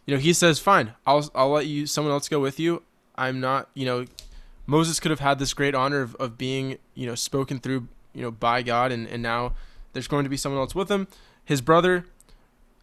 you 0.07 0.15
know, 0.15 0.21
he 0.21 0.33
says, 0.33 0.59
"Fine, 0.59 0.95
I'll 1.07 1.31
I'll 1.35 1.51
let 1.51 1.67
you 1.67 1.87
someone 1.87 2.13
else 2.13 2.29
go 2.29 2.41
with 2.41 2.59
you. 2.59 2.83
I'm 3.17 3.41
not, 3.41 3.71
you 3.75 3.87
know." 3.87 4.07
Moses 4.67 4.99
could 4.99 5.11
have 5.11 5.21
had 5.21 5.39
this 5.39 5.53
great 5.53 5.75
honor 5.75 6.01
of, 6.01 6.15
of 6.15 6.39
being, 6.39 6.79
you 6.95 7.07
know, 7.07 7.15
spoken 7.15 7.59
through, 7.59 7.87
you 8.15 8.23
know, 8.23 8.31
by 8.31 8.63
God, 8.63 8.93
and, 8.93 9.07
and 9.07 9.23
now 9.23 9.53
there's 9.93 10.09
going 10.09 10.25
to 10.25 10.31
be 10.31 10.39
someone 10.39 10.59
else 10.59 10.75
with 10.75 10.91
him. 10.91 11.07
His 11.45 11.61
brother, 11.61 12.07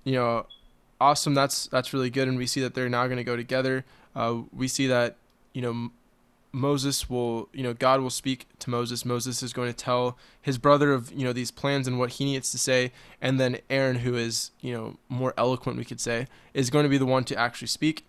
you 0.03 0.13
know, 0.13 0.45
awesome. 1.01 1.33
That's 1.33 1.67
that's 1.67 1.93
really 1.93 2.09
good, 2.09 2.27
and 2.27 2.37
we 2.37 2.47
see 2.47 2.61
that 2.61 2.73
they're 2.75 2.89
now 2.89 3.05
going 3.07 3.17
to 3.17 3.23
go 3.23 3.35
together. 3.35 3.83
Uh, 4.15 4.41
we 4.53 4.67
see 4.67 4.87
that 4.87 5.15
you 5.53 5.61
know 5.61 5.91
Moses 6.53 7.09
will 7.09 7.49
you 7.53 7.63
know 7.63 7.73
God 7.73 8.01
will 8.01 8.09
speak 8.09 8.45
to 8.59 8.69
Moses. 8.69 9.03
Moses 9.03 9.41
is 9.43 9.51
going 9.51 9.69
to 9.69 9.75
tell 9.75 10.17
his 10.41 10.57
brother 10.57 10.93
of 10.93 11.11
you 11.11 11.25
know 11.25 11.33
these 11.33 11.51
plans 11.51 11.87
and 11.87 11.97
what 11.99 12.11
he 12.11 12.25
needs 12.25 12.51
to 12.51 12.57
say, 12.57 12.91
and 13.21 13.39
then 13.39 13.57
Aaron, 13.69 13.97
who 13.97 14.15
is 14.15 14.51
you 14.61 14.73
know 14.73 14.97
more 15.09 15.33
eloquent, 15.37 15.77
we 15.77 15.85
could 15.85 15.99
say, 15.99 16.27
is 16.53 16.69
going 16.69 16.83
to 16.83 16.89
be 16.89 16.97
the 16.97 17.05
one 17.05 17.23
to 17.25 17.35
actually 17.35 17.67
speak. 17.67 18.05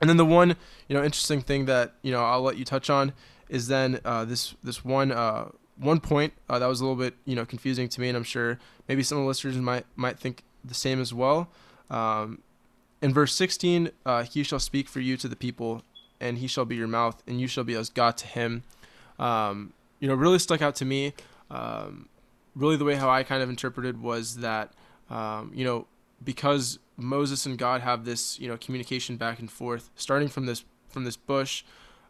and 0.00 0.08
then 0.08 0.16
the 0.16 0.24
one 0.24 0.56
you 0.88 0.94
know 0.96 1.02
interesting 1.04 1.40
thing 1.40 1.66
that 1.66 1.94
you 2.02 2.12
know 2.12 2.24
I'll 2.24 2.42
let 2.42 2.56
you 2.56 2.64
touch 2.64 2.88
on 2.88 3.12
is 3.48 3.68
then 3.68 4.00
uh, 4.04 4.24
this 4.24 4.54
this 4.62 4.84
one 4.84 5.10
uh, 5.10 5.48
one 5.76 6.00
point 6.00 6.32
uh, 6.48 6.58
that 6.58 6.66
was 6.66 6.80
a 6.80 6.84
little 6.84 6.96
bit 6.96 7.14
you 7.24 7.34
know 7.34 7.44
confusing 7.44 7.88
to 7.88 8.00
me, 8.00 8.08
and 8.08 8.16
I'm 8.16 8.24
sure 8.24 8.58
maybe 8.88 9.02
some 9.02 9.18
of 9.18 9.24
the 9.24 9.28
listeners 9.28 9.56
might 9.56 9.86
might 9.96 10.18
think 10.18 10.44
the 10.64 10.74
same 10.74 11.00
as 11.00 11.12
well. 11.12 11.48
Um, 11.90 12.40
in 13.00 13.14
verse 13.14 13.34
16, 13.34 13.90
uh, 14.04 14.24
he 14.24 14.42
shall 14.42 14.58
speak 14.58 14.88
for 14.88 15.00
you 15.00 15.16
to 15.16 15.28
the 15.28 15.36
people, 15.36 15.82
and 16.20 16.38
he 16.38 16.46
shall 16.46 16.64
be 16.64 16.76
your 16.76 16.88
mouth, 16.88 17.22
and 17.26 17.40
you 17.40 17.46
shall 17.46 17.64
be 17.64 17.74
as 17.74 17.90
God 17.90 18.16
to 18.18 18.26
him. 18.26 18.64
Um, 19.18 19.72
you 20.00 20.08
know, 20.08 20.14
really 20.14 20.38
stuck 20.38 20.62
out 20.62 20.74
to 20.76 20.84
me. 20.84 21.14
Um, 21.50 22.08
really, 22.54 22.76
the 22.76 22.84
way 22.84 22.96
how 22.96 23.08
I 23.08 23.22
kind 23.22 23.42
of 23.42 23.48
interpreted 23.48 24.02
was 24.02 24.36
that, 24.36 24.72
um, 25.10 25.52
you 25.54 25.64
know, 25.64 25.86
because 26.24 26.78
Moses 26.96 27.46
and 27.46 27.56
God 27.56 27.80
have 27.80 28.04
this, 28.04 28.38
you 28.40 28.48
know, 28.48 28.56
communication 28.56 29.16
back 29.16 29.38
and 29.38 29.50
forth, 29.50 29.90
starting 29.94 30.28
from 30.28 30.46
this 30.46 30.64
from 30.88 31.04
this 31.04 31.16
bush, 31.16 31.64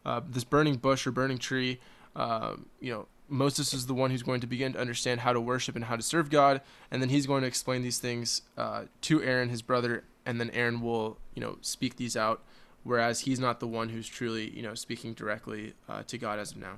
uh, 0.04 0.20
this 0.26 0.44
burning 0.44 0.76
bush 0.76 1.06
or 1.06 1.10
burning 1.10 1.38
tree. 1.38 1.78
Uh, 2.16 2.54
you 2.80 2.92
know, 2.92 3.06
Moses 3.28 3.74
is 3.74 3.86
the 3.86 3.94
one 3.94 4.10
who's 4.10 4.22
going 4.22 4.40
to 4.40 4.46
begin 4.46 4.72
to 4.72 4.80
understand 4.80 5.20
how 5.20 5.32
to 5.32 5.40
worship 5.40 5.76
and 5.76 5.84
how 5.84 5.96
to 5.96 6.02
serve 6.02 6.30
God, 6.30 6.60
and 6.90 7.02
then 7.02 7.08
he's 7.08 7.26
going 7.26 7.42
to 7.42 7.46
explain 7.46 7.82
these 7.82 7.98
things 7.98 8.42
uh, 8.56 8.84
to 9.02 9.22
Aaron, 9.22 9.48
his 9.48 9.62
brother, 9.62 10.04
and 10.24 10.40
then 10.40 10.50
Aaron 10.50 10.80
will, 10.80 11.18
you 11.34 11.40
know, 11.40 11.58
speak 11.60 11.96
these 11.96 12.16
out. 12.16 12.42
Whereas 12.84 13.20
he's 13.20 13.40
not 13.40 13.60
the 13.60 13.66
one 13.66 13.90
who's 13.90 14.08
truly, 14.08 14.50
you 14.50 14.62
know, 14.62 14.74
speaking 14.74 15.12
directly 15.12 15.74
uh, 15.88 16.04
to 16.06 16.16
God 16.16 16.38
as 16.38 16.52
of 16.52 16.58
now. 16.58 16.76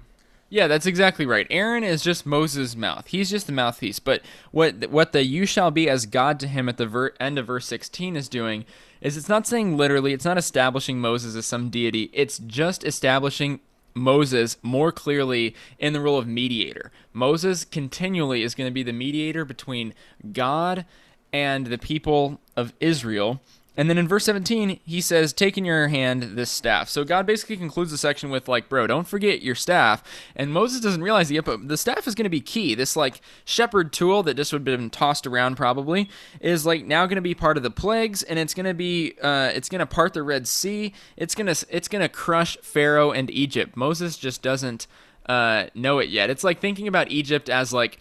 Yeah, 0.48 0.66
that's 0.66 0.86
exactly 0.86 1.26
right. 1.26 1.46
Aaron 1.48 1.84
is 1.84 2.02
just 2.02 2.26
Moses' 2.26 2.74
mouth. 2.74 3.06
He's 3.06 3.30
just 3.30 3.46
the 3.46 3.52
mouthpiece. 3.52 4.00
But 4.00 4.22
what 4.50 4.90
what 4.90 5.12
the 5.12 5.24
"you 5.24 5.46
shall 5.46 5.70
be 5.70 5.88
as 5.88 6.06
God 6.06 6.40
to 6.40 6.48
him" 6.48 6.68
at 6.68 6.76
the 6.76 6.86
ver- 6.86 7.14
end 7.20 7.38
of 7.38 7.46
verse 7.46 7.66
16 7.66 8.16
is 8.16 8.28
doing 8.28 8.64
is 9.00 9.16
it's 9.16 9.28
not 9.28 9.46
saying 9.46 9.76
literally. 9.76 10.12
It's 10.12 10.24
not 10.24 10.36
establishing 10.36 10.98
Moses 10.98 11.36
as 11.36 11.46
some 11.46 11.70
deity. 11.70 12.10
It's 12.12 12.38
just 12.38 12.82
establishing 12.82 13.60
Moses 13.94 14.56
more 14.62 14.92
clearly 14.92 15.54
in 15.78 15.92
the 15.92 16.00
role 16.00 16.18
of 16.18 16.26
mediator. 16.26 16.90
Moses 17.12 17.64
continually 17.64 18.42
is 18.42 18.54
going 18.54 18.68
to 18.68 18.74
be 18.74 18.82
the 18.82 18.92
mediator 18.92 19.44
between 19.44 19.94
God 20.32 20.86
and 21.32 21.66
the 21.66 21.78
people 21.78 22.40
of 22.56 22.72
Israel 22.80 23.40
and 23.76 23.88
then 23.88 23.98
in 23.98 24.08
verse 24.08 24.24
17, 24.24 24.80
he 24.84 25.00
says, 25.00 25.32
Take 25.32 25.56
in 25.56 25.64
your 25.64 25.88
hand 25.88 26.22
this 26.36 26.50
staff. 26.50 26.88
So 26.88 27.04
God 27.04 27.24
basically 27.24 27.56
concludes 27.56 27.90
the 27.90 27.98
section 27.98 28.28
with, 28.28 28.48
like, 28.48 28.68
bro, 28.68 28.86
don't 28.86 29.06
forget 29.06 29.42
your 29.42 29.54
staff. 29.54 30.02
And 30.34 30.52
Moses 30.52 30.80
doesn't 30.80 31.02
realize 31.02 31.30
yet, 31.30 31.44
but 31.44 31.68
the 31.68 31.76
staff 31.76 32.08
is 32.08 32.14
going 32.14 32.24
to 32.24 32.30
be 32.30 32.40
key. 32.40 32.74
This, 32.74 32.96
like, 32.96 33.20
shepherd 33.44 33.92
tool 33.92 34.22
that 34.24 34.34
just 34.34 34.52
would 34.52 34.66
have 34.66 34.78
been 34.78 34.90
tossed 34.90 35.26
around 35.26 35.56
probably 35.56 36.10
is, 36.40 36.66
like, 36.66 36.84
now 36.84 37.06
going 37.06 37.16
to 37.16 37.22
be 37.22 37.34
part 37.34 37.56
of 37.56 37.62
the 37.62 37.70
plagues, 37.70 38.22
and 38.24 38.38
it's 38.38 38.54
going 38.54 38.66
to 38.66 38.74
be, 38.74 39.14
uh, 39.22 39.50
it's 39.54 39.68
going 39.68 39.78
to 39.78 39.86
part 39.86 40.14
the 40.14 40.22
Red 40.22 40.48
Sea. 40.48 40.92
It's 41.16 41.34
going 41.34 41.46
to, 41.46 41.66
it's 41.70 41.88
going 41.88 42.02
to 42.02 42.08
crush 42.08 42.56
Pharaoh 42.58 43.12
and 43.12 43.30
Egypt. 43.30 43.76
Moses 43.76 44.16
just 44.18 44.42
doesn't 44.42 44.88
uh, 45.26 45.66
know 45.74 46.00
it 46.00 46.08
yet. 46.08 46.28
It's 46.28 46.42
like 46.42 46.60
thinking 46.60 46.88
about 46.88 47.10
Egypt 47.10 47.48
as, 47.48 47.72
like, 47.72 48.00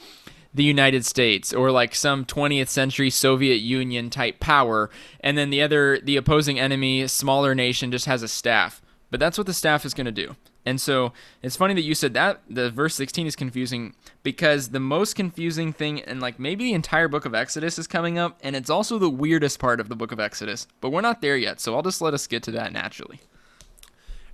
the 0.53 0.63
United 0.63 1.05
States 1.05 1.53
or 1.53 1.71
like 1.71 1.93
some 1.93 2.25
20th 2.25 2.69
century 2.69 3.09
Soviet 3.09 3.57
Union 3.57 4.09
type 4.09 4.39
power, 4.39 4.89
and 5.19 5.37
then 5.37 5.49
the 5.49 5.61
other, 5.61 5.99
the 5.99 6.17
opposing 6.17 6.59
enemy, 6.59 7.07
smaller 7.07 7.53
nation, 7.53 7.91
just 7.91 8.05
has 8.05 8.23
a 8.23 8.27
staff. 8.27 8.81
But 9.11 9.19
that's 9.19 9.37
what 9.37 9.47
the 9.47 9.53
staff 9.53 9.85
is 9.85 9.93
going 9.93 10.05
to 10.05 10.11
do. 10.11 10.35
And 10.65 10.79
so 10.79 11.13
it's 11.41 11.55
funny 11.55 11.73
that 11.73 11.81
you 11.81 11.95
said 11.95 12.13
that 12.13 12.41
the 12.49 12.69
verse 12.69 12.93
16 12.95 13.25
is 13.25 13.35
confusing 13.35 13.95
because 14.23 14.69
the 14.69 14.79
most 14.79 15.15
confusing 15.15 15.73
thing 15.73 16.01
and 16.01 16.19
like 16.19 16.37
maybe 16.37 16.65
the 16.65 16.73
entire 16.73 17.07
book 17.07 17.25
of 17.25 17.33
Exodus 17.33 17.79
is 17.79 17.87
coming 17.87 18.19
up 18.19 18.37
and 18.43 18.55
it's 18.55 18.69
also 18.69 18.99
the 18.99 19.09
weirdest 19.09 19.57
part 19.57 19.79
of 19.79 19.89
the 19.89 19.95
book 19.95 20.11
of 20.11 20.19
Exodus. 20.19 20.67
But 20.81 20.91
we're 20.91 21.01
not 21.01 21.21
there 21.21 21.37
yet, 21.37 21.59
so 21.59 21.75
I'll 21.75 21.81
just 21.81 22.01
let 22.01 22.13
us 22.13 22.27
get 22.27 22.43
to 22.43 22.51
that 22.51 22.73
naturally. 22.73 23.19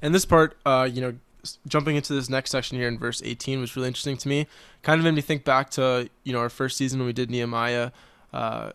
And 0.01 0.13
this 0.13 0.25
part, 0.25 0.57
uh, 0.65 0.89
you 0.91 1.01
know, 1.01 1.15
jumping 1.67 1.95
into 1.95 2.13
this 2.13 2.29
next 2.29 2.51
section 2.51 2.77
here 2.77 2.87
in 2.87 2.97
verse 2.97 3.21
18 3.23 3.59
was 3.59 3.75
really 3.75 3.87
interesting 3.87 4.17
to 4.17 4.27
me. 4.27 4.47
Kind 4.81 4.99
of 4.99 5.05
made 5.05 5.13
me 5.13 5.21
think 5.21 5.43
back 5.43 5.69
to 5.71 6.09
you 6.23 6.33
know 6.33 6.39
our 6.39 6.49
first 6.49 6.77
season 6.77 6.99
when 6.99 7.07
we 7.07 7.13
did 7.13 7.29
Nehemiah. 7.29 7.91
Uh, 8.33 8.71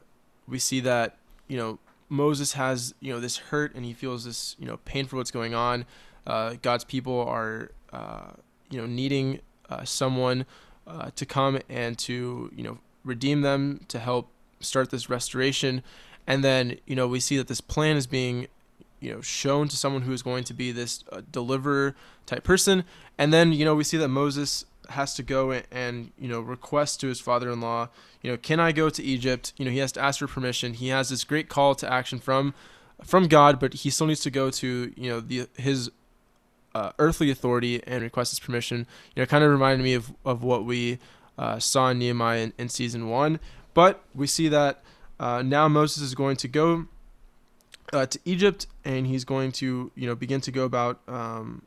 we 0.49 0.59
see 0.59 0.81
that 0.81 1.17
you 1.49 1.57
know 1.57 1.79
Moses 2.09 2.55
has 2.55 2.95
you 3.01 3.13
know 3.13 3.21
this 3.21 3.37
hurt 3.37 3.75
and 3.75 3.85
he 3.85 3.93
feels 3.93 4.25
this 4.25 4.57
you 4.59 4.67
know 4.67 4.79
pain 4.85 5.07
for 5.07 5.17
what's 5.17 5.31
going 5.31 5.55
on. 5.55 5.85
Uh, 6.27 6.55
God's 6.61 6.85
people 6.85 7.21
are 7.21 7.71
uh, 7.93 8.33
you 8.71 8.81
know 8.81 8.87
needing 8.87 9.41
uh, 9.69 9.85
someone 9.85 10.47
uh, 10.87 11.11
to 11.17 11.25
come 11.25 11.59
and 11.69 11.99
to 11.99 12.51
you 12.55 12.63
know 12.63 12.79
redeem 13.05 13.41
them 13.43 13.81
to 13.89 13.99
help 13.99 14.29
start 14.61 14.91
this 14.91 15.09
restoration. 15.09 15.83
And 16.27 16.45
then 16.45 16.79
you 16.87 16.97
know 16.97 17.09
we 17.09 17.21
see 17.21 17.37
that 17.37 17.49
this 17.49 17.61
plan 17.61 17.97
is 17.97 18.07
being 18.07 18.49
you 19.01 19.13
know 19.13 19.21
shown 19.21 19.69
to 19.69 19.77
someone 19.77 20.03
who 20.03 20.13
is 20.13 20.23
going 20.23 20.45
to 20.45 20.55
be 20.55 20.73
this 20.73 21.05
uh, 21.11 21.23
deliverer 21.31 21.95
type 22.27 22.45
person. 22.45 22.85
And 23.19 23.33
then 23.33 23.53
you 23.53 23.65
know 23.65 23.75
we 23.75 23.85
see 23.85 23.97
that 23.97 24.09
moses 24.09 24.65
has 24.91 25.15
to 25.15 25.23
go 25.23 25.53
and 25.71 26.11
you 26.19 26.29
know 26.29 26.41
request 26.41 27.01
to 27.01 27.07
his 27.07 27.21
father-in-law 27.21 27.89
you 28.23 28.31
know 28.31 28.37
can 28.37 28.59
i 28.59 28.73
go 28.73 28.91
to 28.91 29.03
egypt? 29.03 29.53
You 29.57 29.65
know 29.65 29.71
he 29.71 29.79
has 29.79 29.93
to 29.93 30.01
ask 30.01 30.19
for 30.19 30.27
permission. 30.27 30.75
He 30.75 30.89
has 30.89 31.09
this 31.09 31.25
great 31.25 31.49
call 31.49 31.75
to 31.77 31.91
action 31.91 32.19
from 32.19 32.55
from 33.05 33.29
god 33.29 33.59
but 33.59 33.73
he 33.75 33.91
still 33.91 34.07
needs 34.07 34.21
to 34.21 34.31
go 34.31 34.51
to 34.51 34.93
you 34.97 35.11
know 35.11 35.21
the 35.21 35.49
his 35.57 35.91
uh, 36.75 36.93
earthly 36.99 37.31
authority 37.31 37.83
and 37.87 38.03
request 38.03 38.33
his 38.33 38.41
permission. 38.41 38.87
You 39.15 39.23
know 39.23 39.27
kind 39.27 39.43
of 39.43 39.51
reminded 39.51 39.83
me 39.83 39.95
of, 39.95 40.13
of 40.25 40.43
what 40.43 40.65
we 40.65 40.99
uh, 41.39 41.59
saw 41.59 41.91
in 41.91 41.99
nehemiah 41.99 42.43
in, 42.43 42.53
in, 42.59 42.69
season 42.69 43.09
one. 43.09 43.41
But 43.75 44.05
we 44.15 44.27
see 44.27 44.49
that 44.49 44.83
uh, 45.19 45.43
now 45.43 45.69
moses 45.69 46.03
is 46.03 46.15
going 46.15 46.37
to 46.37 46.49
go 46.49 46.87
uh, 47.93 48.07
to 48.07 48.19
Egypt, 48.25 48.67
and 48.85 49.07
he's 49.07 49.25
going 49.25 49.53
to 49.53 49.91
you 49.95 50.07
know 50.07 50.15
begin 50.15 50.41
to 50.43 50.51
go 50.51 50.65
about 50.65 51.01
um, 51.09 51.63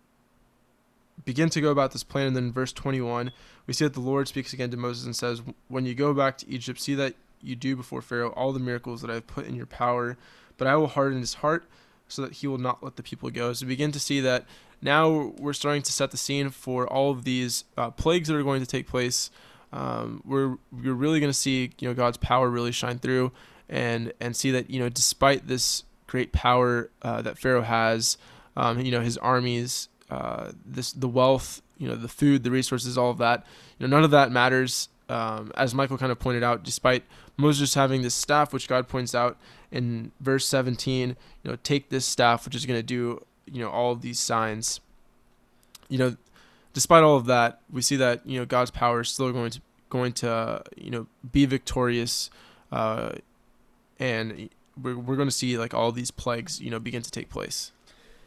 begin 1.26 1.50
to 1.50 1.62
go 1.62 1.72
about 1.72 1.92
this 1.92 2.04
plan. 2.04 2.28
And 2.28 2.36
then 2.36 2.46
in 2.46 2.52
verse 2.54 2.74
21, 2.74 3.32
we 3.68 3.74
see 3.74 3.86
that 3.86 3.94
the 3.94 4.00
Lord 4.00 4.28
speaks 4.28 4.54
again 4.54 4.72
to 4.72 4.78
Moses 4.78 5.06
and 5.06 5.16
says, 5.16 5.42
"When 5.68 5.86
you 5.86 5.96
go 5.96 6.14
back 6.14 6.38
to 6.40 6.50
Egypt, 6.50 6.80
see 6.80 6.96
that 6.96 7.16
you 7.42 7.56
do 7.56 7.76
before 7.76 8.02
Pharaoh 8.02 8.32
all 8.32 8.54
the 8.54 8.60
miracles 8.60 9.02
that 9.02 9.10
I 9.10 9.16
have 9.16 9.28
put 9.28 9.46
in 9.46 9.56
your 9.56 9.66
power, 9.66 10.18
but 10.58 10.68
I 10.68 10.76
will 10.76 10.88
harden 10.88 11.20
his 11.20 11.36
heart." 11.36 11.66
So 12.10 12.22
that 12.22 12.34
he 12.34 12.48
will 12.48 12.60
not 12.60 12.84
let 12.84 12.96
the 12.96 13.02
people 13.02 13.30
go. 13.32 13.54
So 13.54 13.66
begin 13.66 13.92
to 13.94 14.00
see 14.00 14.20
that 14.20 14.46
now 14.82 15.34
we're 15.40 15.54
starting 15.54 15.82
to 15.84 15.92
set 15.92 16.12
the 16.12 16.18
scene 16.18 16.50
for 16.50 16.86
all 16.86 17.10
of 17.10 17.24
these 17.24 17.64
uh, 17.78 17.90
plagues 17.92 18.28
that 18.28 18.36
are 18.36 18.44
going 18.44 18.62
to 18.62 18.68
take 18.68 18.88
place. 18.88 19.32
Um, 19.72 20.22
we're 20.26 20.58
we're 20.72 20.94
really 20.94 21.20
going 21.20 21.32
to 21.32 21.38
see 21.38 21.72
you 21.80 21.88
know 21.88 21.94
God's 21.94 22.18
power 22.18 22.50
really 22.50 22.72
shine 22.72 23.00
through, 23.00 23.32
and 23.70 24.14
and 24.20 24.36
see 24.36 24.52
that 24.52 24.70
you 24.70 24.80
know 24.80 24.90
despite 24.90 25.48
this 25.48 25.84
great 26.14 26.32
power 26.32 26.92
uh, 27.02 27.24
that 27.24 27.40
Pharaoh 27.40 27.64
has. 27.64 28.20
Um, 28.56 28.80
you 28.80 28.92
know, 28.92 29.02
his 29.02 29.18
armies, 29.18 29.90
uh, 30.12 30.52
this 30.64 30.92
the 30.92 31.08
wealth, 31.08 31.64
you 31.80 31.88
know, 31.88 31.96
the 31.96 32.08
food, 32.08 32.44
the 32.44 32.52
resources, 32.52 33.00
all 33.00 33.10
of 33.10 33.18
that. 33.18 33.44
You 33.80 33.88
know, 33.88 33.98
none 33.98 34.04
of 34.04 34.12
that 34.12 34.32
matters. 34.32 34.90
Um, 35.10 35.52
as 35.58 35.74
Michael 35.74 35.98
kind 35.98 36.12
of 36.12 36.20
pointed 36.20 36.44
out, 36.44 36.64
despite 36.64 37.04
Moses 37.36 37.74
having 37.74 38.04
this 38.04 38.14
staff, 38.14 38.54
which 38.54 38.68
God 38.68 38.88
points 38.88 39.16
out 39.16 39.38
in 39.72 40.12
verse 40.20 40.46
17, 40.46 41.10
you 41.10 41.16
know, 41.44 41.58
take 41.64 41.90
this 41.90 42.06
staff, 42.06 42.46
which 42.46 42.56
is 42.56 42.68
going 42.68 42.80
to 42.80 42.84
do, 42.84 43.20
you 43.52 43.60
know, 43.64 43.70
all 43.70 43.92
of 43.92 44.02
these 44.02 44.20
signs. 44.20 44.82
You 45.90 45.98
know, 45.98 46.16
despite 46.74 47.02
all 47.02 47.18
of 47.18 47.26
that, 47.26 47.60
we 47.72 47.82
see 47.82 47.96
that 47.96 48.22
you 48.24 48.38
know 48.38 48.46
God's 48.46 48.70
power 48.70 49.02
is 49.02 49.10
still 49.10 49.32
going 49.32 49.50
to 49.50 49.62
going 49.90 50.14
to 50.14 50.62
you 50.78 50.92
know 50.92 51.08
be 51.32 51.48
victorious, 51.48 52.30
uh, 52.72 53.14
and 53.98 54.52
we're, 54.82 54.98
we're 54.98 55.16
going 55.16 55.28
to 55.28 55.34
see 55.34 55.58
like 55.58 55.74
all 55.74 55.92
these 55.92 56.12
plagues 56.12 56.62
you 56.62 56.70
know 56.70 56.80
begin 56.80 57.02
to 57.02 57.12
take 57.12 57.30
place. 57.30 57.72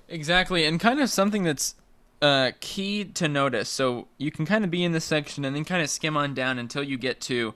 Exactly 0.08 0.64
and 0.64 0.78
kind 0.78 1.00
of 1.00 1.10
something 1.10 1.42
that's 1.42 1.74
uh, 2.22 2.52
key 2.60 3.04
to 3.04 3.28
notice 3.28 3.68
so 3.68 4.08
you 4.16 4.30
can 4.30 4.46
kind 4.46 4.64
of 4.64 4.70
be 4.70 4.82
in 4.82 4.92
this 4.92 5.04
section 5.04 5.44
and 5.44 5.54
then 5.54 5.64
kind 5.64 5.82
of 5.82 5.90
skim 5.90 6.16
on 6.16 6.32
down 6.32 6.58
until 6.58 6.82
you 6.82 6.96
get 6.96 7.20
to 7.20 7.54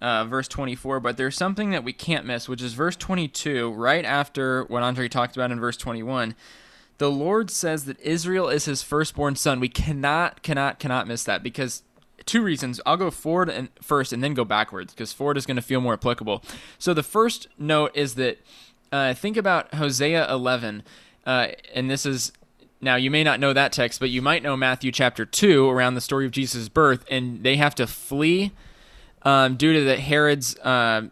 uh, 0.00 0.24
verse 0.24 0.46
24 0.46 1.00
but 1.00 1.16
there's 1.16 1.36
something 1.36 1.70
that 1.70 1.82
we 1.82 1.92
can't 1.92 2.24
miss 2.24 2.48
which 2.48 2.62
is 2.62 2.74
verse 2.74 2.94
22 2.96 3.72
right 3.72 4.04
after 4.04 4.64
what 4.64 4.82
andre 4.82 5.08
talked 5.08 5.34
about 5.36 5.50
in 5.50 5.58
verse 5.58 5.76
21 5.76 6.36
the 6.98 7.10
lord 7.10 7.50
says 7.50 7.86
that 7.86 7.98
israel 8.00 8.48
is 8.48 8.66
his 8.66 8.82
firstborn 8.82 9.36
son. 9.36 9.60
We 9.60 9.68
cannot 9.68 10.42
cannot 10.42 10.78
cannot 10.78 11.08
miss 11.08 11.24
that 11.24 11.42
because 11.42 11.82
two 12.26 12.42
reasons. 12.42 12.80
I'll 12.84 12.96
go 12.96 13.10
forward 13.10 13.48
and 13.48 13.68
first, 13.80 14.12
and 14.12 14.22
then 14.22 14.34
go 14.34 14.44
backwards 14.44 14.92
because 14.92 15.12
forward 15.12 15.36
is 15.36 15.46
going 15.46 15.56
to 15.56 15.62
feel 15.62 15.80
more 15.80 15.94
applicable. 15.94 16.42
So 16.78 16.92
the 16.92 17.02
first 17.02 17.48
note 17.58 17.92
is 17.94 18.16
that 18.16 18.38
uh, 18.92 19.14
think 19.14 19.36
about 19.36 19.74
Hosea 19.74 20.30
11, 20.30 20.82
uh, 21.24 21.48
and 21.74 21.90
this 21.90 22.04
is 22.04 22.32
now 22.80 22.96
you 22.96 23.10
may 23.10 23.24
not 23.24 23.40
know 23.40 23.52
that 23.52 23.72
text, 23.72 24.00
but 24.00 24.10
you 24.10 24.20
might 24.20 24.42
know 24.42 24.56
Matthew 24.56 24.92
chapter 24.92 25.24
two 25.24 25.68
around 25.68 25.94
the 25.94 26.00
story 26.00 26.26
of 26.26 26.32
Jesus' 26.32 26.68
birth, 26.68 27.04
and 27.10 27.42
they 27.42 27.56
have 27.56 27.74
to 27.76 27.86
flee 27.86 28.52
um, 29.22 29.56
due 29.56 29.72
to 29.72 29.84
the 29.84 29.96
Herod's 29.96 30.58
uh, 30.58 31.08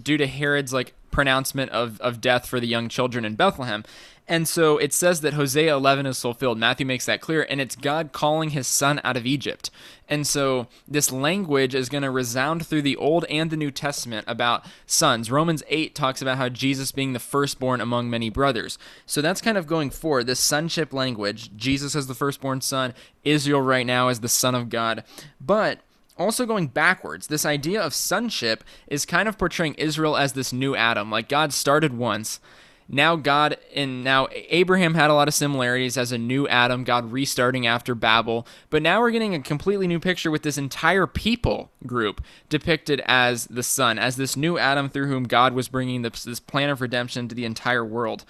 due 0.00 0.16
to 0.18 0.26
Herod's 0.26 0.72
like 0.72 0.94
pronouncement 1.10 1.70
of, 1.70 1.98
of 2.02 2.20
death 2.20 2.46
for 2.46 2.60
the 2.60 2.66
young 2.66 2.90
children 2.90 3.24
in 3.24 3.34
Bethlehem. 3.34 3.82
And 4.28 4.48
so 4.48 4.76
it 4.76 4.92
says 4.92 5.20
that 5.20 5.34
Hosea 5.34 5.72
11 5.72 6.04
is 6.06 6.20
fulfilled. 6.20 6.58
Matthew 6.58 6.84
makes 6.84 7.06
that 7.06 7.20
clear, 7.20 7.46
and 7.48 7.60
it's 7.60 7.76
God 7.76 8.10
calling 8.10 8.50
his 8.50 8.66
son 8.66 9.00
out 9.04 9.16
of 9.16 9.24
Egypt. 9.24 9.70
And 10.08 10.26
so 10.26 10.66
this 10.88 11.12
language 11.12 11.76
is 11.76 11.88
going 11.88 12.02
to 12.02 12.10
resound 12.10 12.66
through 12.66 12.82
the 12.82 12.96
Old 12.96 13.24
and 13.26 13.50
the 13.50 13.56
New 13.56 13.70
Testament 13.70 14.24
about 14.28 14.64
sons. 14.84 15.30
Romans 15.30 15.62
8 15.68 15.94
talks 15.94 16.20
about 16.20 16.38
how 16.38 16.48
Jesus 16.48 16.90
being 16.90 17.12
the 17.12 17.20
firstborn 17.20 17.80
among 17.80 18.10
many 18.10 18.28
brothers. 18.28 18.78
So 19.04 19.20
that's 19.20 19.40
kind 19.40 19.56
of 19.56 19.68
going 19.68 19.90
forward, 19.90 20.26
this 20.26 20.40
sonship 20.40 20.92
language. 20.92 21.56
Jesus 21.56 21.94
as 21.94 22.08
the 22.08 22.14
firstborn 22.14 22.60
son, 22.60 22.94
Israel 23.22 23.60
right 23.60 23.86
now 23.86 24.08
as 24.08 24.20
the 24.20 24.28
son 24.28 24.56
of 24.56 24.70
God. 24.70 25.04
But 25.40 25.80
also 26.18 26.46
going 26.46 26.68
backwards, 26.68 27.28
this 27.28 27.46
idea 27.46 27.80
of 27.80 27.94
sonship 27.94 28.64
is 28.88 29.06
kind 29.06 29.28
of 29.28 29.38
portraying 29.38 29.74
Israel 29.74 30.16
as 30.16 30.32
this 30.32 30.52
new 30.52 30.74
Adam. 30.74 31.12
Like 31.12 31.28
God 31.28 31.52
started 31.52 31.96
once 31.96 32.40
now 32.88 33.16
God 33.16 33.56
and 33.74 34.04
now 34.04 34.28
Abraham 34.32 34.94
had 34.94 35.10
a 35.10 35.14
lot 35.14 35.28
of 35.28 35.34
similarities 35.34 35.98
as 35.98 36.12
a 36.12 36.18
new 36.18 36.46
Adam, 36.46 36.84
God 36.84 37.10
restarting 37.10 37.66
after 37.66 37.94
Babel, 37.94 38.46
but 38.70 38.82
now 38.82 39.00
we're 39.00 39.10
getting 39.10 39.34
a 39.34 39.40
completely 39.40 39.86
new 39.86 39.98
picture 39.98 40.30
with 40.30 40.42
this 40.42 40.56
entire 40.56 41.06
people 41.06 41.70
group 41.84 42.22
depicted 42.48 43.02
as 43.06 43.46
the 43.46 43.62
son, 43.62 43.98
as 43.98 44.16
this 44.16 44.36
new 44.36 44.56
Adam 44.56 44.88
through 44.88 45.08
whom 45.08 45.24
God 45.24 45.52
was 45.52 45.68
bringing 45.68 46.02
this, 46.02 46.22
this 46.22 46.40
plan 46.40 46.70
of 46.70 46.80
redemption 46.80 47.26
to 47.28 47.34
the 47.34 47.44
entire 47.44 47.84
world. 47.84 48.24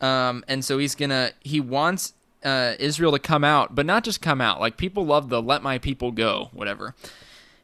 Um, 0.00 0.44
and 0.46 0.64
so 0.64 0.78
he's 0.78 0.94
gonna 0.94 1.32
he 1.40 1.58
wants 1.58 2.12
uh, 2.44 2.74
Israel 2.78 3.12
to 3.12 3.18
come 3.18 3.44
out, 3.44 3.74
but 3.74 3.86
not 3.86 4.04
just 4.04 4.22
come 4.22 4.40
out. 4.40 4.60
Like 4.60 4.76
people 4.76 5.04
love 5.04 5.30
the 5.30 5.42
"let 5.42 5.62
my 5.62 5.78
people 5.78 6.12
go" 6.12 6.50
whatever, 6.52 6.94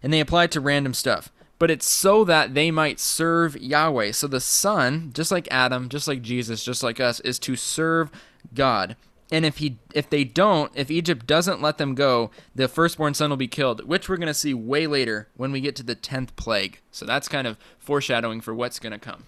and 0.03 0.13
they 0.13 0.21
apply 0.21 0.45
it 0.45 0.51
to 0.53 0.61
random 0.61 0.95
stuff 0.95 1.31
but 1.63 1.71
it's 1.71 1.87
so 1.87 2.25
that 2.25 2.55
they 2.55 2.73
might 2.73 2.99
serve 2.99 3.57
Yahweh. 3.57 4.11
So 4.11 4.27
the 4.27 4.41
Son, 4.41 5.13
just 5.15 5.31
like 5.31 5.47
Adam, 5.49 5.89
just 5.89 6.09
like 6.09 6.21
Jesus, 6.21 6.65
just 6.65 6.83
like 6.83 6.99
us, 6.99 7.21
is 7.21 7.39
to 7.39 7.55
serve 7.55 8.11
God. 8.53 8.97
And 9.31 9.47
if 9.47 9.59
he 9.59 9.79
if 9.95 10.11
they 10.11 10.25
don't, 10.25 10.73
if 10.75 10.91
Egypt 10.91 11.25
doesn't 11.25 11.63
let 11.63 11.79
them 11.79 11.95
go, 11.95 12.33
the 12.53 12.67
firstborn 12.67 13.15
son 13.15 13.31
will 13.31 13.37
be 13.37 13.47
killed, 13.47 13.87
which 13.87 14.09
we're 14.09 14.17
going 14.17 14.27
to 14.27 14.35
see 14.35 14.53
way 14.53 14.89
later 14.89 15.29
when 15.37 15.53
we 15.53 15.61
get 15.61 15.77
to 15.77 15.85
the 15.85 15.95
10th 15.95 16.35
plague. 16.35 16.81
So 16.91 17.07
that's 17.07 17.29
kind 17.29 17.47
of 17.47 17.57
foreshadowing 17.79 18.41
for 18.41 18.53
what's 18.53 18.81
going 18.81 18.93
to 18.93 18.99
come. 18.99 19.27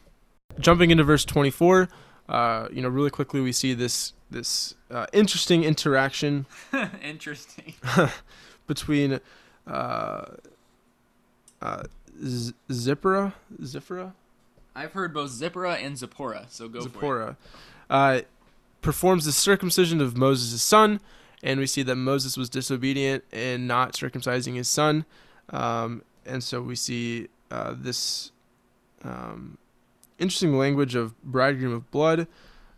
Jumping 0.58 0.90
into 0.90 1.04
verse 1.04 1.24
24, 1.24 1.88
uh, 2.28 2.66
you 2.72 2.82
know, 2.82 2.88
really 2.88 3.10
quickly 3.10 3.42
we 3.42 3.52
see 3.52 3.74
this 3.74 4.12
this 4.28 4.74
uh, 4.90 5.06
interesting 5.12 5.62
interaction. 5.62 6.46
interesting. 7.00 7.74
between 8.66 9.20
uh, 9.68 10.24
uh, 11.62 11.84
Z- 12.22 12.54
Zipporah. 12.70 13.34
Zipporah. 13.64 14.14
I've 14.74 14.92
heard 14.92 15.14
both 15.14 15.30
Zipporah 15.30 15.74
and 15.74 15.96
Zipporah, 15.96 16.46
so 16.48 16.68
go 16.68 16.80
Zipporah, 16.80 17.36
uh, 17.88 18.22
performs 18.82 19.24
the 19.24 19.32
circumcision 19.32 20.00
of 20.00 20.16
Moses' 20.16 20.62
son, 20.62 21.00
and 21.42 21.60
we 21.60 21.66
see 21.66 21.82
that 21.84 21.94
Moses 21.94 22.36
was 22.36 22.50
disobedient 22.50 23.22
in 23.32 23.66
not 23.68 23.92
circumcising 23.92 24.56
his 24.56 24.66
son, 24.68 25.04
um, 25.50 26.02
and 26.26 26.42
so 26.42 26.60
we 26.60 26.74
see 26.74 27.28
uh, 27.52 27.74
this 27.76 28.32
um, 29.04 29.58
interesting 30.18 30.56
language 30.56 30.94
of 30.94 31.20
bridegroom 31.22 31.72
of 31.72 31.90
blood, 31.90 32.26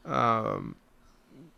um, 0.04 0.76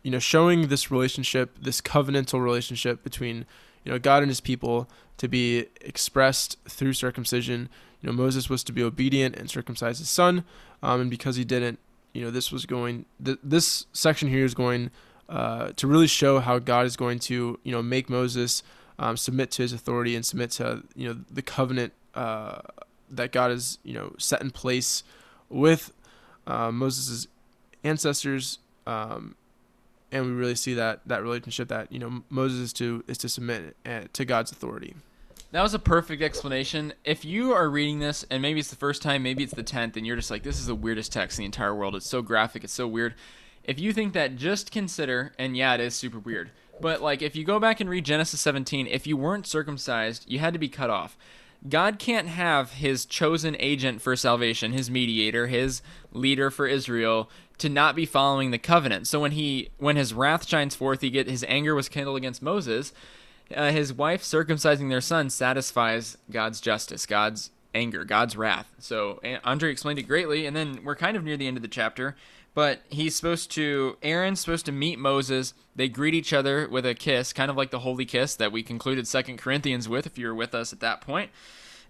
you 0.03 0.11
know, 0.11 0.19
showing 0.19 0.67
this 0.67 0.89
relationship, 0.89 1.57
this 1.61 1.81
covenantal 1.81 2.41
relationship 2.41 3.03
between 3.03 3.45
you 3.83 3.91
know 3.91 3.99
God 3.99 4.23
and 4.23 4.29
His 4.29 4.39
people 4.39 4.89
to 5.19 5.27
be 5.27 5.67
expressed 5.81 6.57
through 6.67 6.93
circumcision. 6.93 7.69
You 8.01 8.07
know, 8.07 8.13
Moses 8.13 8.49
was 8.49 8.63
to 8.63 8.71
be 8.71 8.81
obedient 8.81 9.35
and 9.35 9.49
circumcise 9.49 9.99
his 9.99 10.09
son, 10.09 10.43
um, 10.81 11.01
and 11.01 11.09
because 11.09 11.35
he 11.35 11.45
didn't, 11.45 11.77
you 12.13 12.23
know, 12.23 12.31
this 12.31 12.51
was 12.51 12.65
going. 12.65 13.05
Th- 13.23 13.37
this 13.43 13.85
section 13.93 14.29
here 14.29 14.45
is 14.45 14.53
going 14.53 14.89
uh, 15.27 15.73
to 15.75 15.85
really 15.85 16.07
show 16.07 16.39
how 16.39 16.57
God 16.57 16.85
is 16.85 16.95
going 16.95 17.19
to, 17.19 17.59
you 17.63 17.71
know, 17.71 17.83
make 17.83 18.09
Moses 18.09 18.63
um, 18.97 19.15
submit 19.17 19.51
to 19.51 19.61
his 19.61 19.73
authority 19.73 20.15
and 20.15 20.25
submit 20.25 20.51
to, 20.51 20.83
you 20.95 21.07
know, 21.07 21.19
the 21.29 21.41
covenant 21.41 21.93
uh, 22.15 22.59
that 23.11 23.31
God 23.31 23.51
has, 23.51 23.77
you 23.83 23.93
know, 23.93 24.15
set 24.17 24.41
in 24.41 24.51
place 24.51 25.03
with 25.49 25.91
uh, 26.47 26.71
Moses' 26.71 27.27
ancestors. 27.83 28.59
Um, 28.87 29.35
and 30.11 30.25
we 30.25 30.31
really 30.31 30.55
see 30.55 30.73
that 30.73 31.01
that 31.05 31.21
relationship 31.21 31.67
that 31.67 31.91
you 31.91 31.99
know 31.99 32.23
Moses 32.29 32.59
is 32.59 32.73
to 32.73 33.03
is 33.07 33.17
to 33.19 33.29
submit 33.29 33.75
uh, 33.85 34.01
to 34.13 34.25
God's 34.25 34.51
authority. 34.51 34.95
That 35.51 35.63
was 35.63 35.73
a 35.73 35.79
perfect 35.79 36.21
explanation. 36.21 36.93
If 37.03 37.25
you 37.25 37.53
are 37.53 37.69
reading 37.69 37.99
this, 37.99 38.23
and 38.29 38.41
maybe 38.41 38.59
it's 38.59 38.69
the 38.69 38.75
first 38.75 39.01
time, 39.01 39.23
maybe 39.23 39.43
it's 39.43 39.53
the 39.53 39.63
tenth, 39.63 39.97
and 39.97 40.05
you're 40.05 40.15
just 40.15 40.29
like, 40.29 40.43
"This 40.43 40.59
is 40.59 40.67
the 40.67 40.75
weirdest 40.75 41.11
text 41.11 41.39
in 41.39 41.41
the 41.41 41.47
entire 41.47 41.73
world. 41.73 41.95
It's 41.95 42.07
so 42.07 42.21
graphic. 42.21 42.63
It's 42.63 42.73
so 42.73 42.87
weird." 42.87 43.15
If 43.63 43.79
you 43.79 43.91
think 43.91 44.13
that, 44.13 44.35
just 44.35 44.71
consider, 44.71 45.33
and 45.39 45.57
yeah, 45.57 45.73
it 45.73 45.79
is 45.79 45.95
super 45.95 46.19
weird. 46.19 46.51
But 46.79 47.01
like, 47.01 47.21
if 47.21 47.35
you 47.35 47.43
go 47.43 47.59
back 47.59 47.79
and 47.79 47.89
read 47.89 48.05
Genesis 48.05 48.39
17, 48.41 48.85
if 48.87 49.07
you 49.07 49.17
weren't 49.17 49.47
circumcised, 49.47 50.25
you 50.27 50.39
had 50.39 50.53
to 50.53 50.59
be 50.59 50.69
cut 50.69 50.89
off. 50.89 51.17
God 51.67 51.99
can't 51.99 52.29
have 52.29 52.73
his 52.73 53.05
chosen 53.05 53.55
agent 53.59 54.01
for 54.01 54.15
salvation, 54.15 54.71
his 54.71 54.89
mediator, 54.89 55.47
his 55.47 55.81
leader 56.13 56.49
for 56.49 56.67
Israel, 56.67 57.29
to 57.57 57.67
not 57.67 57.95
be 57.95 58.05
following 58.05 58.51
the 58.51 58.57
covenant. 58.57 59.07
So 59.07 59.19
when 59.19 59.31
he 59.31 59.69
when 59.77 59.97
his 59.97 60.13
wrath 60.13 60.47
shines 60.47 60.75
forth, 60.75 61.01
he 61.01 61.09
get 61.09 61.27
his 61.27 61.43
anger 61.47 61.75
was 61.75 61.89
kindled 61.89 62.17
against 62.17 62.41
Moses. 62.41 62.93
Uh, 63.55 63.71
his 63.71 63.91
wife 63.93 64.21
circumcising 64.21 64.89
their 64.89 65.01
son 65.01 65.29
satisfies 65.29 66.17
God's 66.29 66.61
justice, 66.61 67.05
God's 67.05 67.51
anger, 67.73 68.03
God's 68.05 68.35
wrath. 68.35 68.71
So 68.79 69.19
Andre 69.43 69.71
explained 69.71 69.99
it 69.99 70.03
greatly, 70.03 70.45
and 70.45 70.55
then 70.55 70.81
we're 70.83 70.95
kind 70.95 71.17
of 71.17 71.23
near 71.23 71.37
the 71.37 71.47
end 71.47 71.57
of 71.57 71.63
the 71.63 71.69
chapter. 71.69 72.15
But 72.55 72.81
he's 72.89 73.15
supposed 73.15 73.51
to, 73.51 73.97
Aaron's 74.01 74.39
supposed 74.39 74.65
to 74.65 74.71
meet 74.71 74.99
Moses. 74.99 75.53
They 75.75 75.87
greet 75.87 76.13
each 76.13 76.33
other 76.33 76.67
with 76.67 76.85
a 76.85 76.95
kiss, 76.95 77.31
kind 77.31 77.49
of 77.51 77.57
like 77.57 77.71
the 77.71 77.79
holy 77.79 78.05
kiss 78.05 78.35
that 78.35 78.51
we 78.51 78.63
concluded 78.63 79.07
Second 79.07 79.37
Corinthians 79.37 79.87
with, 79.87 80.05
if 80.05 80.17
you 80.17 80.27
were 80.27 80.35
with 80.35 80.55
us 80.55 80.73
at 80.73 80.79
that 80.79 80.99
point. 81.01 81.31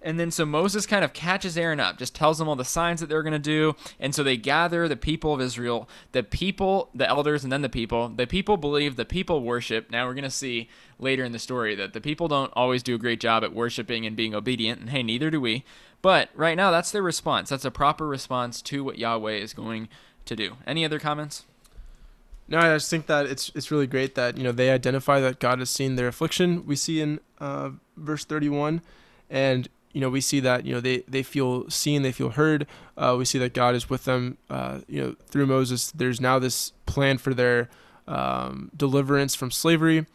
And 0.01 0.19
then 0.19 0.31
so 0.31 0.45
Moses 0.45 0.85
kind 0.85 1.03
of 1.03 1.11
catches 1.13 1.57
Aaron 1.57 1.79
up, 1.79 1.97
just 1.97 2.15
tells 2.15 2.37
them 2.37 2.47
all 2.47 2.55
the 2.55 2.63
signs 2.63 3.01
that 3.01 3.07
they're 3.07 3.23
going 3.23 3.33
to 3.33 3.39
do. 3.39 3.75
And 3.99 4.15
so 4.15 4.23
they 4.23 4.37
gather 4.37 4.87
the 4.87 4.95
people 4.95 5.33
of 5.33 5.41
Israel, 5.41 5.89
the 6.13 6.23
people, 6.23 6.89
the 6.95 7.07
elders, 7.07 7.43
and 7.43 7.51
then 7.51 7.61
the 7.61 7.69
people. 7.69 8.09
The 8.09 8.27
people 8.27 8.57
believe, 8.57 8.95
the 8.95 9.05
people 9.05 9.43
worship. 9.43 9.91
Now 9.91 10.07
we're 10.07 10.13
going 10.13 10.23
to 10.23 10.29
see 10.29 10.69
later 10.99 11.23
in 11.23 11.31
the 11.31 11.39
story 11.39 11.75
that 11.75 11.93
the 11.93 12.01
people 12.01 12.27
don't 12.27 12.53
always 12.55 12.81
do 12.81 12.95
a 12.95 12.99
great 12.99 13.19
job 13.19 13.43
at 13.43 13.53
worshiping 13.53 14.05
and 14.05 14.15
being 14.15 14.33
obedient. 14.33 14.79
And 14.79 14.89
hey, 14.89 15.03
neither 15.03 15.29
do 15.29 15.41
we. 15.41 15.65
But 16.01 16.29
right 16.33 16.55
now, 16.55 16.71
that's 16.71 16.91
their 16.91 17.01
response. 17.01 17.49
That's 17.49 17.65
a 17.65 17.71
proper 17.71 18.07
response 18.07 18.61
to 18.63 18.83
what 18.83 18.97
Yahweh 18.97 19.33
is 19.33 19.53
going 19.53 19.89
to 20.25 20.35
do. 20.35 20.55
Any 20.65 20.85
other 20.85 20.99
comments? 20.99 21.45
No, 22.47 22.57
I 22.57 22.73
just 22.73 22.89
think 22.89 23.05
that 23.05 23.27
it's 23.27 23.51
it's 23.53 23.69
really 23.69 23.85
great 23.85 24.15
that 24.15 24.35
you 24.35 24.43
know 24.43 24.51
they 24.51 24.71
identify 24.71 25.19
that 25.19 25.39
God 25.39 25.59
has 25.59 25.69
seen 25.69 25.95
their 25.95 26.07
affliction. 26.07 26.65
We 26.65 26.75
see 26.75 26.99
in 26.99 27.19
uh, 27.39 27.71
verse 27.95 28.25
thirty 28.25 28.49
one, 28.49 28.81
and 29.29 29.69
you 29.91 30.01
know 30.01 30.09
we 30.09 30.21
see 30.21 30.39
that 30.39 30.65
you 30.65 30.73
know 30.73 30.79
they 30.79 30.99
they 31.07 31.23
feel 31.23 31.69
seen, 31.69 32.01
they 32.01 32.11
feel 32.11 32.29
heard. 32.29 32.67
Uh, 32.97 33.15
we 33.17 33.25
see 33.25 33.39
that 33.39 33.53
God 33.53 33.75
is 33.75 33.89
with 33.89 34.05
them. 34.05 34.37
Uh, 34.49 34.79
you 34.87 35.01
know 35.01 35.15
through 35.27 35.47
Moses, 35.47 35.91
there's 35.91 36.21
now 36.21 36.39
this 36.39 36.73
plan 36.85 37.17
for 37.17 37.33
their 37.33 37.69
um, 38.07 38.71
deliverance 38.75 39.35
from 39.35 39.51
slavery. 39.51 40.05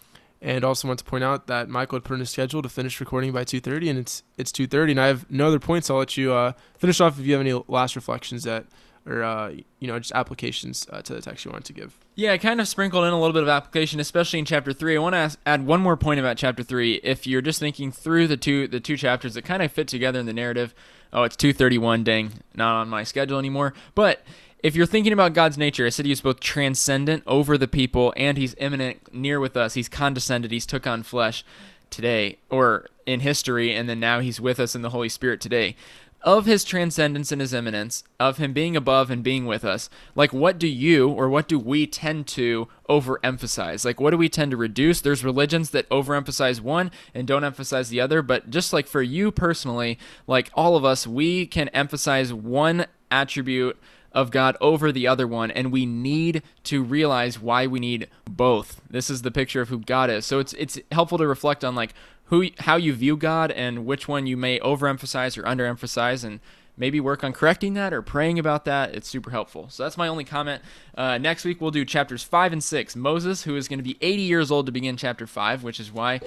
And 0.43 0.63
also 0.63 0.87
want 0.89 0.99
to 0.99 1.07
point 1.07 1.25
out 1.25 1.47
that 1.47 1.71
Michael 1.71 1.97
had 1.97 2.05
put 2.05 2.15
in 2.15 2.21
a 2.21 2.27
schedule 2.27 2.61
to 2.61 2.69
finish 2.69 3.01
recording 3.01 3.33
by 3.33 3.45
2:30, 3.45 3.89
and 3.89 3.99
it's 3.99 4.23
it's 4.37 4.53
2:30, 4.53 4.91
and 4.91 5.01
I 5.01 5.07
have 5.07 5.31
no 5.31 5.47
other 5.47 5.59
points. 5.59 5.89
I'll 5.89 5.97
let 5.97 6.19
you 6.19 6.35
uh, 6.35 6.53
finish 6.77 7.01
off 7.01 7.19
if 7.19 7.25
you 7.25 7.33
have 7.33 7.41
any 7.41 7.59
last 7.67 7.97
reflections 7.97 8.43
that 8.45 8.67
or 9.07 9.23
uh, 9.23 9.51
you 9.79 9.89
know 9.89 9.99
just 9.99 10.13
applications 10.13 10.87
uh, 10.91 11.03
to 11.03 11.15
the 11.15 11.21
text 11.21 11.45
you 11.45 11.51
wanted 11.51 11.67
to 11.67 11.73
give. 11.73 11.99
Yeah, 12.15 12.33
I 12.33 12.39
kind 12.39 12.61
of 12.61 12.69
sprinkled 12.69 13.05
in 13.05 13.13
a 13.13 13.19
little 13.19 13.33
bit 13.33 13.43
of 13.43 13.49
application, 13.49 14.01
especially 14.01 14.39
in 14.39 14.45
chapter 14.45 14.73
three. 14.73 14.97
I 14.97 15.01
want 15.01 15.15
to 15.15 15.19
ask, 15.19 15.39
add 15.45 15.67
one 15.67 15.81
more 15.81 15.97
point 15.97 16.21
about 16.21 16.37
chapter 16.37 16.63
three. 16.63 16.95
If 17.03 17.27
you're 17.27 17.43
just 17.43 17.61
thinking 17.61 17.93
through 17.93 18.29
the 18.29 18.37
two 18.37 18.69
the 18.69 18.81
two 18.81 18.97
chapters 18.97 19.35
that 19.35 19.43
kind 19.43 19.63
of 19.63 19.73
fit 19.73 19.89
together 19.89 20.19
in 20.19 20.27
the 20.27 20.33
narrative, 20.33 20.75
oh, 21.13 21.25
it's 21.25 21.37
two 21.37 21.53
thirty 21.53 21.79
one. 21.79 22.05
Dang, 22.05 22.33
not 22.55 22.75
on 22.75 22.89
my 22.89 23.03
schedule 23.05 23.39
anymore. 23.39 23.75
But 23.95 24.23
if 24.63 24.75
you're 24.75 24.87
thinking 24.87 25.13
about 25.13 25.35
God's 25.35 25.59
nature, 25.59 25.85
I 25.85 25.91
said 25.91 26.07
He's 26.07 26.23
both 26.23 26.41
transcendent 26.41 27.23
over 27.27 27.59
the 27.59 27.69
people 27.69 28.15
and 28.17 28.39
He's 28.39 28.55
immanent 28.59 29.13
near 29.13 29.39
with 29.39 29.57
us. 29.57 29.75
He's 29.75 29.89
condescended. 29.89 30.51
He's 30.51 30.67
took 30.67 30.87
on 30.87 31.03
flesh 31.03 31.45
today 31.91 32.39
or 32.49 32.87
in 33.05 33.21
history, 33.21 33.75
and 33.75 33.89
then 33.89 34.01
now 34.01 34.21
He's 34.21 34.41
with 34.41 34.59
us 34.59 34.75
in 34.75 34.81
the 34.81 34.91
Holy 34.91 35.11
Spirit 35.11 35.41
today 35.43 35.77
of 36.25 36.47
his 36.47 36.65
transcendence 36.65 37.31
and 37.31 37.41
his 37.41 37.53
immanence, 37.53 38.03
of 38.19 38.39
him 38.39 38.55
being 38.55 38.77
above 38.77 39.11
and 39.11 39.23
being 39.23 39.45
with 39.45 39.65
us, 39.65 39.91
like 40.15 40.33
what 40.33 40.59
do 40.59 40.67
you 40.67 41.09
or 41.09 41.29
what 41.29 41.47
do 41.47 41.59
we 41.59 41.87
tend 41.87 42.27
to 42.27 42.67
overemphasize? 42.89 43.85
Like 43.85 44.01
what 44.01 44.11
do 44.11 44.17
we 44.17 44.31
tend 44.31 44.51
to 44.51 44.57
reduce? 44.57 45.03
There's 45.03 45.23
religions 45.23 45.71
that 45.71 45.89
overemphasize 45.91 46.61
one 46.61 46.91
and 47.15 47.27
don't 47.27 47.45
emphasize 47.45 47.91
the 47.91 48.01
other, 48.01 48.23
but 48.23 48.49
just 48.49 48.73
like 48.73 48.87
for 48.87 49.03
you 49.03 49.31
personally, 49.31 49.99
like 50.27 50.51
all 50.55 50.77
of 50.77 50.85
us, 50.85 51.07
we 51.07 51.47
can 51.47 51.69
emphasize 51.69 52.33
one 52.33 52.87
attribute 53.11 53.79
of 54.15 54.31
God 54.31 54.57
over 54.61 54.93
the 54.93 55.09
other 55.09 55.27
one, 55.27 55.51
and 55.51 55.73
we 55.73 55.85
need 55.85 56.43
to 56.63 56.83
realize 56.83 57.41
why 57.41 57.67
we 57.67 57.81
need 57.81 58.09
both. 58.25 58.81
This 58.89 59.11
is 59.11 59.23
the 59.23 59.33
picture 59.33 59.61
of 59.61 59.69
who 59.69 59.81
God 59.81 60.09
is. 60.09 60.25
So 60.25 60.39
it's 60.39 60.53
it's 60.55 60.79
helpful 60.93 61.19
to 61.19 61.27
reflect 61.27 61.65
on 61.65 61.75
like 61.75 61.95
who 62.35 62.51
how 62.61 62.77
you 62.77 62.93
view 62.93 63.17
God 63.17 63.51
and 63.51 63.87
which 63.87 64.09
one 64.09 64.27
you 64.27 64.37
may 64.37 64.59
overemphasize 64.59 65.39
or 65.39 65.43
underemphasize 65.43 66.25
and 66.25 66.41
maybe 66.77 66.99
work 67.01 67.23
on 67.23 67.33
correcting 67.33 67.75
that 67.75 67.93
or 67.93 68.03
praying 68.03 68.39
about 68.39 68.65
that. 68.65 68.95
It's 68.95 69.09
super 69.09 69.31
helpful. 69.31 69.69
So 69.71 69.85
that's 69.85 69.97
my 69.97 70.09
only 70.09 70.25
comment. 70.25 70.63
Uh, 70.97 71.19
next 71.19 71.45
week 71.45 71.61
we'll 71.61 71.71
do 71.71 71.85
chapters 71.85 72.25
five 72.25 72.53
and 72.53 72.63
six. 72.63 72.97
Moses, 72.97 73.45
who 73.45 73.57
is 73.57 73.69
going 73.69 73.79
to 73.79 73.85
be 73.85 73.97
80 74.01 74.23
years 74.23 74.51
old 74.51 74.67
to 74.67 74.73
begin 74.73 74.97
chapter 74.97 75.27
five, 75.27 75.63
which 75.63 75.79
is 75.79 75.93
why 75.93 76.21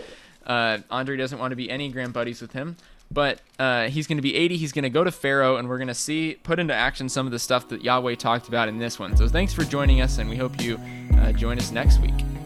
uh, 0.46 0.80
Andre 0.90 1.18
doesn't 1.18 1.40
want 1.40 1.52
to 1.52 1.56
be 1.58 1.70
any 1.70 1.90
grand 1.90 2.14
buddies 2.14 2.42
with 2.42 2.54
him. 2.54 2.78
But 3.10 3.40
uh, 3.58 3.88
he's 3.88 4.06
going 4.06 4.18
to 4.18 4.22
be 4.22 4.36
80. 4.36 4.58
He's 4.58 4.74
going 4.74 4.84
to 4.84 4.90
go 4.90 5.06
to 5.06 5.12
Pharaoh, 5.12 5.56
and 5.56 5.70
we're 5.70 5.78
going 5.78 5.88
to 5.88 5.94
see 5.94 6.38
put 6.44 6.60
into 6.60 6.74
action 6.74 7.08
some 7.08 7.26
of 7.26 7.32
the 7.32 7.40
stuff 7.40 7.70
that 7.70 7.82
Yahweh 7.82 8.16
talked 8.16 8.50
about 8.50 8.68
in 8.68 8.80
this 8.80 9.00
one. 9.00 9.16
So 9.16 9.30
thanks 9.30 9.54
for 9.54 9.64
joining 9.64 10.02
us, 10.02 10.18
and 10.18 10.30
we 10.30 10.36
hope 10.36 10.62
you 10.62 10.78
uh, 11.20 11.32
join 11.32 11.58
us 11.58 11.72
next 11.72 12.02
week. 12.02 12.37